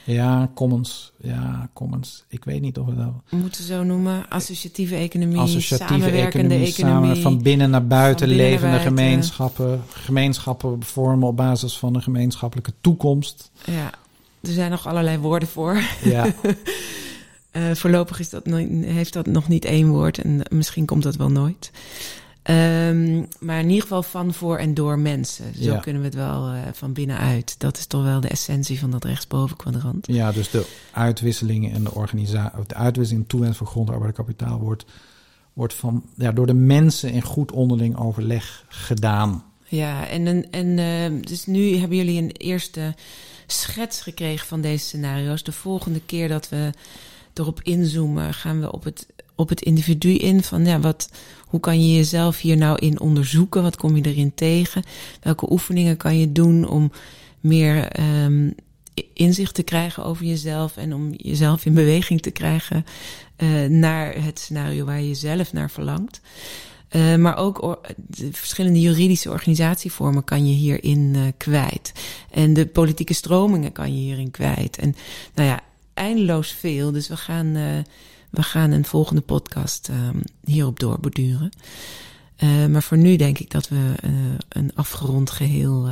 Ja, 0.04 0.52
commons. 0.54 1.12
Ja, 1.18 1.70
commons. 1.74 2.24
Ik 2.28 2.44
weet 2.44 2.62
niet 2.62 2.78
of 2.78 2.86
we 2.86 2.96
dat... 2.96 3.40
Moeten 3.42 3.64
zo 3.64 3.84
noemen. 3.84 4.30
Associatieve 4.30 4.96
economie, 4.96 5.38
Associatieve 5.38 5.94
samenwerkende 5.94 6.56
economie. 6.56 7.10
Samen, 7.10 7.22
van 7.22 7.42
binnen 7.42 7.70
naar 7.70 7.88
buiten 7.88 8.28
binnen 8.28 8.46
levende 8.46 8.72
naar 8.72 8.84
buiten. 8.84 8.98
gemeenschappen. 8.98 9.84
Gemeenschappen 9.88 10.84
vormen 10.84 11.28
op 11.28 11.38
basis 11.38 11.78
van 11.78 11.96
een 11.96 12.02
gemeenschappelijke 12.02 12.74
toekomst. 12.82 13.52
Ja, 13.66 13.92
er 14.42 14.54
zijn 14.54 14.72
nog 14.72 14.88
allerlei 14.88 15.18
woorden 15.18 15.48
voor. 15.48 15.82
Ja. 16.04 16.26
uh, 17.54 17.72
voorlopig 17.72 18.20
is 18.20 18.30
dat, 18.30 18.46
heeft 18.46 19.14
dat 19.14 19.26
nog 19.26 19.48
niet 19.48 19.66
één 19.66 19.88
woord 19.88 20.18
en 20.18 20.42
misschien 20.50 20.86
komt 20.86 21.04
dat 21.04 21.16
wel 21.16 21.32
nooit. 21.32 21.72
Um, 22.50 23.28
maar 23.40 23.60
in 23.60 23.68
ieder 23.68 23.82
geval 23.82 24.04
van, 24.04 24.34
voor 24.34 24.58
en 24.58 24.74
door 24.74 25.00
mensen. 25.00 25.46
Zo 25.62 25.78
kunnen 25.78 26.02
we 26.02 26.08
het 26.08 26.16
wel 26.16 26.54
uh, 26.54 26.60
van 26.74 26.94
binnenuit. 26.94 27.56
Dat 27.60 27.78
is 27.78 27.86
toch 27.86 28.04
wel 28.04 28.20
de 28.20 28.28
essentie 28.28 28.80
van 28.80 28.92
dat 28.92 29.04
rechtsboven 29.04 29.58
kwadrant. 29.58 30.08
Ja, 30.08 30.32
dus 30.32 30.50
de 30.50 30.66
uitwisseling 30.92 31.74
en 31.74 31.84
de 31.84 31.94
organisatie, 31.94 32.60
de 32.68 32.76
uitwisseling 32.76 33.28
toewens 33.28 33.58
voor 33.58 33.68
grond, 33.68 34.12
kapitaal 34.14 34.60
wordt, 34.60 34.86
wordt 35.54 35.74
van, 35.74 36.04
ja, 36.18 36.32
door 36.32 36.48
de 36.48 36.54
mensen 36.54 37.12
in 37.12 37.22
goed 37.22 37.52
onderling 37.52 37.98
overleg 37.98 38.66
gedaan. 38.68 39.44
Ja, 39.64 40.08
en, 40.08 40.52
en 40.52 40.78
uh, 40.78 41.22
dus 41.22 41.46
nu 41.46 41.76
hebben 41.76 41.98
jullie 41.98 42.22
een 42.22 42.32
eerste 42.32 42.96
schets 43.48 44.02
gekregen 44.02 44.48
van 44.48 44.62
deze 44.62 44.86
scenario's. 44.86 45.44
De 45.44 45.52
volgende 45.52 46.02
keer 46.06 46.28
dat 46.28 46.50
we 46.50 46.70
erop 47.34 47.62
inzoomen, 47.62 48.34
gaan 48.34 48.62
we 48.62 48.72
op 48.72 48.84
het, 48.84 49.08
op 49.36 49.50
het 49.50 49.62
individu 49.62 50.16
in. 50.16 50.44
Van 50.44 50.66
ja, 50.66 50.80
wat, 50.80 51.10
hoe 51.48 51.60
kan 51.60 51.88
je 51.88 51.96
jezelf 51.96 52.40
hier 52.40 52.58
nou 52.58 52.80
in 52.80 53.00
onderzoeken? 53.00 53.62
Wat 53.62 53.76
kom 53.76 53.96
je 53.96 54.04
erin 54.04 54.34
tegen? 54.36 54.84
Welke 55.22 55.52
oefeningen 55.52 55.98
kan 55.98 56.18
je 56.20 56.32
doen 56.32 56.68
om 56.68 56.92
meer 57.40 58.00
um, 58.24 58.56
inzicht 59.14 59.56
te 59.56 59.64
krijgen 59.64 60.06
over 60.06 60.26
jezelf 60.26 60.78
en 60.78 60.94
om 60.94 61.14
jezelf 61.18 61.66
in 61.66 61.74
beweging 61.74 62.22
te 62.22 62.32
krijgen 62.32 62.86
uh, 63.38 63.66
naar 63.66 64.24
het 64.24 64.40
scenario 64.40 64.86
waar 64.86 65.02
je 65.02 65.16
zelf 65.16 65.54
naar 65.54 65.70
verlangt? 65.70 66.22
Uh, 66.96 67.16
maar 67.16 67.38
ook 67.38 67.80
de 67.96 68.30
verschillende 68.32 68.82
juridische 68.82 69.30
organisatievormen 69.30 70.24
kan 70.24 70.48
je 70.48 70.54
hierin 70.54 71.14
uh, 71.16 71.22
kwijt. 71.38 71.92
En 72.32 72.54
de 72.54 72.66
politieke 72.66 73.14
stromingen 73.14 73.72
kan 73.72 73.96
je 73.96 74.02
hierin 74.02 74.32
kwijt. 74.32 74.78
En 74.78 74.96
nou 75.34 75.50
ja, 75.50 75.60
eindeloos 75.94 76.52
veel. 76.52 76.92
Dus 76.92 77.08
we 77.08 77.18
gaan, 77.18 77.46
uh, 77.46 77.78
we 78.30 78.44
gaan 78.44 78.72
een 78.72 78.86
volgende 78.86 79.22
podcast 79.22 79.88
um, 79.88 80.22
hierop 80.44 80.80
doorborduren. 80.80 81.52
Uh, 82.44 82.66
maar 82.66 82.84
voor 82.84 82.98
nu 82.98 83.16
denk 83.16 83.40
ik 83.40 83.52
dat 83.52 83.70
we 83.70 83.94
uh, 84.06 84.12
een 84.50 84.72
afgerond 84.76 85.30
geheel 85.30 85.92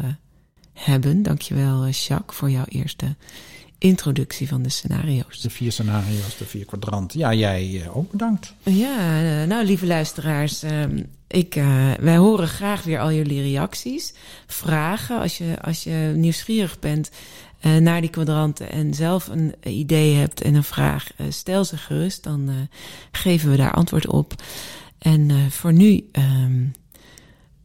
hebben. 0.74 1.24
Dankjewel, 1.24 1.88
Jacques, 1.88 2.38
voor 2.38 2.50
jouw 2.50 2.66
eerste 2.68 3.16
introductie 3.78 4.48
van 4.48 4.62
de 4.62 4.70
scenario's. 4.70 5.42
De 5.42 5.50
vier 5.50 5.72
scenario's, 5.72 6.38
de 6.38 6.46
vier 6.46 6.66
kwadranten. 6.66 7.20
Ja, 7.20 7.34
jij 7.34 7.90
ook 7.94 8.12
bedankt. 8.12 8.54
Ja, 8.64 9.46
nou, 9.46 9.66
lieve 9.66 9.86
luisteraars. 9.86 10.64
Um, 10.64 11.06
ik, 11.28 11.54
wij 12.00 12.18
horen 12.18 12.48
graag 12.48 12.84
weer 12.84 13.00
al 13.00 13.12
jullie 13.12 13.42
reacties. 13.42 14.14
Vragen 14.48 15.20
als 15.20 15.38
je, 15.38 15.62
als 15.62 15.84
je 15.84 16.14
nieuwsgierig 16.16 16.80
bent 16.80 17.10
uh, 17.62 17.78
naar 17.78 18.02
die 18.02 18.10
kwadranten 18.10 18.72
en 18.72 18.94
zelf 18.94 19.28
een 19.28 19.54
idee 19.64 20.16
hebt 20.16 20.42
en 20.42 20.56
een 20.56 20.64
vraag, 20.64 21.08
uh, 21.18 21.28
stel 21.30 21.66
ze 21.66 21.78
gerust. 21.78 22.24
Dan 22.24 22.50
uh, 22.50 22.56
geven 23.12 23.50
we 23.52 23.58
daar 23.58 23.74
antwoord 23.74 24.08
op. 24.08 24.34
En 24.98 25.52
voor 25.52 25.74
nu, 25.74 26.10
um, 26.12 26.74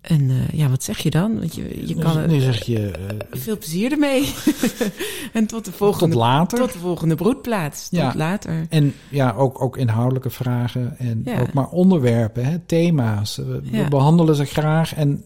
en 0.00 0.30
ja, 0.52 0.68
wat 0.68 0.82
zeg 0.82 0.98
je 0.98 1.10
dan? 1.10 1.38
Want 1.38 1.54
je, 1.54 1.86
je 1.86 1.94
kan. 1.94 2.28
Nu 2.28 2.40
zeg 2.40 2.64
je. 2.64 2.90
veel 3.30 3.58
plezier 3.58 3.92
ermee. 3.92 4.34
en 5.32 5.46
tot 5.46 5.64
de 5.64 5.72
volgende. 5.72 6.14
Tot 6.14 6.22
later. 6.22 6.58
Tot 6.58 6.72
de 6.72 6.78
volgende 6.78 7.14
broedplaats. 7.14 7.88
Tot 7.88 7.98
ja. 7.98 8.12
later. 8.14 8.66
En 8.68 8.94
ja, 9.08 9.32
ook, 9.32 9.62
ook 9.62 9.76
inhoudelijke 9.76 10.30
vragen. 10.30 10.98
En 10.98 11.22
ja. 11.24 11.40
ook 11.40 11.52
maar 11.52 11.68
onderwerpen, 11.68 12.44
hè, 12.44 12.58
thema's. 12.58 13.36
We, 13.36 13.60
ja. 13.62 13.88
behandelen 13.88 14.34
ze 14.34 14.44
graag. 14.44 14.94
En 14.94 15.24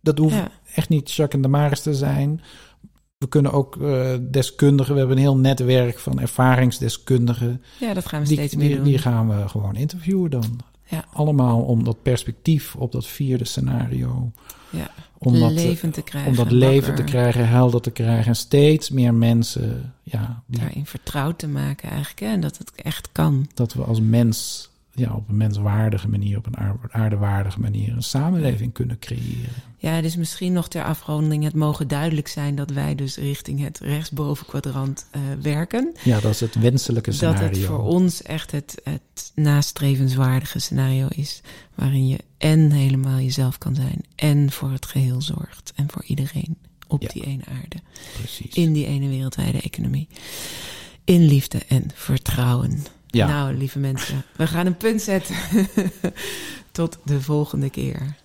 dat 0.00 0.18
hoeft 0.18 0.42
echt 0.74 0.88
niet 0.88 1.12
Jacques 1.12 1.36
en 1.36 1.42
de 1.42 1.56
Maris 1.56 1.80
te 1.80 1.94
zijn. 1.94 2.40
We 3.20 3.28
kunnen 3.28 3.52
ook 3.52 3.76
uh, 3.76 4.14
deskundigen, 4.20 4.92
we 4.92 4.98
hebben 4.98 5.16
een 5.16 5.22
heel 5.22 5.36
netwerk 5.36 5.98
van 5.98 6.20
ervaringsdeskundigen. 6.20 7.62
Ja, 7.80 7.94
dat 7.94 8.06
gaan 8.06 8.20
we 8.20 8.26
die, 8.26 8.36
steeds 8.36 8.54
meer 8.54 8.66
die, 8.66 8.76
doen. 8.76 8.84
Die 8.84 8.98
gaan 8.98 9.28
we 9.28 9.48
gewoon 9.48 9.76
interviewen 9.76 10.30
dan. 10.30 10.60
Ja. 10.86 11.04
Allemaal 11.12 11.62
om 11.62 11.84
dat 11.84 12.02
perspectief 12.02 12.76
op 12.76 12.92
dat 12.92 13.06
vierde 13.06 13.44
scenario. 13.44 14.30
Ja, 14.70 14.90
om 15.18 15.38
dat 15.38 15.52
leven 15.52 15.90
te 15.90 16.02
krijgen. 16.02 16.30
Om 16.30 16.36
dat 16.36 16.50
leven 16.50 16.94
te 16.94 17.04
krijgen, 17.04 17.48
helder 17.48 17.80
te 17.80 17.90
krijgen. 17.90 18.26
En 18.26 18.36
steeds 18.36 18.90
meer 18.90 19.14
mensen 19.14 19.94
ja, 20.02 20.42
die, 20.46 20.60
daarin 20.60 20.86
vertrouwd 20.86 21.38
te 21.38 21.48
maken 21.48 21.88
eigenlijk. 21.88 22.20
Hè? 22.20 22.26
En 22.26 22.40
dat 22.40 22.58
het 22.58 22.72
echt 22.74 23.08
kan. 23.12 23.48
Dat 23.54 23.72
we 23.72 23.82
als 23.82 24.00
mens 24.00 24.69
ja, 25.00 25.14
op 25.14 25.28
een 25.28 25.36
menswaardige 25.36 26.08
manier, 26.08 26.36
op 26.38 26.46
een 26.46 26.56
aardewaardige 26.90 27.60
manier, 27.60 27.92
een 27.92 28.02
samenleving 28.02 28.72
kunnen 28.72 28.98
creëren. 28.98 29.52
Ja, 29.78 30.00
dus 30.00 30.16
misschien 30.16 30.52
nog 30.52 30.68
ter 30.68 30.84
afronding, 30.84 31.44
het 31.44 31.54
mogen 31.54 31.88
duidelijk 31.88 32.28
zijn 32.28 32.54
dat 32.54 32.70
wij 32.70 32.94
dus 32.94 33.16
richting 33.16 33.60
het 33.60 33.78
rechtsboven 33.78 34.46
kwadrant 34.46 35.06
uh, 35.16 35.22
werken. 35.42 35.92
Ja, 36.04 36.20
dat 36.20 36.30
is 36.32 36.40
het 36.40 36.54
wenselijke 36.54 37.12
scenario. 37.12 37.40
Dat 37.48 37.56
het 37.56 37.64
voor 37.66 37.78
ons 37.82 38.22
echt 38.22 38.50
het, 38.50 38.80
het 38.84 39.32
nastrevenswaardige 39.34 40.58
scenario 40.58 41.06
is, 41.08 41.40
waarin 41.74 42.08
je 42.08 42.18
en 42.38 42.70
helemaal 42.70 43.18
jezelf 43.18 43.58
kan 43.58 43.74
zijn 43.74 44.04
en 44.14 44.50
voor 44.52 44.70
het 44.70 44.86
geheel 44.86 45.22
zorgt 45.22 45.72
en 45.74 45.90
voor 45.90 46.04
iedereen 46.04 46.56
op 46.88 47.02
Ja. 47.02 47.08
die 47.12 47.24
ene 47.24 47.42
aarde, 47.48 47.76
Precies. 48.18 48.54
in 48.54 48.72
die 48.72 48.86
ene 48.86 49.08
wereldwijde 49.08 49.60
economie. 49.60 50.08
In 51.04 51.24
liefde 51.24 51.58
en 51.68 51.90
vertrouwen. 51.94 52.82
Ja. 53.10 53.26
Nou, 53.26 53.54
lieve 53.54 53.78
mensen, 53.78 54.24
we 54.36 54.46
gaan 54.46 54.66
een 54.66 54.76
punt 54.76 55.02
zetten. 55.02 55.36
Tot 56.72 56.98
de 57.04 57.20
volgende 57.20 57.70
keer. 57.70 58.16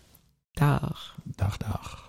Dag. 0.51 1.15
Dag, 1.23 1.57
dag. 1.57 2.04